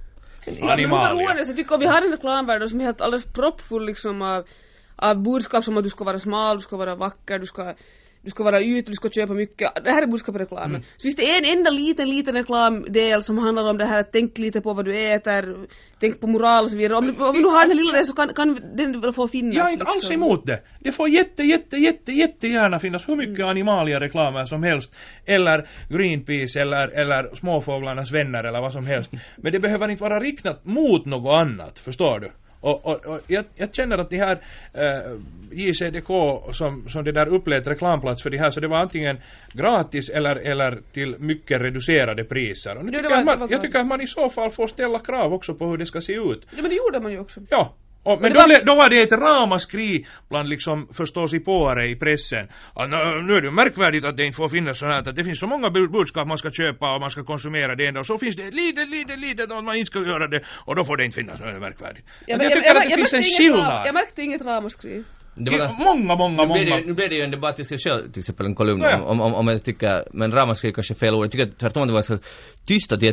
Men 0.45 0.69
Animalia. 0.69 1.37
jag 1.37 1.55
tycker 1.55 1.73
om 1.73 1.79
vi 1.79 1.85
har 1.85 2.01
en 2.01 2.11
reklamvärld 2.11 2.69
som 2.69 2.81
är 2.81 2.85
helt 2.85 3.01
alldeles 3.01 3.25
proppfull 3.25 3.85
liksom 3.85 4.21
av, 4.21 4.43
av 5.01 5.23
budskap 5.23 5.63
som 5.63 5.77
att 5.77 5.83
du 5.83 5.89
ska 5.89 6.03
vara 6.03 6.19
smal, 6.19 6.57
du 6.57 6.61
ska 6.61 6.77
vara 6.77 6.95
vacker, 6.95 7.39
du 7.39 7.45
ska 7.45 7.73
du 8.21 8.29
ska 8.29 8.43
vara 8.43 8.61
ytlig, 8.61 8.85
du 8.85 8.93
ska 8.93 9.09
köpa 9.09 9.33
mycket. 9.33 9.71
Det 9.83 9.91
här 9.91 10.01
är 10.01 10.07
budskapet 10.07 10.41
i 10.41 10.43
reklamen. 10.43 10.69
Mm. 10.69 10.81
Så 10.97 11.01
finns 11.01 11.15
det 11.15 11.37
en 11.37 11.57
enda 11.57 11.69
liten, 11.71 12.09
liten 12.09 12.35
reklamdel 12.35 13.23
som 13.23 13.37
handlar 13.37 13.69
om 13.69 13.77
det 13.77 13.85
här 13.85 13.99
att 13.99 14.11
tänk 14.11 14.37
lite 14.37 14.61
på 14.61 14.73
vad 14.73 14.85
du 14.85 15.13
äter, 15.13 15.67
tänk 15.99 16.19
på 16.19 16.27
moral 16.27 16.63
och 16.63 16.71
så 16.71 16.77
vidare. 16.77 16.97
Om 16.97 17.07
om 17.07 17.41
du 17.41 17.47
har 17.47 17.67
den 17.67 17.77
här 17.77 17.85
lilla 17.85 18.03
så 18.03 18.13
kan, 18.13 18.33
kan 18.33 18.59
den 18.75 19.13
få 19.13 19.27
finnas. 19.27 19.55
Jag 19.55 19.67
är 19.67 19.71
inte 19.71 19.83
alls 19.83 19.95
liksom. 19.95 20.23
emot 20.23 20.45
det. 20.45 20.63
Det 20.79 20.91
får 20.91 21.09
jätte, 21.09 21.43
jätte, 21.43 21.77
jätte, 21.77 22.11
jättegärna 22.11 22.79
finnas 22.79 23.09
hur 23.09 23.15
mycket 23.15 23.45
animaliereklamer 23.45 24.45
som 24.45 24.63
helst. 24.63 24.95
Eller 25.25 25.67
Greenpeace 25.89 26.61
eller, 26.61 26.87
eller 26.87 27.35
Småfåglarnas 27.35 28.11
vänner 28.11 28.43
eller 28.43 28.61
vad 28.61 28.71
som 28.71 28.85
helst. 28.85 29.11
Men 29.37 29.51
det 29.51 29.59
behöver 29.59 29.89
inte 29.89 30.03
vara 30.03 30.19
riktat 30.19 30.65
mot 30.65 31.05
något 31.05 31.33
annat, 31.33 31.79
förstår 31.79 32.19
du? 32.19 32.31
Och, 32.61 32.85
och, 32.85 33.05
och 33.05 33.19
jag, 33.27 33.45
jag 33.55 33.75
känner 33.75 33.97
att 33.97 34.09
de 34.09 34.17
här 34.17 34.39
eh, 34.73 35.11
JCDK 35.51 36.07
som, 36.53 36.89
som 36.89 37.03
det 37.03 37.11
där 37.11 37.27
upplät 37.27 37.67
reklamplats 37.67 38.23
för 38.23 38.29
de 38.29 38.37
här 38.37 38.51
så 38.51 38.59
det 38.59 38.67
var 38.67 38.77
antingen 38.77 39.17
gratis 39.53 40.09
eller, 40.09 40.35
eller 40.35 40.79
till 40.93 41.15
mycket 41.19 41.61
reducerade 41.61 42.23
priser. 42.23 42.77
Och 42.77 42.85
nu 42.85 42.91
Ja, 42.91 42.97
tycker 42.97 43.09
var- 43.09 43.15
jag, 43.15 43.19
att 43.19 43.25
det 43.25 43.31
man, 43.31 43.39
var 43.39 43.47
jag 43.51 43.61
tycker 43.61 43.79
att 43.79 43.87
man 43.87 44.01
i 44.01 44.07
så 44.07 44.29
fall 44.29 44.49
får 44.49 44.67
ställa 44.67 44.99
krav 44.99 45.33
också 45.33 45.53
på 45.55 45.65
hur 45.65 45.77
det 45.77 45.85
ska 45.85 46.01
se 46.01 46.13
ut. 46.13 46.45
Ja 46.55 46.61
men 46.61 46.69
det 46.69 46.75
gjorde 46.75 46.99
man 46.99 47.11
ju 47.11 47.19
också. 47.19 47.39
Ja. 47.49 47.73
Och, 48.03 48.21
men 48.21 48.33
då, 48.33 48.39
var- 48.39 48.65
då 48.65 48.75
var 48.75 48.89
det 48.89 49.01
ett 49.01 49.11
ramaskri 49.11 50.07
bland 50.29 50.49
liksom 50.49 50.87
förståsigpåare 50.93 51.87
i 51.87 51.95
pressen. 51.95 52.47
Att, 52.75 52.89
"Nå, 52.89 52.97
nu 52.97 53.33
är 53.37 53.41
det 53.41 53.47
ju 53.47 53.51
märkvärdigt 53.51 54.05
att 54.05 54.17
det 54.17 54.25
inte 54.25 54.35
får 54.35 54.49
finnas 54.49 54.79
sånt 54.79 54.91
här, 54.91 54.99
att 54.99 55.15
det 55.15 55.23
finns 55.23 55.39
så 55.39 55.47
många 55.47 55.69
bud- 55.69 55.91
budskap 55.91 56.27
man 56.27 56.37
ska 56.37 56.51
köpa 56.51 56.93
och 56.95 57.01
man 57.01 57.11
ska 57.11 57.23
konsumera 57.23 57.75
det 57.75 57.87
enda 57.87 57.99
och 57.99 58.05
så 58.05 58.17
finns 58.17 58.35
det 58.35 58.43
ett 58.43 58.53
litet, 58.53 58.89
litet, 58.89 59.19
litet 59.19 59.51
att 59.51 59.63
man 59.63 59.75
inte 59.75 59.85
ska 59.91 59.99
göra 59.99 60.27
det 60.27 60.41
och 60.65 60.75
då 60.75 60.85
får 60.85 60.97
det 60.97 61.05
inte 61.05 61.15
finnas, 61.15 61.39
nu 61.39 61.45
är 61.45 61.53
det 61.53 61.59
märkvärdigt. 61.59 62.05
Ja, 62.27 62.37
men 62.37 62.43
jag 62.49 62.55
tycker 62.57 62.75
att 62.75 62.83
det 62.83 62.89
jag 62.89 62.99
finns 62.99 63.13
en 63.13 63.23
skillnad. 63.23 63.87
Jag 63.87 63.93
märkte 63.93 64.21
inget 64.21 64.41
ramaskri. 64.41 65.03
Det 65.35 65.51
var 65.51 65.57
ganska, 65.57 65.83
Många, 65.83 66.15
många, 66.15 66.43
nu, 66.45 66.53
blev 66.53 66.65
det, 66.65 66.71
många. 66.71 66.81
ju- 66.81 66.87
nu 66.87 66.93
blev 66.93 67.09
det 67.09 67.15
ju 67.15 67.21
en 67.23 67.31
debatt, 67.31 67.55
jag 67.57 67.65
ska 67.65 67.77
köra 67.77 67.99
till 68.01 68.19
exempel 68.19 68.45
en 68.45 68.55
kolumn 68.55 68.81
Ja. 68.81 69.01
om, 69.03 69.21
om, 69.21 69.33
om 69.33 69.47
jag 69.47 69.63
tycker, 69.63 70.03
men 70.13 70.31
ramaskri 70.31 70.69
är 70.69 70.73
kanske 70.73 70.95
fel 70.95 71.13
ord, 71.15 71.23
jag 71.25 71.31
tycker 71.31 71.45
att 71.47 71.57
tvärtom 71.57 71.87
det 71.87 71.93
var 71.93 71.97
ganska 71.97 72.19
tyst 72.67 72.91
att 72.93 72.99
det, 72.99 73.09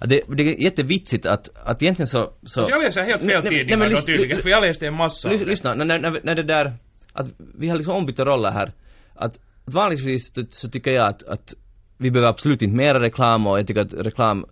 att 0.00 0.08
det, 0.08 0.20
det 0.36 0.42
är 0.42 0.62
jättevitsigt 0.62 1.26
att, 1.26 1.48
att 1.64 1.82
egentligen 1.82 2.06
så... 2.06 2.32
så 2.42 2.66
jag 2.68 2.82
läser 2.82 3.02
helt 3.02 3.22
fel 3.22 3.42
Nej, 3.44 3.52
tidningar 3.58 3.90
då 3.90 3.96
tydligen, 3.96 4.38
för 4.42 4.50
jag 4.50 4.62
läste 4.62 4.86
en 4.86 4.96
massa. 4.96 5.28
Lys, 5.30 5.46
lyssna, 5.46 5.74
när, 5.74 5.84
när, 5.84 6.20
när, 6.24 6.34
det 6.34 6.42
där, 6.42 6.72
att 7.12 7.26
vi 7.58 7.68
har 7.68 7.76
liksom 7.76 7.94
ombytta 7.94 8.24
roller 8.24 8.50
här. 8.50 8.72
Att, 9.14 9.38
att 9.66 9.74
vanligtvis 9.74 10.32
så, 10.50 10.68
tycker 10.70 10.90
jag 10.90 11.08
att, 11.08 11.22
att 11.28 11.54
vi 11.98 12.10
behöver 12.10 12.28
absolut 12.30 12.62
inte 12.62 12.76
mera 12.76 13.00
reklam 13.02 13.46
och 13.46 13.58
jag 13.58 13.66
tycker 13.66 13.80
att 13.80 13.92
reklam, 13.94 14.44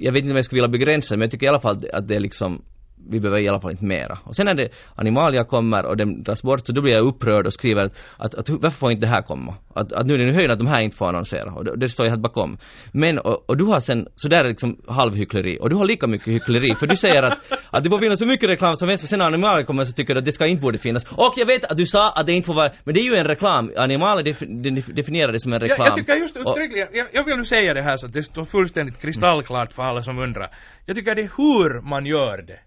jag 0.00 0.12
vet 0.12 0.20
inte 0.20 0.30
om 0.30 0.36
jag 0.36 0.44
skulle 0.44 0.62
vilja 0.62 0.78
begränsa 0.78 1.14
men 1.16 1.20
jag 1.20 1.30
tycker 1.30 1.46
i 1.46 1.48
alla 1.48 1.60
fall 1.60 1.78
att 1.92 2.08
det 2.08 2.14
är 2.16 2.20
liksom 2.20 2.62
vi 3.08 3.20
behöver 3.20 3.40
i 3.40 3.48
alla 3.48 3.60
fall 3.60 3.70
inte 3.70 3.84
mera. 3.84 4.18
Och 4.24 4.36
sen 4.36 4.46
när 4.46 4.54
det 4.54 4.68
animalia 4.94 5.44
kommer 5.44 5.86
och 5.86 5.96
den 5.96 6.22
dras 6.22 6.42
bort 6.42 6.66
så 6.66 6.72
då 6.72 6.82
blir 6.82 6.92
jag 6.92 7.04
upprörd 7.04 7.46
och 7.46 7.52
skriver 7.52 7.84
att, 7.84 7.94
att, 8.18 8.34
att 8.34 8.48
varför 8.48 8.78
får 8.78 8.92
inte 8.92 9.06
det 9.06 9.10
här 9.10 9.22
komma? 9.22 9.54
Att, 9.74 9.92
att 9.92 10.06
nu 10.06 10.14
är 10.14 10.18
det 10.18 10.34
höjden 10.34 10.50
att 10.50 10.58
de 10.58 10.66
här 10.66 10.80
inte 10.80 10.96
får 10.96 11.08
annonsera 11.08 11.52
och 11.52 11.64
det, 11.64 11.76
det 11.76 11.88
står 11.88 12.06
jag 12.06 12.10
helt 12.10 12.22
bakom. 12.22 12.58
Men 12.92 13.18
och, 13.18 13.50
och 13.50 13.56
du 13.56 13.64
har 13.64 13.78
sen, 13.78 14.06
så 14.14 14.28
där 14.28 14.44
är 14.44 14.48
liksom 14.48 14.76
halvhyckleri 14.88 15.58
och 15.60 15.70
du 15.70 15.76
har 15.76 15.84
lika 15.84 16.06
mycket 16.06 16.28
hyckleri 16.28 16.74
för 16.74 16.86
du 16.86 16.96
säger 16.96 17.22
att, 17.22 17.38
att 17.70 17.84
det 17.84 17.90
får 17.90 17.98
finnas 17.98 18.18
så 18.18 18.26
mycket 18.26 18.48
reklam 18.48 18.76
som 18.76 18.88
helst 18.88 19.02
för 19.02 19.08
sen 19.08 19.18
när 19.18 19.26
animalia 19.26 19.66
kommer 19.66 19.84
så 19.84 19.92
tycker 19.92 20.14
du 20.14 20.18
att 20.18 20.24
det 20.24 20.32
ska 20.32 20.46
inte 20.46 20.62
borde 20.62 20.78
finnas. 20.78 21.04
Och 21.04 21.34
jag 21.36 21.46
vet 21.46 21.64
att 21.64 21.76
du 21.76 21.86
sa 21.86 22.12
att 22.12 22.26
det 22.26 22.32
inte 22.32 22.46
får 22.46 22.54
vara, 22.54 22.70
men 22.84 22.94
det 22.94 23.00
är 23.00 23.04
ju 23.04 23.14
en 23.14 23.26
reklam. 23.26 23.72
Animalia 23.76 24.22
def, 24.22 24.40
def, 24.40 24.86
definierar 24.86 25.32
det 25.32 25.40
som 25.40 25.52
en 25.52 25.60
reklam. 25.60 25.78
Jag, 25.78 25.86
jag 25.88 25.94
tycker 25.96 26.14
just 26.14 26.36
uttryckligen, 26.36 26.88
jag, 26.92 27.06
jag 27.12 27.24
vill 27.24 27.36
nu 27.36 27.44
säga 27.44 27.74
det 27.74 27.82
här 27.82 27.96
så 27.96 28.06
att 28.06 28.12
det 28.12 28.22
står 28.22 28.44
fullständigt 28.44 29.00
kristallklart 29.02 29.72
för 29.72 29.82
alla 29.82 30.02
som 30.02 30.18
undrar. 30.18 30.50
Jag 30.86 30.96
tycker 30.96 31.14
det 31.14 31.22
är 31.22 31.30
hur 31.36 31.80
man 31.80 32.06
gör 32.06 32.42
det. 32.42 32.58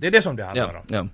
Det 0.00 0.06
är 0.06 0.10
det 0.10 0.22
som 0.22 0.36
det 0.36 0.44
handlar 0.44 0.76
om. 0.76 0.82
ja. 0.88 1.06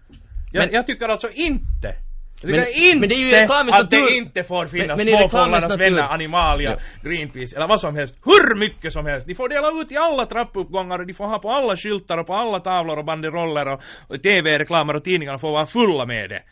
Jag, 0.53 0.61
Men- 0.65 0.73
jag 0.73 0.87
tycker 0.87 1.09
alltså 1.09 1.29
inte 1.35 1.95
jag 2.43 2.51
Men- 2.51 2.65
tycker 2.65 2.87
inte 2.87 2.99
men 3.01 3.09
det 3.09 3.15
är 3.15 3.19
ju 3.19 3.33
reklamens 3.33 3.77
att 3.77 3.91
det 3.91 4.01
natur. 4.01 4.17
inte 4.17 4.45
får 4.45 4.67
finnas 4.67 4.97
Men- 4.99 5.07
men 5.07 5.19
småfåglarnas 5.19 5.79
vänner, 5.79 6.03
Animalia, 6.03 6.71
Ja. 6.71 7.09
Greenpeace 7.11 7.57
eller 7.57 7.69
vad 7.69 7.81
som 7.81 7.97
helst. 7.97 8.15
Hur 8.25 8.59
mycket 8.59 8.93
som 8.93 9.07
helst. 9.07 9.27
De 9.27 9.35
får 9.35 9.49
dela 9.49 9.83
ut 9.83 9.93
i 9.93 9.97
alla 9.97 10.27
trappuppgångar 10.27 10.99
och 10.99 11.07
de 11.07 11.15
får 11.15 11.27
ha 11.27 11.39
på 11.39 11.51
alla 11.51 11.77
skyltar 11.77 12.19
och 12.19 12.27
på 12.27 12.35
alla 12.35 12.61
tavlor 12.61 12.99
och 12.99 13.05
banderoller 13.05 13.73
och, 13.73 13.81
och 14.09 14.23
TV-reklamer 14.23 14.97
och 14.97 15.05
tidningarna 15.05 15.39
får 15.39 15.51
vara 15.53 15.67
fulla 15.67 16.07
med 16.07 16.31
det. 16.31 16.43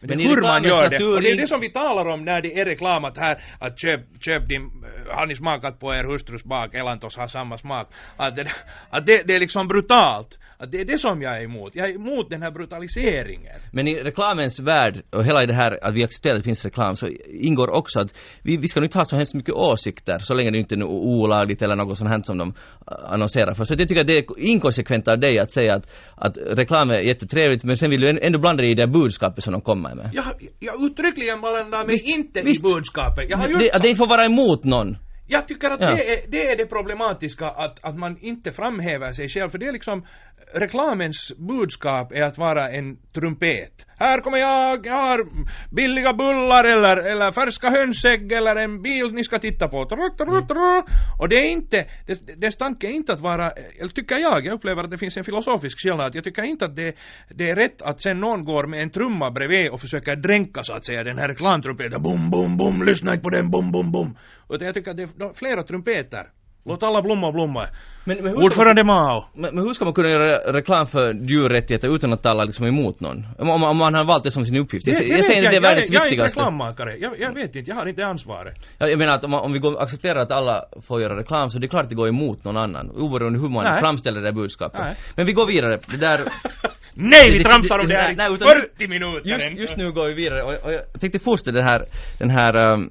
Men, 0.00 0.08
Men 0.08 0.18
det 0.18 0.24
är 0.24 0.28
hur 0.28 0.42
man 0.42 0.64
gör 0.64 0.88
det. 0.88 1.04
Och 1.04 1.22
det 1.22 1.30
är 1.30 1.36
det 1.36 1.46
som 1.46 1.60
vi 1.60 1.68
talar 1.68 2.06
om 2.08 2.24
när 2.24 2.42
det 2.42 2.60
är 2.60 2.64
reklam 2.64 3.04
att 3.04 3.18
här, 3.18 3.36
att 3.58 3.80
köp, 3.80 4.00
köp 4.20 4.48
din, 4.48 4.62
eh, 4.62 5.14
har 5.16 5.26
ni 5.26 5.36
smakat 5.36 5.80
på 5.80 5.94
er 5.94 6.04
hustrus 6.04 6.44
bak, 6.44 6.74
Elantos 6.74 7.16
har 7.16 7.26
samma 7.26 7.58
smak. 7.58 7.88
Att, 8.16 8.36
det, 8.36 8.46
att 8.90 9.06
det, 9.06 9.22
det 9.26 9.34
är 9.34 9.40
liksom 9.40 9.68
brutalt. 9.68 10.38
Att 10.62 10.72
det 10.72 10.80
är 10.80 10.84
det 10.84 10.98
som 10.98 11.22
jag 11.22 11.40
är 11.40 11.44
emot. 11.44 11.74
Jag 11.74 11.90
är 11.90 11.94
emot 11.94 12.30
den 12.30 12.42
här 12.42 12.50
brutaliseringen. 12.50 13.56
Men 13.72 13.88
i 13.88 13.94
reklamens 13.94 14.60
värld 14.60 15.02
och 15.10 15.24
hela 15.24 15.46
det 15.46 15.54
här 15.54 15.78
att 15.84 15.94
vi 15.94 16.04
accepterar 16.04 16.34
att 16.34 16.40
det 16.40 16.44
finns 16.44 16.64
reklam 16.64 16.96
så 16.96 17.06
ingår 17.26 17.70
också 17.70 18.00
att 18.00 18.18
vi, 18.42 18.56
vi 18.56 18.68
ska 18.68 18.80
nu 18.80 18.84
inte 18.86 18.98
ha 18.98 19.04
så 19.04 19.16
hemskt 19.16 19.34
mycket 19.34 19.54
åsikter 19.54 20.18
så 20.18 20.34
länge 20.34 20.50
det 20.50 20.58
inte 20.58 20.74
är 20.74 20.84
olagligt 20.84 21.62
eller 21.62 21.76
något 21.76 21.98
sånt 21.98 22.10
här 22.10 22.20
som 22.22 22.38
de 22.38 22.48
äh, 22.48 23.12
annonserar 23.12 23.54
för. 23.54 23.64
Så 23.64 23.74
jag 23.78 23.88
tycker 23.88 24.00
att 24.00 24.06
det 24.06 24.18
är 24.18 24.24
inkonsekvent 24.38 25.08
av 25.08 25.20
dig 25.20 25.38
att 25.38 25.52
säga 25.52 25.74
att, 25.74 25.92
att 26.16 26.36
reklam 26.36 26.90
är 26.90 27.00
jättetrevligt 27.00 27.64
men 27.64 27.76
sen 27.76 27.90
vill 27.90 28.00
du 28.00 28.20
ändå 28.26 28.38
blanda 28.38 28.62
dig 28.62 28.72
i 28.72 28.74
det 28.74 28.86
budskapet 28.86 29.44
som 29.44 29.52
de 29.52 29.60
kommer 29.62 29.94
med. 29.94 30.10
Jag, 30.12 30.24
jag 30.58 30.84
uttryckligen 30.84 31.40
blandar 31.40 31.86
mig 31.86 31.94
Visst, 31.94 32.16
inte 32.16 32.42
visst. 32.42 32.64
i 32.64 32.72
budskapet. 32.74 33.24
Jag 33.30 33.38
har 33.38 33.48
just 33.48 33.60
det, 33.60 33.76
att 33.76 33.82
det 33.82 33.94
får 33.94 34.06
vara 34.06 34.24
emot 34.24 34.64
någon. 34.64 34.96
Jag 35.32 35.48
tycker 35.48 35.70
att 35.70 35.80
Ja. 35.80 35.90
det, 35.90 36.12
är, 36.12 36.30
det 36.30 36.46
är 36.52 36.56
det 36.56 36.66
problematiska 36.66 37.46
att, 37.46 37.84
att 37.84 37.98
man 37.98 38.16
inte 38.20 38.52
framhäver 38.52 39.12
sig 39.12 39.28
själv 39.28 39.50
för 39.50 39.58
det 39.58 39.66
är 39.66 39.72
liksom 39.72 40.06
reklamens 40.54 41.32
budskap 41.38 42.12
är 42.12 42.22
att 42.22 42.38
vara 42.38 42.70
en 42.70 42.96
trumpet. 43.14 43.86
Här 43.98 44.20
kommer 44.20 44.38
jag, 44.38 44.86
jag 44.86 44.92
har 44.92 45.26
billiga 45.74 46.12
bullar 46.12 46.64
eller, 46.64 46.96
eller 46.96 47.32
färska 47.32 47.70
hönsägg 47.70 48.32
eller 48.32 48.56
en 48.56 48.82
bil 48.82 49.12
ni 49.12 49.24
ska 49.24 49.38
titta 49.38 49.68
på. 49.68 49.84
Tru. 49.84 50.82
Och 51.18 51.28
det 51.28 51.36
är 51.36 51.50
inte, 51.50 51.86
dess, 52.06 52.20
dess 52.20 52.56
tanke 52.56 52.86
är 52.86 52.90
inte 52.90 53.12
att 53.12 53.20
vara, 53.20 53.50
eller 53.50 53.88
tycker 53.88 54.16
jag, 54.16 54.46
jag 54.46 54.54
upplever 54.54 54.82
att 54.82 54.90
det 54.90 54.98
finns 54.98 55.16
en 55.16 55.24
filosofisk 55.24 55.78
skillnad. 55.82 56.14
Jag 56.14 56.24
tycker 56.24 56.42
inte 56.42 56.64
att 56.64 56.76
det, 56.76 56.94
det 57.28 57.50
är 57.50 57.56
rätt 57.56 57.82
att 57.82 58.00
sen 58.00 58.20
någon 58.20 58.44
går 58.44 58.66
med 58.66 58.82
en 58.82 58.90
trumma 58.90 59.30
bredvid 59.30 59.70
och 59.70 59.80
försöker 59.80 60.16
dränka 60.16 60.62
så 60.62 60.72
att 60.72 60.84
säga 60.84 61.04
den 61.04 61.18
här 61.18 61.28
reklamtrumpeten. 61.28 62.02
Bum, 62.02 62.30
bum, 62.30 62.56
bum, 62.56 62.82
lyssna 62.82 63.12
inte 63.12 63.22
på 63.22 63.30
den, 63.30 63.50
bum, 63.50 63.72
bum, 63.72 63.92
bum. 63.92 64.16
Utan 64.50 64.66
jag 64.66 64.74
tycker 64.74 64.90
att 64.90 64.96
det 64.96 65.02
är 65.02 65.34
flera 65.34 65.62
trumpeter. 65.62 66.26
Låt 66.64 66.82
alla 66.82 67.02
blomma 67.02 67.32
blomma. 67.32 67.66
Men, 68.04 68.16
men, 68.16 68.26
hur 68.26 68.30
ska 68.30 68.38
man, 68.38 68.44
Ordförande 68.44 68.84
Mao. 68.84 69.24
men, 69.34 69.54
men 69.54 69.64
hur 69.64 69.74
ska 69.74 69.84
man 69.84 69.94
kunna 69.94 70.08
göra 70.08 70.52
reklam 70.52 70.86
för 70.86 71.12
djurrättigheter 71.12 71.94
utan 71.94 72.12
att 72.12 72.22
tala 72.22 72.44
liksom 72.44 72.66
emot 72.66 73.00
någon? 73.00 73.26
Om, 73.38 73.50
om, 73.50 73.76
man 73.76 73.94
har 73.94 74.04
valt 74.04 74.24
det 74.24 74.30
som 74.30 74.44
sin 74.44 74.56
uppgift. 74.56 74.86
Jag, 74.86 75.08
jag, 75.08 75.16
vet 75.16 75.24
säger 75.24 75.38
inte 75.38 75.50
det 75.50 75.52
är 75.52 75.54
jag, 75.54 75.62
världens 75.62 75.90
jag, 75.90 75.94
jag 75.94 76.02
är 76.02 76.06
inte 76.06 76.10
viktigaste. 76.10 76.40
reklammakare. 76.40 76.96
Jag, 76.98 77.20
jag 77.20 77.34
vet 77.34 77.56
inte, 77.56 77.70
jag 77.70 77.76
har 77.76 77.86
inte 77.86 78.06
ansvaret. 78.06 78.54
Jag, 78.78 78.90
jag 78.90 78.98
menar 78.98 79.14
att 79.14 79.24
om, 79.24 79.34
om 79.34 79.52
vi 79.52 79.58
går, 79.58 79.82
accepterar 79.82 80.16
att 80.16 80.30
alla 80.30 80.64
får 80.88 81.02
göra 81.02 81.16
reklam 81.18 81.50
så 81.50 81.58
det 81.58 81.66
är 81.66 81.68
klart 81.68 81.82
att 81.82 81.88
det 81.88 81.94
går 81.94 82.08
emot 82.08 82.44
någon 82.44 82.56
annan. 82.56 82.90
Oberoende 82.90 83.38
hur 83.40 83.48
man 83.48 83.64
Nej. 83.64 83.80
framställer 83.80 84.20
det 84.20 84.32
budskapet. 84.32 84.80
Nej. 84.80 84.94
Men 85.16 85.26
vi 85.26 85.32
går 85.32 85.46
vidare. 85.46 85.78
Det 85.90 85.96
där... 85.96 86.20
Nej, 86.94 87.32
vi 87.32 87.44
tramsar 87.44 87.78
om 87.78 87.88
det 87.88 87.94
här 87.94 88.10
i 88.10 88.12
utan 88.12 88.28
nu- 88.28 88.62
40 88.76 88.88
minuter! 88.88 89.30
Just, 89.30 89.50
just 89.50 89.76
nu 89.76 89.92
går 89.92 90.06
vi 90.06 90.14
vidare 90.14 90.42
och, 90.42 90.52
och 90.64 90.72
jag 90.72 91.00
tänkte 91.00 91.18
fortsätta 91.18 91.52
den 91.52 91.64
här, 91.64 91.84
den 92.18 92.30
här 92.30 92.72
um, 92.72 92.90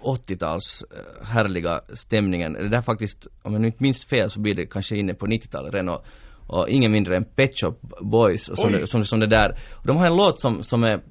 80-tals 0.00 0.84
eh, 0.90 1.26
härliga 1.26 1.80
stämningen. 1.88 2.52
Det 2.52 2.68
där 2.68 2.82
faktiskt, 2.82 3.26
om 3.42 3.52
jag 3.52 3.60
nu 3.60 3.66
inte 3.66 3.82
minns 3.82 4.04
fel 4.04 4.30
så 4.30 4.40
blir 4.40 4.54
det 4.54 4.66
kanske 4.66 4.96
inne 4.96 5.14
på 5.14 5.26
90-talet 5.26 5.74
redan 5.74 5.88
och, 5.88 6.04
och 6.46 6.68
ingen 6.68 6.92
mindre 6.92 7.16
än 7.16 7.24
Pet 7.24 7.60
Shop 7.60 7.76
Boys 8.00 8.48
och 8.48 8.58
som, 8.58 8.72
det, 8.72 8.86
som, 8.86 9.04
som 9.04 9.20
det 9.20 9.28
där. 9.28 9.58
Och 9.74 9.86
de 9.86 9.96
har 9.96 10.06
en 10.06 10.16
låt 10.16 10.40
som, 10.40 10.62
som 10.62 10.84
är 10.84 11.02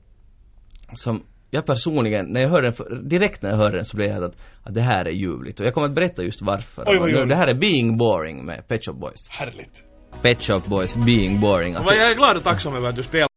som 0.94 1.24
jag 1.50 1.66
personligen, 1.66 2.26
när 2.26 2.42
jag 2.42 2.50
hörde 2.50 2.72
den, 2.72 3.10
direkt 3.10 3.42
när 3.42 3.50
jag 3.50 3.58
hörde 3.58 3.78
den 3.78 3.86
så 3.86 3.98
blev 3.98 4.10
jag 4.10 4.24
att, 4.24 4.38
att 4.64 4.74
det 4.74 4.82
här 4.82 5.06
är 5.06 5.12
ljuvligt. 5.12 5.60
Och 5.60 5.66
jag 5.66 5.74
kommer 5.74 5.88
att 5.88 5.96
berätta 5.96 6.24
just 6.24 6.42
varför. 6.42 6.84
Oj, 6.88 7.00
oj, 7.02 7.16
oj. 7.22 7.28
Det 7.28 7.36
här 7.36 7.48
är 7.48 7.60
Being 7.60 7.98
Boring 7.98 8.46
med 8.46 8.68
Pet 8.68 8.86
Shop 8.86 8.94
Boys. 8.94 9.30
Härligt. 9.30 9.84
Pet 10.22 10.42
Shop 10.42 10.62
Boys, 10.70 10.96
Being 11.06 11.40
Boring. 11.40 11.76
Alltså, 11.76 11.94
jag 11.94 12.12
är 12.12 12.16
glad 12.16 12.38
och 12.38 12.44
tacksam 12.44 12.76
över 12.76 12.90
att 12.90 12.96
du 12.96 13.04
spelar. 13.04 13.28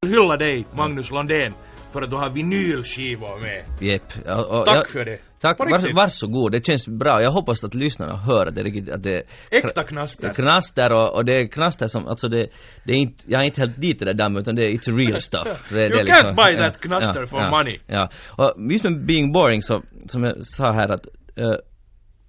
Jag 0.00 0.08
vill 0.08 0.18
hylla 0.20 0.36
dig, 0.36 0.66
Magnus 0.76 1.10
Lundén, 1.10 1.52
för 1.92 2.02
att 2.02 2.10
du 2.10 2.16
har 2.16 2.30
vinylskivor 2.30 3.40
med. 3.40 3.64
Jepp. 3.80 4.02
Ja, 4.26 4.44
och- 4.44 4.66
Tack 4.66 4.76
jag- 4.76 4.88
för 4.88 5.04
det. 5.04 5.18
Tack, 5.40 5.58
var, 5.58 5.94
varsågod. 5.94 6.52
Det 6.52 6.66
känns 6.66 6.88
bra. 6.88 7.22
Jag 7.22 7.30
hoppas 7.30 7.64
att 7.64 7.74
lyssnarna 7.74 8.16
hör 8.16 8.46
att 8.46 8.54
det 8.54 8.60
är 8.60 8.64
riktigt, 8.64 8.90
att 8.94 9.02
det 9.02 9.22
Äkta 9.50 9.82
knaster. 9.82 10.32
knaster 10.34 10.92
och, 10.92 11.14
och 11.14 11.24
det 11.24 11.32
är 11.32 11.46
knaster 11.48 11.86
som, 11.88 12.06
alltså 12.06 12.28
det, 12.28 12.46
det 12.84 12.92
är 12.92 12.96
inte, 12.96 13.24
jag 13.26 13.40
är 13.40 13.44
inte 13.44 13.60
helt 13.60 13.80
dit 13.80 14.02
i 14.02 14.04
det 14.04 14.12
där 14.12 14.38
utan 14.38 14.54
det 14.54 14.62
är 14.62 14.70
it's 14.70 14.96
real 14.96 15.20
stuff. 15.20 15.68
Det, 15.70 15.74
You 15.80 15.88
det 15.88 16.10
är 16.10 16.22
can't 16.22 16.36
buy 16.36 16.56
that 16.58 16.80
knaster 16.80 17.26
for 17.26 17.40
ja, 17.40 17.50
money. 17.50 17.78
Ja, 17.86 18.08
och 18.28 18.72
just 18.72 18.84
med 18.84 19.06
being 19.06 19.32
boring 19.32 19.62
så, 19.62 19.82
som 20.06 20.24
jag 20.24 20.34
sa 20.46 20.72
här 20.72 20.88
att, 20.88 21.06
eh, 21.36 21.54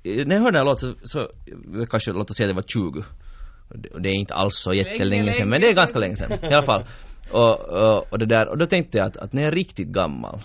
när 0.03 0.35
jag 0.35 0.41
hörde 0.41 0.57
den 0.57 0.67
här 0.67 0.71
låten 0.71 0.95
så, 1.03 1.19
så 1.75 1.85
kanske 1.85 2.11
låt 2.11 2.29
oss 2.29 2.37
säga 2.37 2.49
att 2.49 2.55
det 2.55 2.61
var 2.61 2.91
20. 2.93 3.03
Och 3.93 4.01
det, 4.01 4.09
är 4.09 4.13
inte 4.13 4.33
alls 4.33 4.55
så 4.55 4.73
jättelänge 4.73 5.23
Länge, 5.23 5.33
sedan, 5.33 5.49
men 5.49 5.61
det 5.61 5.67
är 5.67 5.73
ganska 5.73 5.99
länge 5.99 6.15
sedan 6.15 6.31
i 6.43 6.53
alla 6.53 6.63
fall. 6.63 6.83
Och, 7.31 7.69
och, 7.69 8.05
och 8.11 8.19
det 8.19 8.25
där, 8.25 8.49
och 8.49 8.57
då 8.57 8.65
tänkte 8.65 8.97
jag 8.97 9.07
att, 9.07 9.17
att 9.17 9.33
när 9.33 9.41
jag 9.41 9.51
är 9.51 9.55
riktigt 9.55 9.87
gammal 9.87 10.39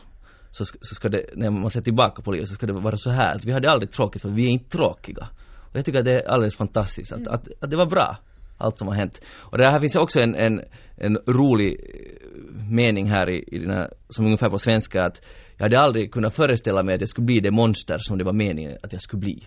så, 0.50 0.64
ska- 0.64 0.78
så 0.80 0.94
ska 0.94 1.08
det, 1.08 1.24
när 1.36 1.50
man 1.50 1.70
ser 1.70 1.80
tillbaka 1.80 2.22
på 2.22 2.32
livet 2.32 2.48
så 2.48 2.54
ska 2.54 2.66
det 2.66 2.72
vara 2.72 2.96
så 2.96 3.10
här 3.10 3.34
att 3.36 3.44
vi 3.44 3.52
hade 3.52 3.70
aldrig 3.70 3.90
tråkigt 3.90 4.22
för 4.22 4.28
vi 4.28 4.44
är 4.44 4.50
inte 4.50 4.76
tråkiga. 4.76 5.28
Och 5.70 5.76
jag 5.76 5.84
tycker 5.84 5.98
att 5.98 6.04
det 6.04 6.12
är 6.12 6.28
alldeles 6.28 6.56
fantastiskt 6.56 7.12
att, 7.12 7.28
att, 7.28 7.48
att 7.60 7.70
det 7.70 7.76
var 7.76 7.86
bra 7.86 8.16
allt 8.58 8.78
som 8.78 8.88
har 8.88 8.94
hänt. 8.94 9.22
Och 9.40 9.58
det 9.58 9.70
här 9.70 9.80
finns 9.80 9.96
också 9.96 10.20
en, 10.20 10.34
en, 10.34 10.60
en 10.96 11.16
rolig 11.26 11.80
eh, 11.80 12.64
mening 12.70 13.06
här 13.06 13.30
i, 13.30 13.44
i 13.46 13.58
den 13.58 13.70
här, 13.70 13.90
som 14.08 14.24
ungefär 14.24 14.50
på 14.50 14.58
svenska 14.58 15.02
att 15.02 15.22
jag 15.56 15.64
hade 15.64 15.80
aldrig 15.80 16.12
kunnat 16.12 16.34
föreställa 16.34 16.82
mig 16.82 16.94
att 16.94 17.00
jag 17.00 17.08
skulle 17.08 17.24
bli 17.24 17.40
det 17.40 17.50
monster 17.50 17.98
som 17.98 18.18
det 18.18 18.24
var 18.24 18.32
meningen 18.32 18.76
att 18.82 18.92
jag 18.92 19.02
skulle 19.02 19.20
bli. 19.20 19.42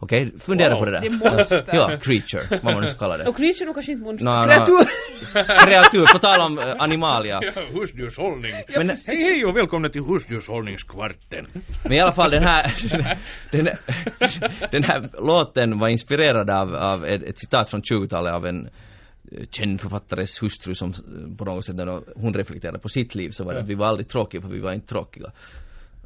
Okej, 0.00 0.32
fundera 0.40 0.70
Wow. 0.74 0.78
på 0.78 0.84
det 0.84 0.90
där. 0.90 1.00
Det 1.00 1.06
är 1.06 1.36
monster. 1.36 1.64
Ja, 1.72 1.96
creature, 2.02 2.60
vad 2.62 2.72
man 2.72 2.80
nu 2.80 2.86
ska 2.86 2.98
kalla 2.98 3.16
det. 3.16 3.24
Och 3.28 3.36
creature 3.36 3.70
är 3.70 3.74
kanske 3.74 3.92
inte 3.92 4.04
monster. 4.04 4.24
Nå, 4.26 4.36
nå. 4.36 4.44
Kreatur. 4.44 4.84
Kreatur, 5.66 6.12
på 6.12 6.18
tal 6.18 6.40
om 6.40 6.58
eh, 6.58 6.74
animalia. 6.78 7.40
Ja, 7.42 7.62
husdjurshållning. 7.80 8.52
Men- 8.68 8.88
hej 9.06 9.22
hej 9.22 9.44
och 9.44 9.56
välkomna 9.56 9.88
till 9.88 10.02
husdjurshållningskvarten. 10.04 11.46
Men 11.84 11.92
i 11.92 12.00
alla 12.00 12.12
fall 12.12 12.30
den 12.30 12.42
här, 12.42 12.72
den, 13.52 13.68
den 14.72 14.82
här 14.84 15.10
låten 15.26 15.78
var 15.78 15.88
inspirerad 15.88 16.50
av, 16.50 16.74
av 16.74 17.04
ett, 17.04 17.22
ett 17.22 17.38
citat 17.38 17.68
från 17.70 17.82
20-talet 17.82 18.34
av 18.34 18.46
en 18.46 18.66
eh, 18.66 19.44
känd 19.50 19.80
författares 19.80 20.42
hustru 20.42 20.74
som 20.74 20.88
eh, 20.88 21.36
på 21.38 21.44
något 21.44 21.64
sätt 21.64 21.76
när 21.76 22.00
hon 22.20 22.34
reflekterade 22.34 22.78
på 22.78 22.88
sitt 22.88 23.14
liv 23.14 23.30
så 23.30 23.44
var 23.44 23.52
det 23.54 23.60
att 23.60 23.68
vi 23.68 23.74
var 23.74 23.86
aldrig 23.86 24.08
tråkiga 24.08 24.40
för 24.40 24.48
vi 24.48 24.60
var 24.60 24.72
inte 24.72 24.86
tråkiga. 24.86 25.32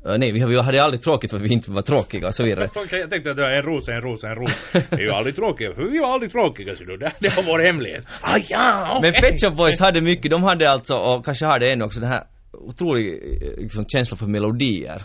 Eh, 0.06 0.18
nej, 0.18 0.32
vi, 0.32 0.44
vi 0.44 0.60
hade 0.60 0.82
aldrig 0.82 1.02
tråkigt 1.02 1.30
för 1.30 1.38
vi 1.38 1.52
inte 1.52 1.70
var 1.70 1.82
tråkiga 1.82 2.26
och 2.26 2.34
så 2.34 2.44
vidare. 2.44 2.70
Jag 2.90 3.10
tänkte 3.10 3.30
att 3.30 3.36
det 3.36 3.42
var 3.42 3.50
en 3.50 3.62
ros, 3.62 3.88
en 3.88 4.00
ros, 4.00 4.24
en 4.24 4.34
ros. 4.34 4.64
Vi 4.72 4.80
är 4.96 5.00
ju 5.00 5.10
aldrig 5.10 5.36
tråkiga, 5.36 5.74
för 5.74 5.82
vi 5.82 5.98
var 5.98 6.12
aldrig 6.14 6.32
tråkiga, 6.32 6.76
så 6.76 6.84
det, 6.84 7.12
det 7.20 7.36
var 7.36 7.42
vår 7.42 7.58
hemlighet. 7.66 8.06
Ah, 8.22 8.38
ja, 8.48 8.96
okej. 8.98 9.10
Men 9.12 9.20
Pet 9.20 9.40
Shop 9.42 9.50
Boys 9.56 9.80
hade 9.80 10.00
mycket, 10.00 10.30
de 10.30 10.42
hade 10.42 10.70
alltså, 10.70 10.94
och 10.94 11.24
kanske 11.24 11.46
har 11.46 11.58
det 11.58 11.72
ännu 11.72 11.84
också, 11.84 12.00
den 12.00 12.08
här 12.08 12.22
otrolig 12.52 13.12
eh, 13.42 13.62
liksom, 13.62 13.84
känsla 13.88 14.16
för 14.16 14.26
melodier. 14.26 15.02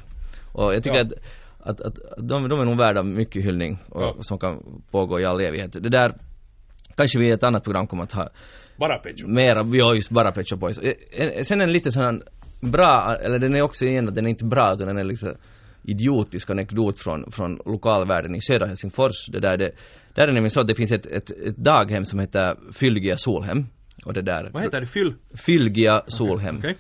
Och 0.53 0.75
jag 0.75 0.83
tycker 0.83 0.97
Ja. 0.97 1.01
att, 1.03 1.13
att, 1.59 1.81
att, 1.81 1.99
att 2.17 2.27
de, 2.27 2.49
de 2.49 2.59
är 2.59 2.65
nog 2.65 2.77
värda 2.77 3.03
mycket 3.03 3.45
hyllning 3.45 3.77
och, 3.89 4.01
Ja. 4.01 4.15
som 4.19 4.39
kan 4.39 4.81
pågå 4.91 5.19
i 5.19 5.25
all 5.25 5.41
evighet. 5.41 5.71
Det 5.73 5.89
där, 5.89 6.13
kanske 6.97 7.19
vi 7.19 7.27
i 7.27 7.31
ett 7.31 7.43
annat 7.43 7.63
program 7.63 7.87
kommer 7.87 8.03
att 8.03 8.11
ha 8.11 8.29
Bara 8.77 8.97
Pet 8.97 9.21
Shop. 9.21 9.27
mera, 9.27 9.63
vi 9.63 9.79
har 9.79 9.93
just 9.93 10.09
bara 10.09 10.31
Pet 10.31 10.49
Shop 10.49 10.57
Boys. 10.57 10.77
Eh, 10.79 11.41
Sen 11.43 11.61
en 11.61 11.71
lite 11.71 11.91
sån 11.91 12.03
här 12.03 12.21
bra, 12.61 13.15
eller 13.21 13.39
den 13.39 13.55
är 13.55 13.61
också 13.61 13.85
igen 13.85 14.07
att 14.07 14.15
den 14.15 14.25
är 14.25 14.29
inte 14.29 14.45
bra 14.45 14.73
utan 14.73 14.87
den 14.87 14.97
är 14.97 15.03
liksom 15.03 15.33
idiotisk 15.83 16.49
anekdot 16.49 16.99
från, 16.99 17.31
från 17.31 17.59
lokalvärlden 17.65 18.35
i 18.35 18.41
södra 18.41 18.65
Helsingfors. 18.65 19.27
Det 19.31 19.39
där, 19.39 19.57
det, 19.57 19.71
där 20.13 20.23
är 20.23 20.27
det 20.27 20.33
nämligen 20.33 20.49
så 20.49 20.61
att 20.61 20.67
det 20.67 20.75
finns 20.75 20.91
ett, 20.91 21.05
ett, 21.05 21.31
ett 21.31 21.57
daghem 21.57 22.05
som 22.05 22.19
heter 22.19 22.73
Fylgia 22.73 23.17
Solhem. 23.17 23.65
Och 24.05 24.13
det 24.13 24.21
där, 24.21 24.49
Vad 24.53 24.63
heter 24.63 24.81
det? 24.81 24.87
Fyll? 24.87 25.13
Fylgia 25.45 26.01
Solhem. 26.07 26.57
Okej. 26.57 26.77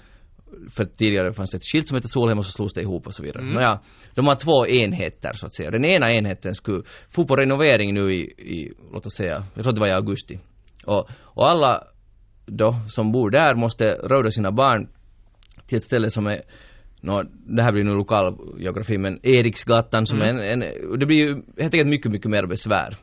För 0.69 0.85
tidigare 0.85 1.33
fanns 1.33 1.51
det 1.51 1.57
ett 1.57 1.65
skilt 1.71 1.87
som 1.87 1.95
hette 1.95 2.07
Solhem 2.07 2.37
och 2.37 2.45
så 2.45 2.51
slogs 2.51 2.73
det 2.73 2.81
ihop 2.81 3.07
och 3.07 3.13
så 3.13 3.23
vidare. 3.23 3.43
Mm. 3.43 3.53
Nåja, 3.53 3.79
de 4.13 4.27
har 4.27 4.35
två 4.35 4.67
enheter 4.67 5.31
så 5.33 5.45
att 5.45 5.53
säga. 5.53 5.71
Den 5.71 5.85
ena 5.85 6.11
enheten 6.11 6.55
skulle 6.55 6.83
få 7.09 7.25
på 7.25 7.35
renovering 7.35 7.93
nu 7.93 8.13
i, 8.13 8.21
i 8.37 8.73
låt 8.93 9.05
oss 9.05 9.13
säga, 9.13 9.43
jag 9.53 9.63
tror 9.63 9.73
det 9.73 9.79
var 9.79 9.87
i 9.87 9.93
augusti. 9.93 10.39
Och, 10.85 11.09
och 11.21 11.49
alla 11.49 11.83
då 12.45 12.75
som 12.87 13.11
bor 13.11 13.29
där 13.29 13.55
måste 13.55 13.85
råda 13.85 14.31
sina 14.31 14.51
barn 14.51 14.87
till 15.67 15.77
ett 15.77 15.83
ställe 15.83 16.09
som 16.11 16.27
är 16.27 16.41
Nå, 17.01 17.23
det 17.45 17.63
här 17.63 17.71
blir 17.71 17.83
nu 17.83 17.93
lokal 17.93 18.37
geografi 18.59 18.97
men 18.97 19.19
Eriksgatan 19.23 20.05
som 20.05 20.21
Mm. 20.21 20.37
är 20.37 20.43
en, 20.43 20.61
en, 20.61 20.99
det 20.99 21.05
blir 21.05 21.17
ju 21.17 21.33
helt 21.33 21.73
enkelt 21.73 21.89
mycket, 21.89 22.11
mycket 22.11 22.31
mer 22.31 22.45
besvär. 22.45 22.95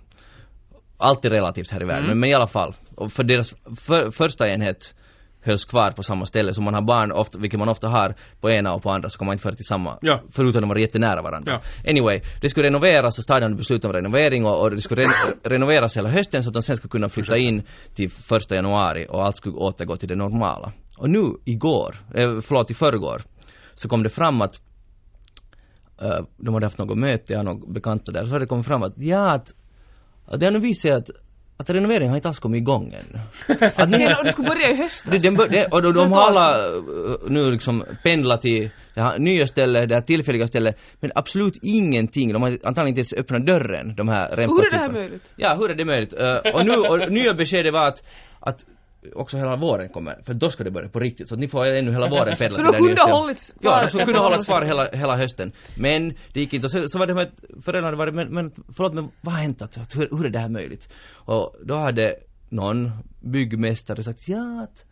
Allt 0.98 1.25
är 1.25 1.31
relativt 1.31 1.70
här 1.70 1.83
i 1.83 1.85
världen, 1.85 2.05
Mm. 2.05 2.09
men, 2.09 2.20
men 2.20 2.31
i 2.31 2.35
alla 2.35 2.46
fall. 2.46 2.75
Och 2.94 3.12
för 3.12 3.25
deras 3.25 3.55
för, 3.77 4.11
första 4.11 4.48
enhet 4.48 4.94
hölls 5.42 5.64
kvar 5.64 5.90
på 5.90 6.02
samma 6.02 6.26
ställe, 6.26 6.52
så 6.55 6.62
man 6.62 6.74
har 6.74 6.83
barn, 6.83 7.12
ofta, 7.12 7.38
vilket 7.38 7.59
man 7.59 7.68
ofta 7.68 7.88
har, 7.88 8.14
på 8.40 8.50
ena 8.50 8.72
och 8.74 8.83
på 8.83 8.90
andra 8.90 9.09
så 9.09 9.18
kan 9.18 9.26
man 9.26 9.33
inte 9.35 9.42
föra 9.42 9.52
till 9.55 9.64
samma, 9.64 9.98
Ja. 10.00 10.20
förutom 10.31 10.61
de 10.61 10.68
var 10.68 10.76
jättenära 10.76 11.22
varandra. 11.22 11.52
Ja. 11.52 11.90
Anyway, 11.90 12.20
det 12.40 12.48
skulle 12.48 12.66
renoveras 12.66 13.18
och 13.18 13.24
staden 13.24 13.42
hade 13.42 13.55
beslutat 13.55 13.85
om 13.85 13.92
renovering 13.92 14.44
och, 14.46 14.61
och 14.62 14.70
det 14.70 14.81
skulle 14.81 15.02
re- 15.02 15.35
renoveras 15.48 15.96
hela 15.96 16.09
hösten 16.09 16.42
så 16.42 16.50
att 16.50 16.55
de 16.55 16.62
sen 16.62 16.76
skulle 16.76 16.90
kunna 16.90 17.09
flytta 17.09 17.37
in 17.37 17.62
till 17.94 18.11
första 18.11 18.55
januari 18.55 19.07
och 19.09 19.24
allt 19.24 19.37
skulle 19.37 19.57
återgå 19.57 19.96
till 19.96 20.09
det 20.09 20.16
normala. 20.16 20.72
Och 20.98 21.11
nu 21.11 21.22
igår, 21.44 21.96
eh, 22.14 22.40
förlåt 22.40 22.70
i 22.70 22.74
förrgår, 22.74 23.22
så 23.74 23.88
kom 23.88 24.02
det 24.02 24.09
fram 24.09 24.42
att 24.42 24.55
eh, 26.02 26.24
de 26.37 26.55
hade 26.55 26.66
haft 26.66 26.78
något 26.78 26.98
möte, 26.98 27.33
jag 27.33 27.38
har 27.38 27.44
några 27.44 27.72
bekanta 27.72 28.12
där, 28.12 28.24
så 28.24 28.31
hade 28.33 28.44
det 28.44 28.48
kommit 28.48 28.66
fram 28.66 28.83
att 28.83 28.92
ja, 28.96 29.33
att, 29.35 29.48
att 30.26 30.40
det 30.40 30.46
har 30.46 30.52
nu 30.52 30.59
visat 30.59 30.83
sig 30.83 30.90
att, 30.92 31.11
att 31.57 31.71
renoveringen 31.71 32.09
har 32.09 32.17
inte 32.17 32.29
alls 32.29 32.38
kommit 32.38 32.61
igång 32.61 32.95
ännu. 32.95 33.21
Att 33.77 33.91
ni, 33.91 33.99
Sen, 33.99 34.17
och 34.19 34.25
det 34.25 34.33
skulle 34.33 34.49
börja 34.49 34.71
i 34.71 34.77
höstas. 34.77 35.37
bör, 35.37 35.49
det, 35.49 35.67
och 35.67 35.83
de, 35.83 35.95
de 35.95 36.12
har 36.12 36.21
alla 36.21 36.69
uh, 36.69 36.83
nu 37.29 37.51
liksom 37.51 37.85
pendlat 38.03 38.41
till 38.41 38.71
det 38.95 39.03
här 39.03 39.19
nya 39.19 39.47
stället, 39.47 39.88
det 39.88 39.95
här 39.95 40.03
tillfälliga 40.03 40.47
stället, 40.47 40.79
men 41.01 41.11
absolut 41.15 41.59
ingenting. 41.62 42.33
De 42.33 42.43
har 42.43 42.51
antagligen 42.51 42.88
inte 42.88 42.99
ens 42.99 43.12
öppnat 43.12 43.47
dörren, 43.47 43.95
de 43.97 44.09
här 44.09 44.37
Hur 44.37 44.67
är 44.67 44.71
det 44.71 44.79
här 44.79 44.93
möjligt? 44.93 45.33
Ja, 45.37 45.55
hur 45.55 45.71
är 45.71 45.75
det 45.75 45.85
möjligt? 45.85 46.15
Uh, 46.15 46.55
och 46.55 46.67
nu, 46.67 46.73
och 46.73 47.12
nya 47.12 47.35
beskedet 47.35 47.73
var 47.73 47.88
att, 47.88 48.03
att 48.41 48.65
också 49.15 49.37
hela 49.37 49.57
våren 49.57 49.88
kommer, 49.88 50.23
för 50.25 50.35
då 50.35 50.51
ska 50.51 50.65
det 50.65 50.71
börja 50.71 50.88
på 50.88 51.01
riktigt, 51.01 51.29
så 51.29 51.37
ni 51.37 51.49
får 51.49 51.67
ännu 51.67 51.93
hela 51.93 52.09
våren 52.09 52.37
pendla 52.38 52.57
Så 52.57 52.62
de 52.62 52.73
det 52.73 52.79
kunde 52.79 53.03
ha 53.03 53.21
hållits 53.21 53.55
Ja, 53.61 53.71
kvar 53.71 53.83
de 53.83 53.88
skulle 53.88 54.05
kunna 54.05 54.19
hållas 54.19 54.45
kvar 54.45 54.62
hela, 54.62 54.88
hela 54.93 55.17
hösten. 55.17 55.53
Men 55.77 56.15
det 56.33 56.41
gick 56.41 56.53
inte. 56.53 56.67
Och 56.67 56.71
så, 56.71 56.88
så 56.88 56.99
var 56.99 57.07
det 57.07 57.15
med 57.15 57.23
att 57.23 57.65
föräldrarna 57.65 57.97
var 57.97 58.11
men, 58.11 58.29
men 58.29 58.51
förlåt 58.77 58.95
men 58.95 59.11
vad 59.21 59.35
har 59.35 59.43
hänt? 59.43 59.62
Att, 59.62 59.79
att, 59.79 59.97
hur, 59.97 60.09
hur 60.11 60.27
är 60.27 60.31
det 60.31 60.38
här 60.38 60.49
möjligt? 60.49 60.88
Och 61.15 61.57
då 61.65 61.77
hade 61.77 62.15
någon 62.49 62.91
byggmästare 63.21 64.03
sagt 64.03 64.29
ja 64.29 64.62
att 64.62 64.85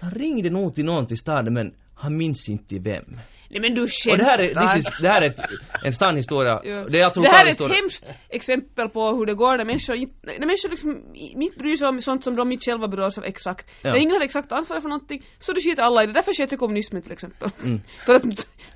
han 0.00 0.10
ringde 0.10 0.50
nog 0.50 0.74
till 0.74 0.84
någon 0.84 1.06
till 1.06 1.18
staden 1.18 1.54
men 1.54 1.74
han 2.02 2.16
minns 2.16 2.48
inte 2.48 2.78
vem. 2.78 3.20
Nej 3.50 3.60
men 3.60 3.74
du 3.74 3.82
Och 3.82 3.88
skämtar. 3.90 4.18
det 4.18 4.24
här 4.24 4.38
är, 4.38 4.78
is, 4.78 4.86
det 5.00 5.08
här 5.08 5.22
är 5.22 5.30
ett, 5.30 5.40
en 5.84 5.92
sann 5.92 6.16
historia. 6.16 6.60
Ja. 6.64 6.84
Det 6.88 7.00
är 7.00 7.04
alltså 7.04 7.20
det 7.20 7.28
här 7.28 7.46
är 7.46 7.50
ett 7.50 7.76
hemskt 7.76 8.12
exempel 8.28 8.88
på 8.88 9.12
hur 9.16 9.26
det 9.26 9.34
går 9.34 9.56
när 9.56 9.64
människor, 9.64 9.94
när 10.22 10.46
människor 10.46 10.70
liksom 10.70 10.90
inte 11.14 11.58
bryr 11.58 11.76
sig 11.76 11.88
om 11.88 12.00
sånt 12.00 12.24
som 12.24 12.36
de 12.36 12.52
inte 12.52 12.64
själva 12.70 13.10
sig 13.10 13.20
om 13.22 13.28
exakt. 13.28 13.74
Ja. 13.82 13.90
När 13.90 13.98
ingen 13.98 14.14
har 14.16 14.20
exakt 14.20 14.52
ansvar 14.52 14.80
för 14.80 14.88
någonting, 14.88 15.22
så 15.38 15.52
det 15.52 15.60
skiter 15.60 15.82
alla 15.82 16.02
i 16.02 16.06
det. 16.06 16.12
Därför 16.12 16.32
sköter 16.32 16.56
kommunismen 16.56 17.02
till 17.02 17.12
exempel. 17.12 17.48
Mm. 17.64 17.80
för 18.06 18.14
att 18.14 18.22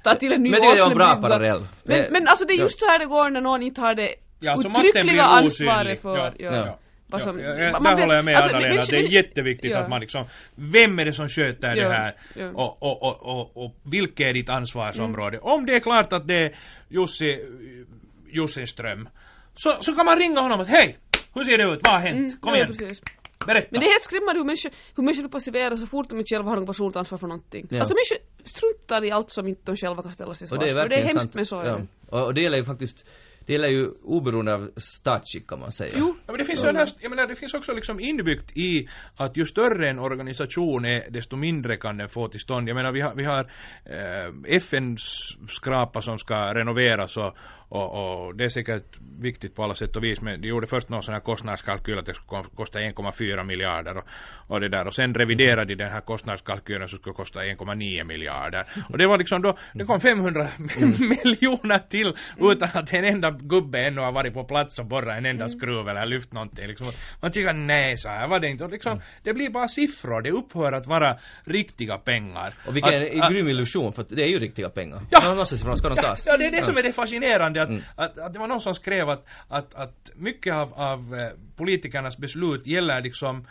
ta 0.03 0.15
till 0.15 0.33
en 0.33 0.43
nivå 0.43 0.57
Men 0.61 0.71
det 0.71 0.77
som 0.77 0.91
en 0.91 0.97
bra 0.97 1.19
parallell. 1.23 1.67
Men, 1.85 2.13
men 2.13 2.29
alltså 2.29 2.45
det 2.45 2.53
är 2.53 2.59
ja. 2.59 2.63
just 2.63 2.81
så 2.81 2.87
här 2.87 2.99
det 2.99 3.07
går 3.07 3.31
när 3.31 3.41
någon 3.41 3.63
inte 3.63 3.81
har 3.81 3.95
det 3.95 4.15
Ja, 4.41 4.57
uttryckliga 4.59 5.23
ansvaret 5.23 6.03
för... 6.03 6.35
Ja, 6.39 6.57
ja. 6.57 6.79
Vad 7.07 7.23
som- 7.23 7.41
ja, 7.41 7.49
ja, 7.49 7.81
man 7.81 7.97
där 7.97 8.03
håller 8.03 8.17
jag 8.17 8.25
med 8.25 8.37
alltså, 8.37 8.51
Anna-Lena, 8.51 8.83
det 8.91 8.97
är 8.97 9.13
jätteviktigt 9.13 9.71
Ja. 9.71 9.79
att 9.79 9.89
man 9.91 10.01
liksom, 10.01 10.25
vem 10.55 10.99
är 10.99 11.05
det 11.05 11.13
som 11.13 11.29
sköter 11.29 11.75
det 11.75 11.83
Ja, 11.83 11.89
här? 11.89 12.15
ja. 12.35 12.51
Och, 12.55 12.83
och, 12.83 13.03
och, 13.03 13.23
och, 13.23 13.65
och 13.65 13.75
vilket 13.85 14.27
är 14.27 14.33
ditt 14.33 14.49
ansvarsområde? 14.49 15.39
Om 15.39 15.67
det 15.67 15.73
är 15.77 15.81
klart 15.81 16.13
att 16.13 16.27
det 16.29 16.35
är 16.35 16.55
Jussi, 16.89 17.39
Jussinström, 18.33 19.09
så, 19.55 19.73
så 19.81 19.93
kan 19.93 20.05
man 20.07 20.19
ringa 20.19 20.41
honom 20.41 20.61
att 20.61 20.69
hej, 20.69 20.97
hur 21.35 21.45
ser 21.45 21.59
det 21.59 21.65
ut, 21.65 21.81
vad 21.85 21.93
har 21.95 22.01
hänt? 22.01 22.17
Mm, 22.17 22.37
Kom 22.41 22.51
ja, 22.51 22.57
igen, 22.57 22.67
precis. 22.67 23.03
berätta. 23.47 23.69
Men 23.71 23.81
det 23.81 23.87
är 23.87 23.91
helt 23.91 24.03
skrämmande 24.03 24.39
hur 24.41 24.45
människor, 24.45 24.71
hur 24.97 25.03
människor 25.05 25.29
passiverar 25.29 25.75
så 25.75 25.87
fort 25.87 26.09
de 26.09 26.19
inte 26.19 26.35
själva 26.35 26.51
har 26.51 26.57
något 26.57 26.67
personligt 26.67 26.97
ansvar 26.97 27.19
för 27.19 27.27
någonting. 27.27 27.67
Ja. 27.71 27.79
Alltså 27.79 27.95
människor 27.95 28.19
struntar 28.45 29.05
i 29.05 29.11
allt 29.11 29.31
som 29.31 29.49
inte 29.49 29.63
de 29.65 29.77
själva 29.77 30.03
kan 30.03 30.13
ställa 30.13 30.35
sig 30.35 30.49
Och 30.53 30.59
det 30.59 30.65
är 30.65 30.69
svars 30.69 30.83
för. 30.83 30.89
Det 30.89 30.95
är 30.97 30.99
verkligen 30.99 31.17
hemskt 31.17 31.23
sant. 31.23 31.35
men 31.35 31.47
så 31.47 31.61
är 31.61 31.67
ja. 31.67 31.77
det. 31.77 31.87
och, 32.17 32.27
och 32.27 32.35
det 32.35 32.41
gäller 32.41 32.59
ju 32.59 32.65
faktiskt, 32.65 33.07
det 33.47 33.53
gäller 33.53 33.69
ju 33.69 33.91
oberoende 34.03 34.55
av 34.55 34.71
statsskick 34.77 35.47
kan 35.47 35.61
man 35.61 35.73
säga. 35.73 35.93
Jo, 35.97 36.17
men 36.27 36.37
det 36.37 36.45
finns, 36.45 36.65
här, 36.65 36.89
jag 37.01 37.11
menar, 37.11 37.27
det 37.27 37.37
finns 37.37 37.55
också 37.55 37.73
liksom 37.73 38.01
inbyggt 38.01 38.57
i 38.57 38.89
att 39.17 39.37
ju 39.37 39.47
större 39.47 39.91
en 39.91 39.99
organisation 39.99 40.85
är, 40.85 41.11
desto 41.11 41.37
mindre 41.37 41.77
kan 41.77 41.97
den 41.97 42.09
få 42.09 42.29
till 42.29 42.41
stånd. 42.41 42.69
Jag 42.69 42.75
menar, 42.75 42.93
vi 42.93 43.01
har, 43.01 43.15
vi 43.15 43.25
har 43.25 43.41
eh, 43.85 44.57
FNs 44.57 45.37
skrapa 45.49 46.03
som 46.03 46.19
ska 46.19 46.55
renoveras 46.55 47.17
och, 47.17 47.37
och, 47.69 48.27
och, 48.27 48.37
det 48.37 48.45
är 48.45 48.49
säkert 48.49 48.97
viktigt 49.21 49.55
på 49.55 49.63
alla 49.63 49.75
sätt 49.75 49.97
och 49.97 50.05
vis 50.05 50.21
men 50.21 50.41
de 50.41 50.49
gjorde 50.49 50.67
först 50.67 50.89
någon 50.89 51.03
sån 51.03 51.15
här 51.15 51.21
kostnadskalkyl 51.21 51.99
att 51.99 52.07
det 52.07 52.15
skulle 52.15 52.43
kosta 52.57 52.79
1,4 52.79 53.45
miljarder 53.45 53.97
och, 53.97 54.05
och 54.49 54.61
det 54.61 54.69
där. 54.69 54.87
Och 54.87 54.95
sen 54.95 55.15
reviderade 55.15 55.65
de 55.65 55.75
den 55.75 55.93
här 55.93 56.01
kostnadskalkylen 56.01 56.89
så 56.89 56.97
skulle 56.97 57.15
kosta 57.15 57.41
1,9 57.41 58.05
miljarder. 58.05 58.65
Och 58.91 58.99
det 58.99 59.07
var 59.07 59.19
liksom 59.19 59.43
då 59.43 59.57
det 59.75 59.85
kom 59.85 60.01
500 60.01 60.49
mm. 60.59 60.91
miljoner 61.25 61.79
till 61.79 62.15
utan 62.39 62.69
att 62.75 62.93
en 62.93 63.05
enda 63.05 63.31
gubbe 63.31 63.79
ännu 63.79 64.01
har 64.01 64.13
varit 64.13 64.35
på 64.35 64.45
plats 64.45 64.79
och 64.79 64.87
borrat 64.87 65.19
en 65.19 65.27
enda 65.27 65.45
mm. 65.45 65.49
skruv 65.49 65.89
eller 65.89 66.07
lyft 66.07 66.33
någonting 66.33 66.67
liksom. 66.67 66.87
man 67.23 67.31
tycker 67.33 67.53
nej 67.53 67.97
så 67.97 68.09
här 68.09 68.29
var 68.29 68.41
det 68.41 68.49
inte. 68.49 68.65
Och 68.65 68.71
liksom, 68.71 68.93
mm. 68.93 69.05
det 69.23 69.33
blir 69.33 69.51
bara 69.51 69.69
siffror. 69.69 70.23
Det 70.23 70.31
upphör 70.31 70.73
att 70.73 70.87
vara 70.87 71.19
riktiga 71.45 71.99
pengar. 71.99 72.53
Och 72.67 72.77
vilken 72.77 73.23
att, 73.23 73.33
grym 73.33 73.49
illusion 73.49 73.93
för 73.93 74.03
att 74.03 74.09
det 74.09 74.23
är 74.23 74.29
ju 74.29 74.39
riktiga 74.39 74.71
pengar. 74.71 75.01
Ja, 75.11 75.21
de 75.89 75.97
tas? 75.97 76.27
ja, 76.27 76.37
det 76.37 76.47
är 76.47 76.51
det 76.51 76.65
som 76.65 76.77
är 76.77 76.83
det 76.83 76.93
fascinerande 76.93 77.56
att, 77.63 77.69
mm. 77.69 77.83
att, 77.95 78.19
att, 78.19 78.33
det 78.33 78.39
var 78.39 78.47
någon 78.47 78.61
som 78.61 78.75
skrev 78.75 79.09
att, 79.09 79.27
att, 79.49 79.75
att 79.75 80.11
mycket 80.15 80.55
av, 80.55 80.75
av 80.75 81.15
eh, 81.15 81.31
politikernas 81.57 82.19
beslut 82.19 82.67
gäller 82.67 83.01
liksom 83.01 83.47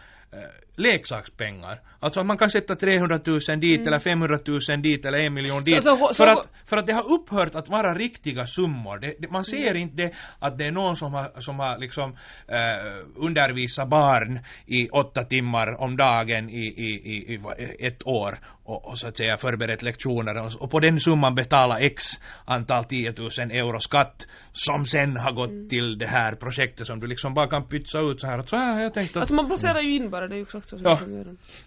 leksakspengar. 0.78 1.80
Alltså 2.00 2.20
att 2.20 2.26
man 2.26 2.38
kan 2.38 2.50
sätta 2.50 2.76
300 2.76 3.20
000 3.26 3.40
dit 3.40 3.76
mm. 3.76 3.88
eller 3.88 4.00
500 4.00 4.40
000 4.46 4.82
dit 4.82 5.06
eller 5.06 5.20
en 5.20 5.34
miljon 5.34 5.64
dit. 5.64 5.84
Så, 5.84 5.96
så, 5.96 6.08
så, 6.08 6.14
för, 6.14 6.28
att, 6.28 6.48
för 6.66 6.78
att 6.78 6.88
det 6.88 6.94
har 6.94 7.14
upphört 7.14 7.56
att 7.56 7.70
vara 7.70 7.94
riktiga 7.94 8.46
summor. 8.46 9.00
Det, 9.00 9.16
det, 9.20 9.32
man 9.32 9.46
ser 9.46 9.70
mm. 9.70 9.82
inte 9.82 10.12
att 10.40 10.58
det 10.58 10.66
är 10.66 10.72
någon 10.72 10.96
som 10.96 11.14
har, 11.14 11.42
som 11.42 11.60
har 11.60 11.78
liksom 11.78 12.18
eh, 12.48 12.96
undervisat 13.16 13.90
barn 13.90 14.40
i 14.66 14.90
åtta 14.90 15.24
timmar 15.24 15.82
om 15.82 15.98
dagen 15.98 16.50
i, 16.50 16.66
i, 16.66 16.90
i, 17.16 17.34
i 17.34 17.86
ett 17.88 18.08
år 18.08 18.40
och, 18.66 18.86
och, 18.86 18.98
så 18.98 19.08
att 19.08 19.18
säga 19.18 19.38
förberett 19.38 19.82
lektioner 19.82 20.46
och, 20.46 20.62
och, 20.62 20.72
på 20.72 20.80
den 20.80 21.00
summan 21.00 21.36
betala 21.36 21.80
x 21.80 22.04
antal 22.46 22.84
10 22.84 23.14
000 23.18 23.30
euro 23.52 23.80
skatt 23.80 24.28
som 24.52 24.86
sen 24.86 25.18
har 25.18 25.32
gått 25.32 25.50
mm. 25.50 25.70
till 25.70 25.98
det 25.98 26.08
här 26.08 26.36
projektet 26.36 26.88
som 26.88 27.00
du 27.00 27.08
liksom 27.08 27.34
bara 27.34 27.48
kan 27.48 27.68
pytsa 27.68 28.00
ut 28.00 28.22
så 28.22 28.28
här 28.28 28.40
att 28.40 28.50
så 28.50 28.56
här 28.56 28.74
har 28.74 28.82
jag 28.82 28.94
tänkt 28.94 29.10
att... 29.10 29.18
Alltså 29.18 29.34
man 29.34 29.48
placerar 29.48 29.82
ju 29.82 29.96
in 29.96 30.10
bara, 30.10 30.25
det 30.28 30.36
är 30.36 30.38
ju 30.38 30.44
exakt 30.44 30.70
så 30.70 30.78
som 30.78 30.86
ja. 30.86 31.00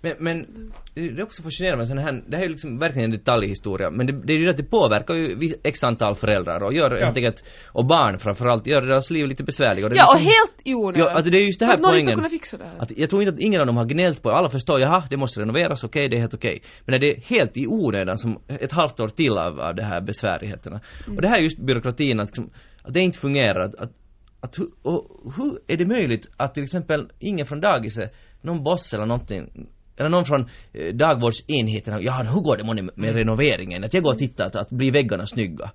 Men, 0.01 0.15
men 0.19 0.47
det 0.95 1.01
är 1.01 1.23
också 1.23 1.43
fascinerande 1.43 1.79
med 1.79 1.89
sån 1.89 1.99
här, 1.99 2.23
det 2.29 2.37
här 2.37 2.45
är 2.45 2.49
liksom 2.49 2.79
verkligen 2.79 3.05
en 3.05 3.19
detaljhistoria 3.19 3.91
men 3.91 4.07
det, 4.07 4.13
det 4.27 4.33
är 4.33 4.39
ju 4.39 4.51
att 4.51 4.57
det 4.57 4.71
påverkar 4.71 5.15
ju 5.15 5.55
x 5.65 5.85
antal 5.85 6.15
föräldrar 6.15 6.63
och 6.63 6.75
gör 6.75 6.91
ja. 6.91 7.05
helt 7.05 7.17
enkelt, 7.17 7.45
och 7.73 7.87
barn 7.87 8.19
framförallt, 8.19 8.67
gör 8.67 8.81
deras 8.81 9.11
liv 9.11 9.27
lite 9.27 9.45
besvärligare. 9.45 9.95
Ja, 9.95 10.03
liksom, 10.03 10.17
och 10.17 10.21
helt 10.21 10.53
i 10.65 10.75
onödan. 10.75 11.01
Ja, 11.01 11.15
alltså 11.15 11.31
det 11.31 11.39
är 11.39 11.47
just 11.47 11.61
det 11.61 11.67
här 11.67 11.77
poängen. 11.83 12.15
Kunna 12.15 12.29
fixa 12.29 12.57
det 12.57 12.65
här. 12.65 12.79
Att 12.79 12.99
jag 12.99 13.11
tror 13.11 13.23
inte 13.23 13.35
att 13.35 13.41
ingen 13.41 13.61
av 13.61 13.67
dem 13.67 13.77
har 13.77 13.85
gnällt 13.85 14.23
på 14.23 14.31
alla 14.31 14.51
förstår, 14.51 14.81
jaha, 14.81 15.05
det 15.11 15.17
måste 15.17 15.41
renoveras, 15.41 15.85
okej, 15.85 16.01
okay, 16.01 16.09
det 16.09 16.17
är 16.17 16.21
helt 16.21 16.35
okej. 16.35 16.51
Okay. 16.51 16.71
Men 16.85 16.95
är 16.95 16.99
det 16.99 17.25
helt 17.25 17.57
i 17.57 17.67
onödan 17.67 18.19
som 18.19 18.39
ett 18.49 18.73
halvt 18.73 19.01
år 19.01 19.09
till 19.09 19.33
av, 19.33 19.61
av 19.61 19.75
de 19.75 19.83
här 19.83 20.01
besvärligheterna. 20.01 20.81
Mm. 21.07 21.17
Och 21.17 21.23
det 21.23 21.29
här 21.29 21.39
är 21.39 21.43
just 21.43 21.59
byråkratin, 21.59 22.21
att, 22.21 22.27
liksom, 22.27 22.51
att 22.83 22.95
det 22.95 23.01
inte 23.01 23.19
fungerar. 23.19 23.61
Att, 23.61 23.75
att, 23.75 23.93
att 24.41 24.57
och 24.83 25.33
hur 25.37 25.59
är 25.67 25.77
det 25.77 25.87
möjligt 25.87 26.31
att 26.37 26.55
till 26.55 26.63
exempel 26.63 27.11
ingen 27.19 27.47
från 27.47 27.61
dagiset, 27.61 28.15
någon 28.41 28.63
boss 28.63 28.95
eller 28.95 29.07
någonting, 29.07 29.69
eller 29.97 30.09
någon 30.09 30.25
från 30.25 30.41
eh, 30.73 30.95
dagvårdsenheten, 30.95 32.03
ja 32.03 32.13
hur 32.13 32.41
går 32.41 32.57
det 32.57 32.65
med, 32.65 32.91
med 32.95 33.11
mm. 33.11 33.17
renoveringen? 33.17 33.85
Att 33.85 33.95
jag 33.95 34.03
går 34.03 34.13
och 34.13 34.19
tittar, 34.19 34.45
att, 34.45 34.57
att 34.57 34.71
blir 34.71 34.93
väggarna 34.93 35.27
snygga? 35.27 35.71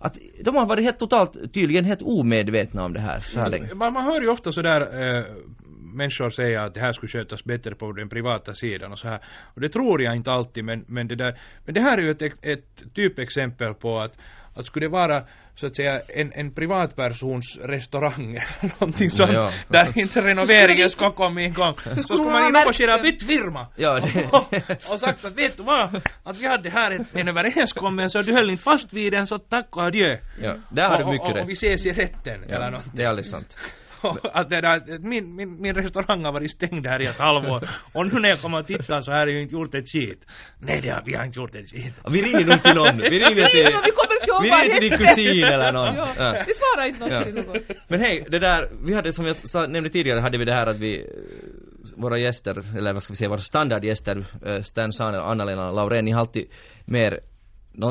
Att 0.00 0.18
de 0.44 0.56
har 0.56 0.66
varit 0.66 0.84
helt 0.84 0.98
totalt, 0.98 1.52
tydligen 1.54 1.84
helt 1.84 2.02
omedvetna 2.02 2.84
om 2.84 2.92
det 2.92 3.00
här 3.00 3.20
så 3.20 3.38
här 3.38 3.46
mm. 3.46 3.60
länge. 3.60 3.74
Man, 3.74 3.92
man 3.92 4.04
hör 4.04 4.20
ju 4.20 4.28
ofta 4.28 4.52
sådär 4.52 4.80
eh, 4.80 5.24
människor 5.96 6.30
säger 6.30 6.58
att 6.58 6.74
det 6.74 6.80
här 6.80 6.92
skulle 6.92 7.10
skötas 7.10 7.44
bättre 7.44 7.74
på 7.74 7.92
den 7.92 8.08
privata 8.08 8.54
sidan 8.54 8.92
och 8.92 8.98
så 8.98 9.08
här. 9.08 9.20
Och 9.54 9.60
det 9.60 9.68
tror 9.68 10.02
jag 10.02 10.16
inte 10.16 10.30
alltid 10.30 10.64
men, 10.64 10.84
men 10.88 11.08
det 11.08 11.16
där, 11.16 11.38
men 11.64 11.74
det 11.74 11.80
här 11.80 11.98
är 11.98 12.02
ju 12.02 12.10
ett, 12.10 12.22
ett 12.42 12.94
typexempel 12.94 13.74
på 13.74 13.98
att, 13.98 14.12
att 14.54 14.66
skulle 14.66 14.86
det 14.86 14.90
vara 14.90 15.24
så 15.58 15.66
att 15.66 15.76
säga 15.76 16.00
en, 16.14 16.32
en 16.32 16.50
privatpersons 16.54 17.58
restaurang 17.62 18.30
eller 18.30 18.80
någonting 18.80 19.10
sånt 19.10 19.32
ja, 19.32 19.40
ja. 19.40 19.52
där 19.68 19.98
inte 19.98 20.20
renoveringen 20.22 20.90
ska 20.90 21.10
komma 21.10 21.42
igång 21.42 21.74
så 21.74 22.02
skulle 22.02 22.30
man 22.30 22.44
ju 22.44 22.50
nog 22.50 22.74
skilja 22.74 22.98
bytt 23.02 23.26
firma. 23.26 23.66
Ja, 23.76 24.00
och, 24.32 24.92
och 24.92 25.00
sagt 25.00 25.24
att 25.24 25.38
vet 25.38 25.56
du 25.56 25.62
vad? 25.62 26.02
Att 26.24 26.40
vi 26.40 26.46
hade 26.46 26.70
här 26.70 26.90
en, 26.90 27.06
en 27.12 27.28
överenskommelse 27.28 28.18
och 28.18 28.24
du 28.24 28.32
höll 28.32 28.50
inte 28.50 28.62
fast 28.62 28.92
vid 28.92 29.12
den 29.12 29.26
så 29.26 29.38
tack 29.38 29.76
och 29.76 29.82
adjö. 29.82 30.16
Ja, 30.42 30.56
där 30.70 30.88
har 30.88 30.98
du 30.98 31.04
mycket 31.04 31.20
och, 31.20 31.30
och, 31.30 31.36
rätt. 31.36 31.42
och 31.42 31.48
vi 31.48 31.52
ses 31.52 31.86
i 31.86 31.92
rätten 31.92 32.44
ja, 32.48 32.56
eller 32.56 32.70
någonting 32.70 32.92
det 32.94 33.02
är 33.02 33.08
alldeles 33.08 33.30
sant 33.30 33.56
att 34.32 34.50
det 34.50 34.60
där, 34.60 34.98
min, 35.08 35.34
min, 35.34 35.60
min 35.60 35.74
restaurang 35.74 36.24
har 36.24 36.32
varit 36.32 36.50
stängd 36.50 36.86
här 36.86 37.02
i 37.02 37.06
ett 37.06 37.18
halvår 37.18 37.68
och 37.92 38.06
nu 38.06 38.20
när 38.20 38.28
jag 38.28 38.40
kommer 38.40 38.60
och 38.60 38.66
tittar 38.66 39.00
så 39.00 39.12
har 39.12 39.18
jag 39.18 39.30
ju 39.30 39.42
inte 39.42 39.54
gjort 39.54 39.74
ett 39.74 39.88
skit. 39.92 40.26
Nej 40.58 40.80
det 40.82 40.88
har 40.88 41.02
vi 41.06 41.14
har 41.14 41.24
inte 41.24 41.38
gjort 41.38 41.54
ett 41.54 41.70
skit. 41.70 41.94
Vi 42.10 42.22
ringer 42.22 42.44
nog 42.44 42.62
till 42.62 42.74
någon. 42.74 42.98
Vi 42.98 43.18
ringer 43.18 43.48
till, 43.48 43.64
vi 43.64 43.92
kommer 43.98 44.14
inte 44.20 44.30
ihåg 44.30 44.42
vi 44.42 44.50
ringer 44.50 44.80
till 44.80 44.90
din 44.90 44.98
kusin 44.98 45.44
eller 45.44 45.72
någon. 45.72 45.94
Ja, 45.96 46.08
ja. 46.18 46.44
Vi 46.46 46.54
svarar 46.54 46.88
inte 46.88 47.00
något 47.00 47.24
till 47.24 47.34
någon. 47.34 47.76
Men 47.88 48.00
hej, 48.00 48.26
det 48.30 48.38
där, 48.38 48.68
vi 48.84 48.94
hade 48.94 49.12
som 49.12 49.26
jag 49.26 49.36
sa, 49.36 49.66
nämnde 49.66 49.88
tidigare 49.88 50.20
hade 50.20 50.38
vi 50.38 50.44
det 50.44 50.54
här 50.54 50.66
att 50.66 50.78
vi 50.78 51.06
våra 51.96 52.18
gäster, 52.18 52.76
eller 52.78 52.92
vad 52.92 53.02
ska 53.02 53.12
vi 53.12 53.16
säga, 53.16 53.28
våra 53.28 53.38
standardgäster, 53.38 54.24
eh, 54.46 54.62
Stan 54.62 54.90
och 55.14 55.30
Anna-Lena 55.30 55.70
Laurén, 55.70 56.04
ni 56.04 56.10
har 56.10 56.20
alltid 56.20 56.46
mer 56.84 57.20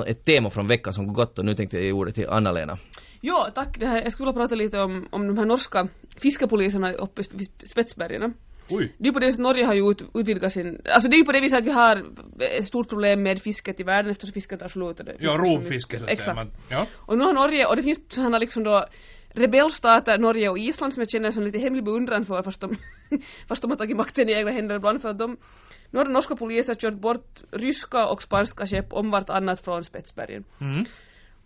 ett 0.08 0.26
tema 0.26 0.50
från 0.50 0.68
veckan 0.68 0.94
som 0.94 1.14
gått 1.14 1.40
och 1.40 1.46
nu 1.46 1.56
tänkte 1.56 1.78
jag 1.78 1.86
ge 1.86 1.92
ordet 1.92 2.16
till 2.16 2.30
Anna-Lena. 2.30 2.78
Ja, 3.22 3.52
tack. 3.56 3.80
Det 3.80 3.88
här, 3.88 4.02
jag 4.02 4.12
skulle 4.14 4.28
vilja 4.28 4.42
prata 4.42 4.56
lite 4.56 4.80
om, 4.80 5.08
om 5.12 5.28
de 5.28 5.38
här 5.38 5.46
norska 5.46 5.88
fiskepoliserna 6.18 6.94
uppe 6.94 7.22
i 7.22 7.68
Spetsbergen. 7.68 8.34
Oj. 8.70 8.96
Det 8.98 9.10
är 9.10 9.14
på 9.14 9.20
det 9.20 9.26
viset 9.26 9.42
Norge 9.42 9.66
har 9.66 9.74
ju 9.74 9.92
ut, 9.92 10.02
utvidgat 10.14 10.54
sin... 10.54 10.82
Alltså 10.94 11.10
det 11.10 11.16
är 11.16 11.18
ju 11.18 11.26
på 11.26 11.32
det 11.32 11.42
viset 11.42 11.60
att 11.60 11.66
vi 11.66 11.72
har 11.72 12.06
ett 12.40 12.68
stort 12.68 12.90
problem 12.90 13.24
med 13.24 13.42
fisket 13.42 13.80
i 13.80 13.84
världen 13.84 14.12
eftersom 14.12 14.34
fisket 14.34 14.60
tar 14.60 14.68
slut. 14.68 15.02
Ja, 15.20 15.38
rovfiske 15.38 16.00
så 16.00 16.04
att 16.04 16.10
Exakt. 16.10 16.36
Man, 16.36 16.52
ja. 16.70 16.88
Och 16.96 17.18
nu 17.18 17.24
har 17.24 17.34
Norge, 17.34 17.66
och 17.66 17.76
det 17.76 17.84
finns 17.84 18.00
sådana 18.10 18.38
liksom 18.38 18.64
då 18.64 18.86
rebellstater, 19.30 20.18
Norge 20.18 20.50
och 20.50 20.58
Island 20.58 20.94
som 20.94 21.02
jag 21.02 21.10
känner 21.10 21.32
som 21.32 21.44
lite 21.44 21.58
hemlig 21.58 21.84
beundran 21.84 22.26
för 22.26 22.44
fast 22.44 22.62
de, 22.62 22.76
fast 23.48 23.62
de 23.62 23.72
har 23.72 23.78
tagit 23.78 23.98
makten 23.98 24.30
i 24.30 24.34
egna 24.34 24.52
händer 24.52 24.76
ibland 24.76 25.02
för 25.02 25.10
att 25.10 25.20
de 25.20 25.38
nu 25.92 26.00
har 26.00 26.06
den 26.06 26.14
norska 26.14 26.36
polisen 26.36 26.76
kört 26.76 26.94
bort 26.94 27.40
ryska 27.52 28.08
och 28.08 28.24
spanska 28.24 28.68
skepp 28.68 28.94
om 28.94 29.12
vartannat 29.12 29.62
från 29.62 29.84
Spetsbergen. 29.84 30.44
Mm. 30.62 30.86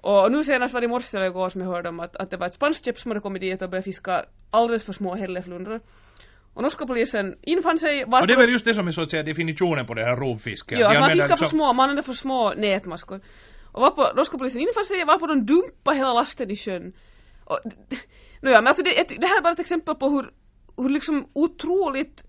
Och 0.02 0.32
nu 0.32 0.43
senast 0.43 0.74
var 0.74 0.82
det 0.82 0.86
i 0.86 0.88
morse 0.88 1.18
eller 1.18 1.28
igår 1.28 1.49
som 1.49 1.62
jag 1.62 1.68
hörde 1.68 1.89
om 1.89 1.99
att, 1.99 2.16
att 2.16 2.30
det 2.30 2.38
var 2.38 2.47
ett 2.47 2.54
spanskt 2.54 2.86
skepp 2.86 2.99
som 2.99 3.12
hade 3.12 3.22
kommit 3.22 3.41
dit 3.41 3.62
och 3.62 3.70
börjat 3.70 3.86
fiska 3.86 4.26
alldeles 4.52 4.84
för 4.84 4.93
små 4.93 5.16
hälleflundror. 5.16 5.82
Och 6.54 6.62
norska 6.62 6.86
polisen 6.86 7.36
infann 7.41 7.78
sig... 7.78 8.04
Och 8.04 8.28
det 8.28 8.34
är 8.34 8.38
väl 8.38 8.49
just 8.49 8.66
det 8.66 8.74
som 8.74 8.88
är 8.88 8.91
så 8.91 9.02
att 9.02 9.12
säga 9.12 9.24
definitionen 9.24 9.86
på 9.86 9.93
det 9.93 10.04
här 10.04 10.16
rovfisket. 10.16 10.80
Ja, 10.80 10.93
att 10.93 10.99
man 10.99 11.10
fiskar 11.10 11.30
liksom... 11.30 11.38
för 11.38 11.45
små, 11.45 11.74
man 11.74 11.84
använder 11.84 12.04
för 12.04 12.14
små 12.14 12.54
nätmaskor. 12.54 13.22
Och 13.72 13.82
var 13.82 13.91
på, 13.91 14.14
norska 14.16 14.38
polisen 14.38 14.62
infann 14.62 14.86
sig 14.86 15.06
varpå 15.06 15.28
de 15.28 15.45
dumpade 15.45 15.97
hela 15.97 16.14
lasten 16.14 16.52
i 16.52 16.56
sjön. 16.56 16.93
Och, 17.45 17.60
no 18.41 18.49
ja, 18.49 18.62
men 18.62 18.68
alltså 18.68 18.84
det, 18.84 18.91
det 19.20 19.28
här 19.28 19.38
är 19.38 19.41
bara 19.41 19.54
ett 19.54 19.60
exempel 19.60 19.95
på 19.95 20.10
hur, 20.10 20.30
hur 20.78 20.89
liksom 20.89 21.30
otroligt 21.34 22.24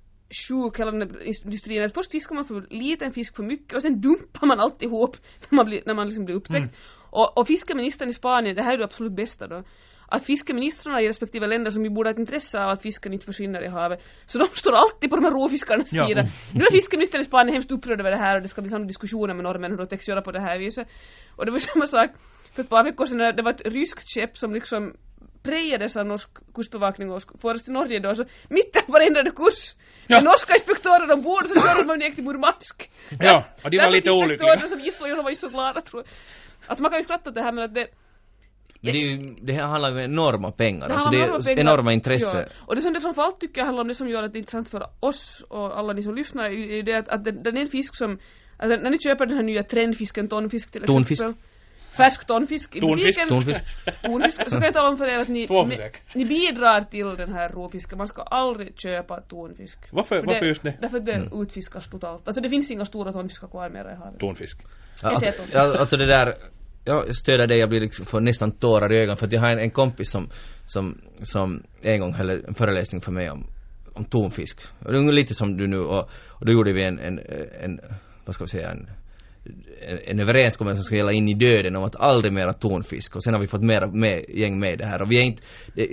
sjuk 0.49 0.81
hela 0.81 0.91
den 0.91 1.17
industrin. 1.25 1.85
Att 1.85 1.95
först 1.95 2.11
fiskar 2.11 2.35
man 2.35 2.45
för 2.45 2.67
liten 2.71 3.13
fisk 3.13 3.37
för 3.37 3.43
mycket 3.43 3.75
och 3.75 3.83
sen 3.83 4.01
dumpar 4.01 4.47
man 4.47 4.61
alltihop 4.61 5.17
när 5.51 5.57
man, 5.57 5.67
blir, 5.67 5.83
när 5.87 5.95
man 5.95 6.07
liksom 6.07 6.25
blir 6.25 6.37
upptäckt. 6.37 6.57
Mm. 6.57 6.71
Och, 7.13 7.39
och 7.39 7.47
fiskeministern 7.47 8.09
i 8.09 8.13
Spanien, 8.13 8.57
det 8.57 8.63
här 8.63 8.75
är 8.75 8.79
det 8.79 8.85
absolut 8.85 9.13
bästa 9.13 9.47
då, 9.47 9.63
att 10.09 10.25
fiskeministrarna 10.25 11.01
i 11.01 11.09
respektive 11.09 11.47
länder 11.47 11.71
som 11.71 11.85
ju 11.85 11.91
borde 11.91 12.09
ha 12.09 12.13
ett 12.13 12.19
intresse 12.19 12.59
av 12.65 12.71
att 12.71 12.83
fisken 12.83 13.13
inte 13.13 13.27
försvinner 13.27 13.65
i 13.65 13.69
havet, 13.69 14.03
så 14.27 14.39
de 14.39 14.45
står 14.45 14.73
alltid 14.73 15.11
på 15.11 15.17
de 15.17 15.25
här 15.25 15.33
råfiskarnas 15.33 15.93
ja. 15.93 16.07
sida. 16.07 16.23
Nu 16.55 16.65
är 16.65 16.73
fiskeministern 16.73 17.21
i 17.21 17.25
Spanien 17.25 17.55
hemskt 17.55 17.71
upprörd 17.71 18.01
över 18.01 18.11
det 18.11 18.17
här 18.17 18.37
och 18.37 18.43
det 18.43 18.49
ska 18.49 18.63
bli 18.63 18.71
samma 18.71 18.85
diskussioner 18.85 19.35
med 19.35 19.45
norrmän 19.45 19.71
hur 19.71 19.79
de 19.79 19.87
täcks 19.87 20.09
göra 20.09 20.23
på 20.23 20.33
det 20.33 20.41
här 20.41 20.59
viset. 20.59 20.89
Och 21.37 21.47
det 21.47 21.53
var 21.53 21.59
samma 21.73 21.87
sak 21.87 22.11
för 22.55 22.63
ett 22.63 22.69
par 22.69 22.85
veckor 22.85 23.07
sedan 23.07 23.19
när 23.19 23.33
det 23.33 23.43
var 23.43 23.53
ett 23.53 23.67
ryskt 23.67 24.15
skepp 24.15 24.37
som 24.37 24.55
liksom 24.55 24.93
prejades 25.43 25.97
av 25.97 26.07
norsk 26.07 26.29
kustbevakning 26.55 27.11
och 27.11 27.23
fördes 27.43 27.65
till 27.65 27.73
Norge 27.73 28.01
då, 28.01 28.15
så 28.15 28.25
mitt 28.49 28.87
på 28.87 28.99
ändrade 28.99 29.31
kurs. 29.31 29.75
Ja. 30.07 30.17
Den 30.17 30.25
norska 30.25 30.55
inspektören 30.55 31.11
ombord 31.11 31.47
så 31.47 31.61
körde 31.61 31.85
man 31.85 31.99
ner 31.99 32.11
till 32.11 32.25
Murmansk. 32.25 32.91
Ja, 33.21 33.45
och 33.65 33.71
de 33.71 33.77
var 33.77 33.93
lite 33.93 34.11
olyckliga. 34.11 34.67
Som 34.67 34.81
gisslan 34.81 35.25
var 35.25 35.31
inte 35.31 35.41
så 35.41 35.49
glada 35.49 35.81
tror 35.81 36.03
jag. 36.03 36.09
Alltså 36.67 36.83
man 36.83 36.91
kan 36.91 37.01
ju 37.01 37.05
skratta 37.05 37.31
åt 37.31 37.35
det 37.35 37.43
här 37.43 37.53
men 37.53 37.65
att 37.65 37.75
det 37.75 37.87
men 38.85 38.93
det, 38.93 38.99
är 38.99 39.17
ju, 39.17 39.35
det 39.41 39.55
handlar 39.55 39.91
ju 39.91 39.95
om 39.95 40.01
enorma 40.01 40.53
pengar, 40.53 40.89
det 40.89 40.95
alltså 40.95 41.11
det 41.11 41.23
är 41.23 41.43
pengar. 41.43 41.61
enorma 41.61 41.93
intresse. 41.93 42.39
Ja. 42.39 42.65
Och 42.67 42.75
det 42.75 42.81
som 42.81 42.93
det 42.93 43.01
framförallt 43.01 43.41
tycker 43.41 43.61
jag 43.61 43.67
handlar 43.67 43.83
om 43.83 43.89
det 43.89 43.95
som 43.95 44.09
gör 44.09 44.23
att 44.23 44.33
det 44.33 44.37
är 44.37 44.41
intressant 44.41 44.69
för 44.69 44.87
oss 45.01 45.45
och 45.49 45.79
alla 45.79 45.93
ni 45.93 46.03
som 46.03 46.15
lyssnar 46.15 46.45
är 46.45 46.51
ju 46.51 46.83
det 46.83 46.95
att, 46.95 47.09
att 47.09 47.25
den, 47.25 47.43
den 47.43 47.57
är 47.57 47.61
en 47.61 47.67
fisk 47.67 47.97
som, 47.97 48.19
alltså 48.59 48.83
när 48.83 48.91
ni 48.91 48.99
köper 48.99 49.27
den 49.27 49.37
här 49.37 49.45
nya 49.45 49.63
trendfisken 49.63 50.29
tonfisk 50.29 50.73
till 50.73 50.83
exempel. 50.83 50.95
Tonfisk. 50.95 51.25
Färsk 51.97 52.27
tonfisk 52.27 52.77
i 52.77 52.81
butiken. 52.81 53.29
Tonfisk. 53.29 53.61
tonfisk. 54.03 54.51
Så 54.51 54.57
kan 54.57 54.63
jag 54.63 54.75
tala 54.75 54.89
om 54.89 54.97
för 54.97 55.07
er 55.07 55.19
att 55.19 55.29
ni, 55.29 55.47
ni, 55.67 55.91
ni, 56.15 56.25
bidrar 56.25 56.81
till 56.81 57.17
den 57.17 57.33
här 57.33 57.49
rovfisken. 57.49 57.99
Man 57.99 58.09
ska 58.09 58.23
aldrig 58.23 58.81
köpa 58.81 59.21
tonfisk. 59.21 59.79
Varför, 59.93 60.21
för 60.21 60.27
varför 60.27 60.41
det, 60.41 60.49
just 60.49 60.63
det? 60.63 60.75
Därför 60.81 60.99
att 60.99 61.07
det 61.07 61.13
mm. 61.13 61.43
utfiskas 61.43 61.91
totalt. 61.91 62.29
Alltså 62.29 62.41
det 62.43 62.49
finns 62.49 62.71
inga 62.71 62.85
stora 62.85 63.13
tonfiskar 63.13 63.49
kvar 63.49 63.71
mera 63.71 63.93
i 63.93 63.97
havet. 63.97 64.21
Tonfisk. 64.21 64.59
Ja, 65.03 65.09
alltså, 65.09 65.79
alltså 65.79 65.97
det 65.97 66.07
där 66.07 66.35
jag 66.85 67.17
stöder 67.17 67.47
dig, 67.47 67.59
jag 67.59 67.69
blir 67.69 67.81
liksom 67.81 68.07
får 68.07 68.21
nästan 68.21 68.53
tårar 68.53 68.93
i 68.93 68.99
ögonen 68.99 69.17
för 69.17 69.27
att 69.27 69.33
jag 69.33 69.41
har 69.41 69.49
en, 69.49 69.59
en 69.59 69.71
kompis 69.71 70.11
som, 70.11 70.29
som, 70.67 70.99
som 71.23 71.63
en 71.83 72.01
gång 72.01 72.15
höll 72.15 72.31
en 72.31 72.55
föreläsning 72.55 73.01
för 73.01 73.13
mig 73.13 73.31
om, 73.31 73.47
om 73.93 74.05
tonfisk. 74.05 74.61
Och 74.79 74.93
det 74.93 74.99
är 74.99 75.13
lite 75.13 75.35
som 75.35 75.57
du 75.57 75.67
nu 75.67 75.79
och, 75.79 76.11
och 76.29 76.47
då 76.47 76.53
gjorde 76.53 76.73
vi 76.73 76.85
en, 76.85 76.99
en, 76.99 77.21
en 77.61 77.81
vad 78.25 78.35
ska 78.35 78.45
vi 78.45 78.49
säga, 78.49 78.71
en 78.71 78.91
en 80.07 80.21
överenskommelse 80.21 80.77
som 80.83 80.85
ska 80.85 80.97
gälla 80.97 81.13
in 81.13 81.29
i 81.29 81.35
döden 81.35 81.77
om 81.77 81.85
att 81.85 81.97
aldrig 81.97 82.33
mera 82.33 82.53
tonfisk 82.53 83.17
och 83.17 83.23
sen 83.23 83.35
har 83.35 83.41
vi 83.41 83.47
fått 83.47 83.63
mera 83.63 83.87
med, 83.87 84.25
gäng 84.29 84.59
med 84.61 84.79
det 84.79 84.87
här 84.87 85.03
och 85.03 85.11
vi 85.11 85.19
är 85.19 85.23
inte, 85.23 85.43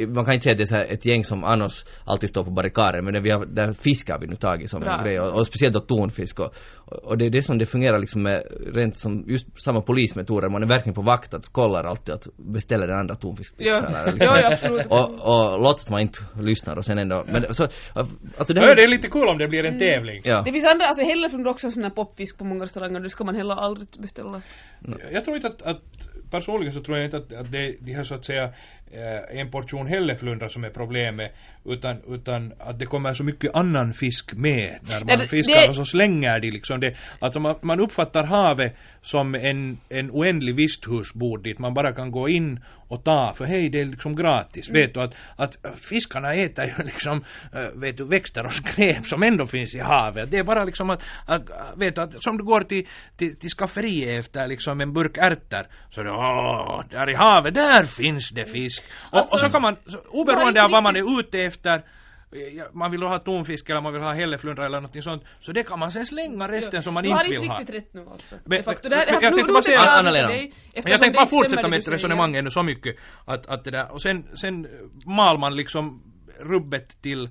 man 0.08 0.26
kan 0.26 0.34
inte 0.34 0.44
säga 0.44 0.52
att 0.52 0.58
det 0.58 0.64
är 0.64 0.66
så 0.66 0.76
här 0.76 0.86
ett 0.94 1.06
gäng 1.06 1.24
som 1.24 1.44
annars 1.44 1.86
alltid 2.06 2.30
står 2.30 2.44
på 2.44 2.52
barrikaden 2.52 3.06
men 3.06 3.14
det 3.14 3.20
vi 3.20 3.32
har, 3.32 3.46
där 3.46 3.74
fiskar 3.74 4.20
vi 4.20 4.28
nu 4.28 4.36
tagit 4.36 4.70
som 4.70 4.82
Bra. 4.82 4.98
en 4.98 5.04
grej 5.04 5.20
och, 5.20 5.40
och 5.40 5.48
speciellt 5.48 5.74
då 5.74 5.80
tonfisk 5.80 6.40
och, 6.40 6.54
och 6.86 7.18
det 7.18 7.26
är 7.26 7.30
det 7.30 7.42
som 7.42 7.58
det 7.58 7.66
fungerar 7.66 8.00
liksom 8.00 8.24
med 8.24 8.44
rent 8.74 8.98
som 8.98 9.26
just 9.28 9.62
samma 9.62 9.82
polismetoder 9.82 10.50
man 10.50 10.64
är 10.64 10.68
verkligen 10.68 10.96
på 10.96 11.02
vakt 11.02 11.34
att 11.34 11.50
kollar 11.50 11.84
alltid 11.84 12.16
att 12.16 12.28
beställa 12.38 12.86
den 12.88 13.00
andra 13.00 13.16
tonfiskpizzan 13.16 13.94
Ja. 13.94 14.12
liksom. 14.12 14.36
Ja, 14.36 14.52
absolut. 14.52 14.86
och, 14.90 15.10
och 15.30 15.62
låtsas 15.62 15.90
man 15.92 16.00
inte 16.02 16.20
lyssnar 16.42 16.76
och 16.78 16.86
sen 16.86 16.98
ändå 16.98 17.24
men 17.28 17.54
så, 17.54 17.64
alltså 17.94 18.54
det 18.54 18.62
Ja, 18.62 18.68
här 18.68 18.76
det 18.76 18.84
är 18.84 18.88
lite 18.88 19.08
kul 19.08 19.28
om 19.28 19.38
det 19.38 19.48
blir 19.48 19.64
en 19.66 19.80
tävling. 19.80 20.22
ja. 20.24 20.42
Det 20.46 20.52
finns 20.52 20.66
andra, 20.66 20.86
alltså 20.86 21.04
hälleflundar 21.04 21.52
också 21.52 21.68
en 21.68 21.72
sån 21.72 21.84
här 21.84 21.90
popfisk 21.90 22.38
på 22.38 22.44
många 22.46 22.64
restauranger, 22.64 23.00
det 23.00 23.10
ska 23.10 23.24
man 23.24 23.36
heller 23.40 23.56
aldrig 23.56 23.88
beställa. 24.00 24.42
Jag 25.12 25.26
tror 25.26 25.36
inte 25.36 25.48
att, 25.48 25.62
att 25.62 26.08
personligen 26.30 26.74
så 26.74 26.84
tror 26.84 26.98
jag 26.98 27.06
inte 27.06 27.18
att, 27.18 27.34
att 27.34 27.52
det, 27.52 27.76
de 27.80 27.94
här 27.94 28.04
så 28.04 28.16
att 28.16 28.26
säga 28.26 28.50
en 29.32 29.52
portion 29.52 29.88
hälleflundra 29.88 30.50
som 30.50 30.64
är 30.64 30.70
problemet 30.70 31.32
utan, 31.66 32.02
utan 32.08 32.54
att 32.60 32.80
det 32.80 32.86
kommer 32.86 33.14
så 33.14 33.24
mycket 33.24 33.56
annan 33.56 33.94
fisk 33.94 34.34
med 34.34 34.80
när 34.90 35.06
man 35.06 35.18
det- 35.18 35.28
fiskar 35.28 35.62
det- 35.62 35.68
och 35.68 35.76
så 35.76 35.86
slänger 35.86 36.40
de 36.40 36.50
liksom 36.52 36.80
det. 36.80 36.96
Alltså 37.20 37.40
man, 37.40 37.56
man 37.62 37.80
uppfattar 37.80 38.24
havet 38.24 38.76
som 39.02 39.36
en, 39.36 39.78
en 39.90 40.12
oändlig 40.12 40.56
visthusbod 40.56 41.44
dit 41.44 41.60
man 41.60 41.74
bara 41.74 41.94
kan 41.94 42.12
gå 42.12 42.30
in 42.30 42.60
och 42.88 43.04
ta 43.04 43.34
för 43.36 43.46
hej 43.46 43.70
det 43.70 43.82
är 43.82 43.86
liksom 43.86 44.16
gratis. 44.16 44.70
Vet 44.70 44.94
du 44.94 45.02
att, 45.02 45.16
att 45.36 45.56
fiskarna 45.90 46.34
äter 46.34 46.66
ju 46.66 46.84
liksom 46.86 47.24
äh, 47.54 47.80
vet 47.82 47.98
du 47.98 48.04
växter 48.08 48.46
och 48.46 48.54
skräp 48.54 49.06
som 49.06 49.24
ändå 49.24 49.46
finns 49.46 49.76
i 49.76 49.80
havet. 49.80 50.32
Det 50.32 50.38
är 50.38 50.44
bara 50.44 50.64
liksom 50.64 50.90
att, 50.90 51.06
att 51.26 51.42
vet 51.78 51.96
du 51.96 52.02
att 52.02 52.24
som 52.24 52.38
du 52.38 52.44
går 52.44 52.62
till, 52.62 52.88
till, 53.18 53.36
till 53.40 53.50
skafferiet 53.50 54.20
efter 54.20 54.48
liksom 54.48 54.82
en 54.82 54.94
burk 54.94 55.18
ärtor 55.18 55.64
så 55.92 56.02
är 56.02 56.06
det 56.06 56.12
åh, 56.12 56.84
där 56.90 57.10
i 57.10 57.16
havet 57.16 57.54
där 57.54 57.84
finns 57.84 58.30
det 58.30 58.46
fisk. 58.46 58.79
Och, 59.12 59.18
Alltså- 59.18 59.36
och 59.36 59.40
så 59.40 59.50
kan 59.50 59.62
man, 59.62 59.76
oberoende 60.10 60.48
inte 60.50 60.64
av 60.64 60.72
vad 60.72 60.84
man 60.84 60.96
är 60.96 61.20
ute 61.20 61.40
efter 61.40 61.74
eh, 62.32 62.58
ja, 62.58 62.66
man 62.74 62.92
vill 62.92 63.04
ha 63.04 63.20
tonfisk 63.20 63.70
eller 63.70 63.82
man 63.82 63.94
vill 63.94 64.02
ha 64.02 64.14
hälleflundra 64.14 64.66
eller 64.66 64.82
något 64.82 65.04
sånt. 65.04 65.24
Så 65.40 65.52
det 65.52 65.64
kan 65.64 65.80
man 65.80 65.92
sen 65.92 66.06
slänga 66.06 66.48
resten 66.48 66.84
som 66.84 66.94
man 66.94 67.04
du 67.04 67.10
har 67.10 67.24
inte 67.24 67.28
inte 67.36 67.42
vill 67.42 67.50
ha. 67.50 67.60
riktigt 67.60 67.76
rätt 67.76 67.94
nu 67.94 68.06
alltså. 68.12 68.36
Men- 68.46 68.64
men- 68.66 68.76
det 68.84 68.96
här- 68.96 69.06
men 69.12 69.22
jag 69.22 69.22
tänkte 69.36 69.54
bara 69.54 69.62
säga- 69.62 69.80
Anna-Lena. 69.80 70.32
jag 70.74 70.84
tänkte 70.84 71.12
bara 71.12 71.26
fortsätta 71.26 71.68
med 71.68 71.80
du 71.80 71.82
säger. 71.82 71.98
resonemanget 71.98 72.44
nu 72.44 72.50
så 72.50 72.64
mycket 72.64 72.96
att, 73.26 73.48
att 73.50 73.64
det 73.64 73.72
där 73.72 73.92
och 73.94 74.02
sen, 74.02 74.38
sen 74.38 74.68
mal 75.06 75.38
man 75.40 75.56
liksom 75.56 76.04
rubbet 76.40 77.02
till 77.02 77.24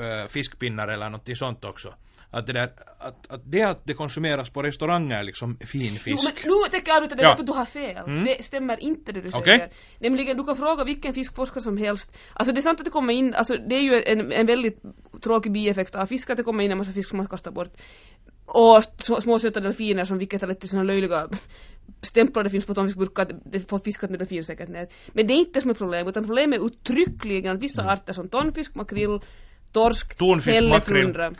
äh, 0.00 0.28
fiskpinnar 0.28 0.88
eller 0.88 1.10
något 1.10 1.38
sånt 1.38 1.64
också. 1.64 1.94
Att 2.34 2.46
det 2.46 2.52
där, 2.52 2.72
att, 2.98 3.30
att 3.30 3.42
det 3.44 3.62
att 3.62 3.80
det 3.84 3.94
konsumeras 3.94 4.50
på 4.50 4.62
restauranger 4.62 5.22
liksom 5.22 5.56
fin 5.60 5.92
Jo, 5.92 5.98
fisk. 5.98 6.24
men 6.24 6.34
nu 6.44 6.70
tänker 6.70 6.88
jag 6.88 6.96
avbryta 6.96 7.14
dig 7.14 7.24
Ja. 7.28 7.36
för 7.36 7.42
du 7.44 7.52
har 7.52 7.64
fel. 7.64 7.96
Mm. 7.96 8.24
Det 8.24 8.44
stämmer 8.44 8.82
inte 8.82 9.12
det 9.12 9.20
du 9.20 9.30
säger. 9.30 9.70
Nämligen, 9.98 10.36
du 10.36 10.44
kan 10.44 10.56
fråga 10.56 10.84
vilken 10.84 11.14
fiskforskare 11.14 11.60
som 11.62 11.76
helst. 11.76 12.18
Alltså 12.34 12.52
det 12.52 12.60
är 12.60 12.62
sant 12.62 12.80
att 12.80 12.84
det 12.84 12.90
kommer 12.90 13.12
in, 13.12 13.34
alltså 13.34 13.54
det 13.68 13.74
är 13.74 13.80
ju 13.80 14.02
en, 14.06 14.32
en 14.32 14.46
väldigt 14.46 14.82
tråkig 15.24 15.52
bieffekt 15.52 15.94
av 15.94 16.06
fisk 16.06 16.30
att 16.30 16.36
det 16.36 16.42
kommer 16.42 16.64
in 16.64 16.70
en 16.70 16.78
massa 16.78 16.92
fisk 16.92 17.08
som 17.08 17.16
man 17.16 17.26
kastar 17.26 17.50
bort. 17.50 17.70
Och 18.46 18.84
små, 19.22 19.38
söta 19.38 19.60
delfiner 19.60 20.04
som 20.04 20.18
vilket 20.18 20.40
har 20.40 20.48
lett 20.48 20.60
till 20.60 20.68
såna 20.68 20.82
löjliga 20.82 21.28
stämplar 22.02 22.44
det 22.44 22.50
finns 22.50 22.66
på 22.66 22.74
tonfiskburkar, 22.74 23.26
det 23.44 23.60
får 23.60 23.78
fiskat 23.78 24.10
med 24.10 24.18
delfinsäkert 24.18 24.68
nät. 24.68 24.92
Men 25.12 25.26
det 25.26 25.34
är 25.34 25.38
inte 25.38 25.50
det 25.54 25.60
som 25.60 25.70
är 25.70 25.74
problemet, 25.74 26.08
utan 26.08 26.24
problemet 26.24 26.60
är 26.60 26.66
uttryckligen 26.66 27.58
vissa 27.58 27.82
arter 27.82 28.12
som 28.12 28.28
tonfisk, 28.28 28.74
makrill, 28.74 29.20
torsk, 29.72 30.16
hälleflundra. 30.46 31.32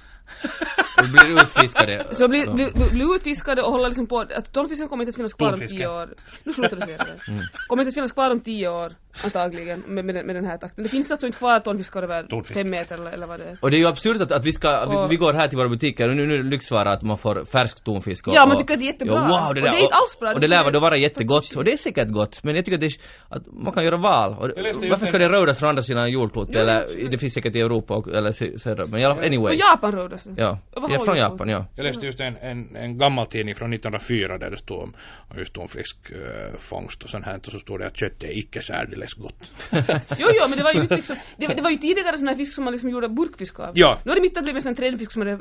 Vi 1.02 1.08
blir 1.08 1.42
utfiskade. 1.42 2.04
Så 2.10 2.28
blir, 2.28 2.50
blir, 2.54 2.92
blir 2.92 3.14
utfiskade 3.16 3.62
och 3.62 3.72
håller 3.72 3.86
liksom 3.86 4.06
på, 4.06 4.18
att 4.20 4.52
tonfisken 4.52 4.88
kommer 4.88 5.02
inte 5.02 5.10
att 5.10 5.16
finnas 5.16 5.34
kvar 5.34 5.52
om 5.52 5.60
tio 5.60 5.86
år. 5.88 6.08
Nu 6.44 6.52
slutar 6.52 6.76
du 6.76 6.82
säga 6.82 6.96
det. 6.98 7.32
Mm. 7.32 7.44
Kommer 7.68 7.82
inte 7.82 7.88
att 7.88 7.94
finnas 7.94 8.12
kvar 8.12 8.30
om 8.30 8.40
tio 8.40 8.68
år, 8.68 8.92
antagligen, 9.24 9.80
med, 9.86 10.04
med, 10.04 10.14
den- 10.14 10.26
med 10.26 10.36
den 10.36 10.44
här 10.44 10.58
takten. 10.58 10.84
Det 10.84 10.90
finns 10.90 11.10
alltså 11.10 11.26
inte 11.26 11.38
kvar 11.38 11.60
tonfiskar 11.60 12.02
över 12.02 12.22
Tonfisk. 12.22 12.58
fem 12.58 12.70
meter 12.70 12.94
eller, 12.94 13.10
eller 13.12 13.26
vad 13.26 13.40
det 13.40 13.44
är. 13.44 13.56
Och 13.60 13.70
det 13.70 13.76
är 13.76 13.78
ju 13.78 13.86
absurt 13.86 14.20
att, 14.20 14.32
att 14.32 14.44
vi 14.46 14.52
ska, 14.52 14.86
vi, 14.90 14.96
Och- 14.96 15.12
vi 15.12 15.16
går 15.16 15.32
här 15.32 15.48
till 15.48 15.58
våra 15.58 15.68
butiker 15.68 16.08
och 16.08 16.16
nu, 16.16 16.26
nu 16.26 16.42
lyxvara 16.42 16.90
att 16.92 17.02
man 17.02 17.18
får 17.18 17.44
färsk 17.44 17.84
tonfisk 17.84 18.26
och, 18.28 18.34
Ja, 18.34 18.40
man 18.46 18.52
och- 18.52 18.58
tycker 18.58 18.74
att 18.74 18.80
det 18.80 18.84
är 18.86 18.92
jättebra. 18.92 19.14
Ja, 19.14 19.20
wow, 19.20 19.54
det 19.54 19.60
Och 19.60 19.66
det 19.70 19.76
är 19.78 19.82
inte 19.82 19.94
alls 19.94 20.18
bra. 20.20 20.28
Och, 20.34 20.40
Det 20.40 20.46
det 20.46 20.48
lär 20.72 20.80
vara 20.80 20.96
jättegott 20.96 21.56
och 21.56 21.64
det 21.64 21.72
är 21.72 21.76
säkert 21.76 22.08
gott 22.08 22.44
men 22.44 22.54
jag 22.56 22.64
tycker 22.64 22.76
att, 22.76 22.80
det, 22.80 22.86
är- 22.86 23.36
att 23.36 23.42
man 23.64 23.72
kan 23.72 23.84
göra 23.84 23.96
val. 23.96 24.30
Och, 24.32 24.50
varför 24.90 25.06
ska 25.06 25.18
det 25.18 25.28
rådas 25.28 25.58
från 25.58 25.68
andra 25.68 25.82
sidan 25.82 26.10
jordklotet 26.10 26.54
Ja, 26.54 26.60
eller 26.60 27.08
det 27.10 27.18
finns 27.18 27.34
säkert 27.34 27.56
i 27.56 27.60
Europa 27.60 27.94
och, 27.94 28.08
eller 28.08 28.30
sö- 28.30 28.58
södra 28.58 28.86
men 28.86 29.00
i 29.00 29.04
alla 29.04 29.14
fall 29.14 29.24
anyway. 29.24 29.54
Och 29.54 29.60
Japan 29.60 29.92
rådas 29.92 30.11
det. 30.12 30.34
Ja, 30.36 30.58
Och 30.74 30.82
vad 30.82 30.90
ja 30.90 30.98
har 30.98 31.04
från? 31.04 31.16
Japan 31.16 31.48
ja. 31.48 31.66
Jag 31.76 31.84
läste 31.84 32.06
just 32.06 32.20
en, 32.20 32.36
en, 32.36 32.76
en 32.76 32.98
gammal 32.98 33.26
tidning 33.26 33.54
från 33.54 33.72
1904 33.72 34.38
där 34.38 34.50
det 34.50 34.56
stod 34.56 34.78
om 34.78 34.94
om 35.28 35.38
just 35.38 35.52
tonfiskfångst 35.52 37.02
och 37.04 37.10
sånt 37.10 37.24
här 37.24 37.36
och 37.36 37.52
så 37.52 37.58
stod 37.58 37.80
det 37.80 37.86
att 37.86 37.96
köttet 37.96 38.22
är 38.22 38.38
icke 38.38 38.62
särdeles 38.62 39.14
gott. 39.14 39.52
Jo, 40.18 40.28
jo, 40.32 40.44
men 40.48 40.58
det 40.58 40.62
var 40.62 40.72
ju 40.72 40.80
inte 40.82 40.96
liksom, 40.96 41.16
det, 41.36 41.46
det 41.46 41.62
var 41.62 41.70
ju 41.70 41.76
tidigare 41.76 42.18
sån 42.18 42.28
här 42.28 42.34
fisk 42.34 42.52
som 42.54 42.64
man 42.64 42.72
liksom 42.72 42.90
gjorde 42.90 43.08
burkfisk 43.08 43.60
av. 43.60 43.70
Ja. 43.74 43.98
Nu 44.04 44.10
har 44.10 44.16
det 44.16 44.22
mitt 44.22 44.36
att 44.36 44.44
blivit 44.44 44.66
en 44.66 44.74
sån 44.74 44.84
här 44.84 44.90
trädfisk 44.90 45.12
som 45.12 45.38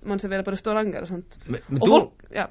man 0.00 0.18
serverar 0.18 0.42
på 0.42 0.50
restauranger 0.50 1.02
och 1.02 1.08
sånt. 1.08 1.38
Men, 1.46 1.60
men 1.66 1.82
Och 1.82 1.88
folk, 1.88 2.10
ja. 2.30 2.50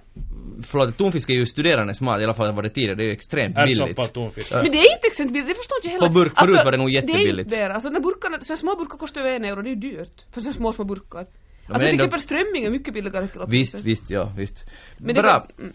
Förlåt, 0.63 0.97
tonfisk 0.97 1.29
är 1.29 1.33
ju 1.33 1.45
studerandes 1.45 2.01
mat, 2.01 2.21
i 2.21 2.23
alla 2.23 2.33
fall 2.33 2.55
var 2.55 2.63
det 2.63 2.69
tidigare, 2.69 2.95
det 2.95 3.03
är 3.03 3.05
ju 3.05 3.11
extremt 3.11 3.55
billigt. 3.55 3.81
Ärtsoppa 3.81 4.03
tonfisk. 4.07 4.51
Ja. 4.51 4.61
Men 4.63 4.71
det 4.71 4.77
är 4.77 4.95
inte 4.95 5.07
exempel 5.07 5.33
billigt, 5.33 5.47
det 5.47 5.55
förstår 5.55 5.77
inte 5.77 5.87
jag 5.87 5.93
heller. 5.93 6.05
Alltså, 6.07 6.19
På 6.19 6.25
burk 6.25 6.33
förut 6.39 6.65
var 6.65 6.71
det 6.71 6.77
nog 6.77 6.89
jättebilligt. 6.89 7.49
Det 7.49 7.55
är 7.55 7.59
inte 7.59 7.67
det. 7.67 7.73
Alltså 7.73 7.89
när 7.89 7.99
burkarna, 7.99 8.39
så 8.41 8.55
små 8.55 8.75
burkar 8.75 8.97
kostar 8.97 9.21
över 9.21 9.35
en 9.35 9.45
euro, 9.45 9.61
det 9.61 9.69
är 9.69 9.75
ju 9.75 9.81
dyrt. 9.89 10.17
För 10.31 10.41
såna 10.41 10.53
små, 10.53 10.71
små 10.73 10.85
burkar. 10.85 11.19
men 11.19 11.73
alltså 11.73 11.85
till 11.87 11.93
ändå- 11.93 11.95
exempel 11.95 12.19
strömming 12.19 12.63
är 12.65 12.69
mycket 12.69 12.93
billigare 12.93 13.27
till 13.27 13.41
Visst, 13.47 13.85
visst, 13.85 14.09
ja, 14.09 14.33
visst. 14.37 14.65
Men 14.97 15.15
det 15.15 15.21
Bara, 15.21 15.33
var- 15.33 15.63
mm. 15.63 15.71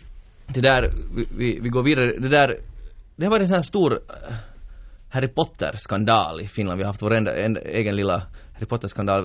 det 0.54 0.60
där, 0.60 0.82
vi, 1.16 1.22
vi, 1.38 1.60
vi 1.60 1.68
går 1.68 1.82
vidare, 1.82 2.12
det 2.18 2.28
där, 2.28 2.48
det 3.16 3.24
har 3.24 3.30
varit 3.30 3.42
en 3.42 3.48
sån 3.48 3.54
här 3.54 3.62
stor 3.62 3.92
äh, 3.92 4.34
Harry 5.10 5.28
Potter-skandal 5.28 6.40
i 6.40 6.48
Finland. 6.48 6.78
Vi 6.78 6.84
har 6.84 6.88
haft 6.88 7.02
vår 7.02 7.14
enda, 7.14 7.36
en, 7.36 7.56
egen 7.56 7.96
lilla 7.96 8.22
Harry 8.54 8.66
Potter-skandal. 8.66 9.22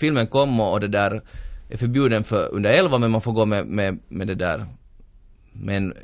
Filmen 0.00 0.26
kom 0.26 0.60
och 0.60 0.80
det 0.80 0.88
där 0.88 1.22
är 1.70 1.76
förbjuden 1.76 2.24
för 2.24 2.54
under 2.54 2.70
11 2.70 2.98
men 2.98 3.10
man 3.10 3.20
får 3.20 3.32
gå 3.32 3.46
med, 3.46 3.66
med, 3.66 3.98
med 4.08 4.26
det 4.26 4.34
där 4.34 4.66
med 5.60 5.76
en 5.76 5.94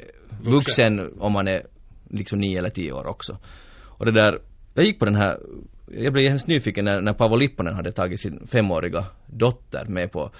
vuxen 0.42 1.12
om 1.18 1.32
man 1.32 1.48
är 1.48 1.62
liksom 2.10 2.38
9 2.38 2.58
eller 2.58 2.70
10 2.70 2.92
år 2.92 3.06
också. 3.06 3.38
Och 3.86 4.04
det 4.06 4.12
där, 4.12 4.38
jag 4.74 4.84
gick 4.84 4.98
på 4.98 5.04
den 5.04 5.16
här 5.16 5.38
jag 5.94 6.12
blev 6.12 6.28
hemskt 6.28 6.46
nyfiken 6.46 6.84
när, 6.84 7.00
när 7.00 7.12
Paavo 7.12 7.36
Lipponen 7.36 7.74
hade 7.74 7.92
tagit 7.92 8.20
sin 8.20 8.46
femåriga 8.46 9.04
dotter 9.26 9.84
med 9.88 10.12
på 10.12 10.30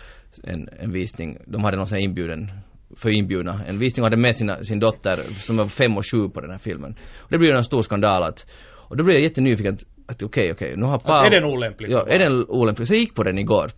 en, 0.45 0.69
en 0.79 0.93
visning. 0.93 1.39
De 1.47 1.65
hade 1.65 1.77
någon 1.77 1.87
sån 1.87 1.97
här 1.97 2.05
inbjuden 2.05 2.51
för 2.97 3.11
inbjudna. 3.11 3.61
En 3.67 3.79
visning 3.79 4.03
och 4.03 4.07
hade 4.07 4.17
med 4.17 4.37
sina, 4.37 4.65
sin 4.65 4.81
dotter 4.81 5.17
som 5.17 5.57
var 5.57 5.67
fem 5.67 5.97
och 5.97 6.07
sju 6.07 6.29
på 6.29 6.41
den 6.41 6.51
här 6.51 6.59
filmen. 6.59 6.95
Och 7.19 7.31
det 7.31 7.39
blev 7.39 7.51
ju 7.51 7.57
en 7.57 7.65
stor 7.65 7.83
skandal 7.83 8.23
att, 8.23 8.47
och 8.89 8.97
då 8.97 9.05
blev 9.05 9.17
jag 9.17 9.23
jättenyfiken 9.23 9.79
att, 10.07 10.23
okej, 10.23 10.53
okej, 10.53 10.75
nu 10.77 10.87
har 10.87 10.99
Paavo... 10.99 11.27
är 11.27 11.31
den 11.31 11.45
olämplig 11.45 11.91
Ja, 11.91 12.07
är 12.09 12.19
den 12.19 12.45
olämplig? 12.49 12.87
Så 12.89 12.95
jag 12.95 13.01
gick 13.01 13.15
på 13.15 13.23
den 13.23 13.39
igår. 13.39 13.71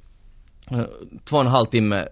Eh, 0.71 0.85
Två 1.25 1.37
och 1.37 1.45
en 1.45 1.51
halv 1.51 1.67
timme, 1.67 2.09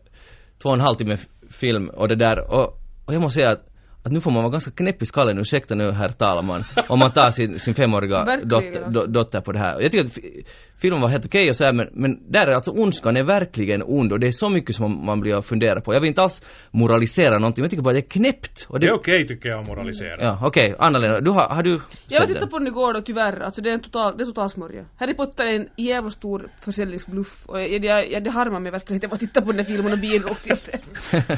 två 0.62 0.68
och 0.68 0.74
en 0.74 0.80
halv 0.80 0.94
timme 0.94 1.16
film 1.50 1.88
och 1.88 2.08
det 2.08 2.16
där 2.16 2.54
och, 2.54 2.78
och 3.04 3.14
jag 3.14 3.22
måste 3.22 3.34
säga 3.40 3.56
att 4.04 4.12
att 4.12 4.14
nu 4.14 4.20
får 4.20 4.30
man 4.30 4.42
vara 4.42 4.52
ganska 4.52 4.70
knäpp 4.70 5.02
i 5.02 5.06
skallen, 5.06 5.38
ursäkta 5.38 5.74
nu 5.74 5.90
herr 5.92 6.08
talman, 6.08 6.64
om 6.88 6.98
man 6.98 7.12
tar 7.12 7.30
sin, 7.30 7.58
sin 7.58 7.74
femåriga 7.74 8.24
dotter, 8.44 8.84
alltså. 8.84 8.90
do, 8.90 9.06
dotter 9.06 9.40
på 9.40 9.52
det 9.52 9.58
här. 9.58 9.80
Jag 9.80 9.92
tycker 9.92 10.04
att 10.04 10.14
fi- 10.14 10.44
filmen 10.82 11.00
var 11.00 11.08
helt 11.08 11.26
okej 11.26 11.50
och 11.50 11.56
så 11.56 11.64
här, 11.64 11.72
men, 11.72 11.88
men 11.92 12.32
där 12.32 12.46
är 12.46 12.54
alltså 12.54 12.70
ondskan 12.70 13.16
är 13.16 13.24
verkligen 13.24 13.82
ond 13.86 14.12
och 14.12 14.20
det 14.20 14.26
är 14.26 14.32
så 14.32 14.48
mycket 14.48 14.76
som 14.76 15.06
man 15.06 15.20
blir 15.20 15.34
att 15.38 15.46
fundera 15.46 15.80
på. 15.80 15.94
Jag 15.94 16.00
vill 16.00 16.08
inte 16.08 16.22
alls 16.22 16.42
moralisera 16.70 17.38
någonting, 17.38 17.62
men 17.62 17.64
jag 17.64 17.70
tycker 17.70 17.82
bara 17.82 17.90
att 17.90 18.08
det 18.10 18.16
är 18.16 18.20
knäppt. 18.20 18.66
Och 18.68 18.80
Det 18.80 18.86
är 18.86 18.92
okej 18.92 19.26
tycker 19.28 19.48
jag 19.48 19.60
att 19.60 19.68
moralisera. 19.68 20.16
Ja, 20.20 20.38
okej. 20.42 20.74
Anna-Lena, 20.78 21.20
du 21.20 21.30
har, 21.30 21.48
har 21.48 21.62
du 21.62 21.80
Jag 22.08 22.26
tittade 22.26 22.46
på 22.46 22.58
den 22.58 22.66
igår 22.66 22.94
då 22.94 23.00
tyvärr, 23.00 23.40
alltså 23.40 23.62
det 23.62 23.70
är 23.70 23.74
en 23.74 23.80
total, 23.80 24.16
det 24.16 24.22
är 24.22 24.26
total 24.26 24.50
smörja. 24.50 24.84
Harry 24.98 25.14
Potter 25.14 25.44
är 25.44 25.54
en 25.54 25.68
jävla 25.76 26.10
stor 26.10 26.48
försäljningsbluff 26.60 27.46
och 27.46 27.60
jag, 27.60 27.84
jag, 27.84 28.10
jag, 28.10 28.24
det 28.24 28.30
harmar 28.30 28.60
mig 28.60 28.72
verkligen 28.72 28.96
att 28.98 29.02
jag 29.02 29.12
och 29.12 29.20
tittade 29.20 29.46
på 29.46 29.52
den 29.52 29.56
där 29.56 29.64
filmen 29.64 29.92
och 29.92 29.98
bidrog 29.98 30.42
till 30.42 30.56
det. 30.66 30.78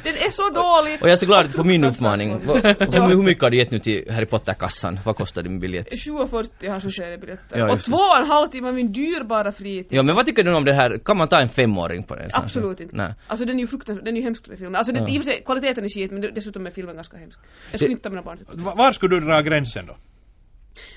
Den 0.04 0.14
är 0.14 0.30
så 0.30 0.42
dålig! 0.50 1.02
Och 1.02 1.08
jag 1.08 1.12
är 1.12 1.16
så 1.16 1.26
glad 1.26 1.54
på 1.54 1.64
min 1.64 1.80
fruktansvärt 1.80 1.96
uppmaning. 1.96 2.30
Hur, 2.92 3.16
hur 3.16 3.22
mycket 3.22 3.42
har 3.42 3.50
du 3.50 3.58
gett 3.58 3.70
nu 3.70 3.78
till 3.78 4.04
Harry 4.10 4.26
Potter-kassan? 4.26 4.98
Vad 5.04 5.16
kostar 5.16 5.42
din 5.42 5.58
biljett? 5.60 5.86
7,40 5.92 6.68
har 6.72 6.80
som 6.80 6.90
seriebiljetter. 6.90 7.58
Ja, 7.58 7.72
och 7.72 7.80
två 7.80 7.96
och 7.96 8.18
en 8.18 8.26
halv 8.26 8.46
timme 8.46 8.72
min 8.72 8.92
dyrbara 8.92 9.52
fritid. 9.52 9.86
Ja, 9.98 10.02
men 10.02 10.14
vad 10.14 10.26
tycker 10.26 10.44
du 10.44 10.54
om 10.54 10.64
det 10.64 10.74
här? 10.74 10.98
Kan 11.04 11.16
man 11.16 11.28
ta 11.28 11.40
en 11.40 11.48
femåring 11.48 12.02
på 12.02 12.14
den? 12.16 12.30
Absolut 12.32 12.80
inte. 12.80 12.96
Nej. 12.96 13.14
Alltså 13.26 13.44
den 13.44 13.56
är 13.56 13.60
ju 13.60 13.66
fruktansvärt, 13.66 14.04
den 14.04 14.14
är 14.16 14.18
ju 14.20 14.24
hemsk 14.24 14.44
den 14.48 14.56
filmen. 14.56 14.76
Alltså 14.76 14.92
det, 14.92 14.98
Ja. 15.00 15.08
i 15.08 15.18
och 15.18 15.22
för 15.24 15.32
sig, 15.32 15.42
kvaliteten 15.44 15.84
är 15.84 15.88
skit 15.88 16.10
men 16.10 16.20
det- 16.20 16.30
dessutom 16.34 16.66
är 16.66 16.70
filmen 16.70 16.94
ganska 16.94 17.16
hemsk. 17.16 17.38
Jag 17.70 17.80
skulle 17.80 17.92
inte 17.92 18.02
ta 18.02 18.10
mina 18.10 18.22
barn 18.22 18.36
till 18.38 18.46
Va- 18.64 18.74
Var 18.76 18.92
skulle 18.92 19.20
du 19.20 19.26
dra 19.26 19.40
gränsen 19.40 19.86
då? 19.86 19.96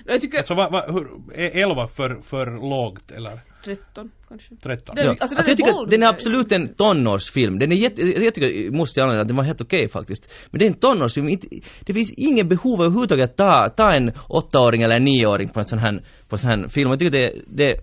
Jag 0.05 0.21
tycker, 0.21 0.38
Alltså 0.38 0.53
vad, 0.55 0.71
vad, 0.71 0.93
hur, 0.93 1.07
är 1.34 1.63
11 1.69 1.88
för, 1.88 2.21
för 2.21 2.45
lågt 2.69 3.11
eller? 3.11 3.39
13 3.65 4.11
kanske. 4.30 4.55
13. 4.55 4.95
Den- 4.95 5.05
Ja. 5.05 5.11
alltså, 5.11 5.23
Alltså, 5.23 5.36
den 5.36 5.45
jag 5.47 5.57
tycker 5.57 5.71
den 5.89 6.03
är 6.03 6.05
det 6.05 6.05
är- 6.05 6.09
absolut 6.13 6.51
en 6.51 6.67
tonårsfilm. 6.73 7.59
Den 7.59 7.71
är 7.71 7.75
jätte, 7.75 8.01
jag 8.01 8.34
tycker, 8.34 8.71
måste 8.71 8.99
jag 8.99 9.03
använda 9.05 9.21
att 9.21 9.28
den 9.28 9.38
var 9.38 9.43
helt 9.43 9.61
okej 9.61 9.88
faktiskt. 9.89 10.34
Men 10.51 10.59
det 10.59 10.65
är 10.65 10.67
en 10.67 10.73
tonårsfilm. 10.73 11.30
Inte, 11.30 11.47
det 11.86 11.93
finns 11.93 12.13
ingen 12.17 12.47
behov 12.47 12.82
överhuvudtaget 12.82 13.30
att 13.30 13.38
ta, 13.38 13.67
ta 13.78 13.91
en 13.91 14.11
åttaåring 14.30 14.82
eller 14.82 14.95
en 14.95 15.03
nioåring 15.03 15.49
på 15.49 15.59
en 15.59 15.65
sån 15.65 15.80
här, 15.80 16.01
på 16.30 16.36
en 16.36 16.39
sån 16.39 16.49
här 16.49 16.67
film. 16.67 16.89
Jag 16.89 16.99
tycker 16.99 17.11
det, 17.11 17.34
det 17.47 17.80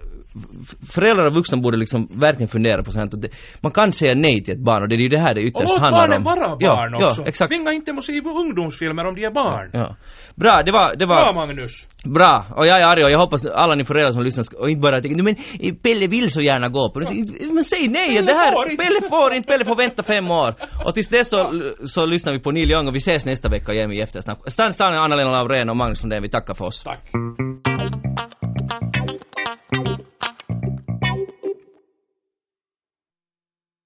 Föräldrar 0.94 1.26
och 1.26 1.32
vuxna 1.34 1.58
borde 1.58 1.76
liksom 1.76 2.08
verkligen 2.20 2.48
fundera 2.48 2.82
på 2.82 2.90
sånt. 2.90 3.22
Det, 3.22 3.28
man 3.60 3.72
kan 3.72 3.92
säga 3.92 4.14
nej 4.14 4.44
till 4.44 4.54
ett 4.54 4.60
barn 4.64 4.82
och 4.82 4.88
det 4.88 4.94
är 4.94 4.98
ju 4.98 5.08
det 5.08 5.18
här 5.20 5.34
det 5.34 5.40
Och 5.40 5.46
ytterst 5.46 5.72
låt 5.72 5.80
handlar 5.80 6.00
barnen 6.00 6.18
om. 6.18 6.24
vara 6.24 6.48
barn 6.56 6.96
ja, 7.00 7.06
också. 7.06 7.22
Ja, 7.22 7.28
exakt. 7.28 7.50
Tvinga 7.50 7.72
inte 7.72 7.90
dem 7.90 7.98
att 7.98 8.04
se 8.04 8.20
ungdomsfilmer 8.20 9.04
om 9.06 9.14
de 9.14 9.24
är 9.24 9.30
barn. 9.30 9.70
Ja. 9.72 9.96
Bra, 10.34 10.62
det 10.66 10.72
var, 10.72 10.96
det 10.96 11.06
Bra 11.06 11.32
var 11.32 11.46
Magnus. 11.46 11.86
bra. 12.04 12.46
Och 12.56 12.66
jag 12.66 12.80
är 12.80 12.84
arg 12.86 13.04
och 13.04 13.10
jag 13.10 13.18
hoppas 13.20 13.46
alla 13.46 13.74
ni 13.74 13.84
föräldrar 13.84 14.12
som 14.12 14.22
lyssnar 14.22 14.60
och 14.60 14.68
inte 14.70 14.80
bara 14.80 15.00
tänker 15.00 15.22
"Nej, 15.22 15.36
men 15.60 15.66
eh, 15.68 15.74
Pelle 15.74 16.06
vill 16.06 16.30
så 16.30 16.40
gärna 16.40 16.68
gå 16.68 16.90
på 16.90 17.00
det. 17.00 17.08
Men 17.52 17.64
säg 17.64 17.88
nej! 17.88 18.08
Pelle 18.16 18.26
det 18.32 18.38
här, 18.38 18.52
får 18.52 18.70
inte. 18.70 18.84
Pelle 18.84 19.00
får 19.08 19.34
inte, 19.34 19.48
Pelle 19.48 19.64
får 19.64 19.76
vänta 19.76 20.02
fem 20.02 20.30
år. 20.30 20.54
Och 20.86 20.94
tills 20.94 21.08
dess 21.08 21.28
så, 21.30 21.52
så 21.84 22.06
lyssnar 22.06 22.32
vi 22.32 22.38
på 22.38 22.50
Neil 22.50 22.70
Young 22.70 22.88
och 22.88 22.94
vi 22.94 22.98
ses 22.98 23.26
nästa 23.26 23.48
vecka 23.48 23.72
igen 23.72 23.92
i 23.92 24.00
eftersnack. 24.00 24.38
Stan 24.46 24.72
Stan, 24.72 24.94
Anna-Lena 24.94 25.30
Laurén 25.30 25.70
och 25.70 25.76
Magnus 25.76 26.02
Lundén, 26.02 26.22
vi 26.22 26.28
tackar 26.30 26.54
för 26.54 26.64
oss. 26.64 26.82
Tack. 26.84 27.00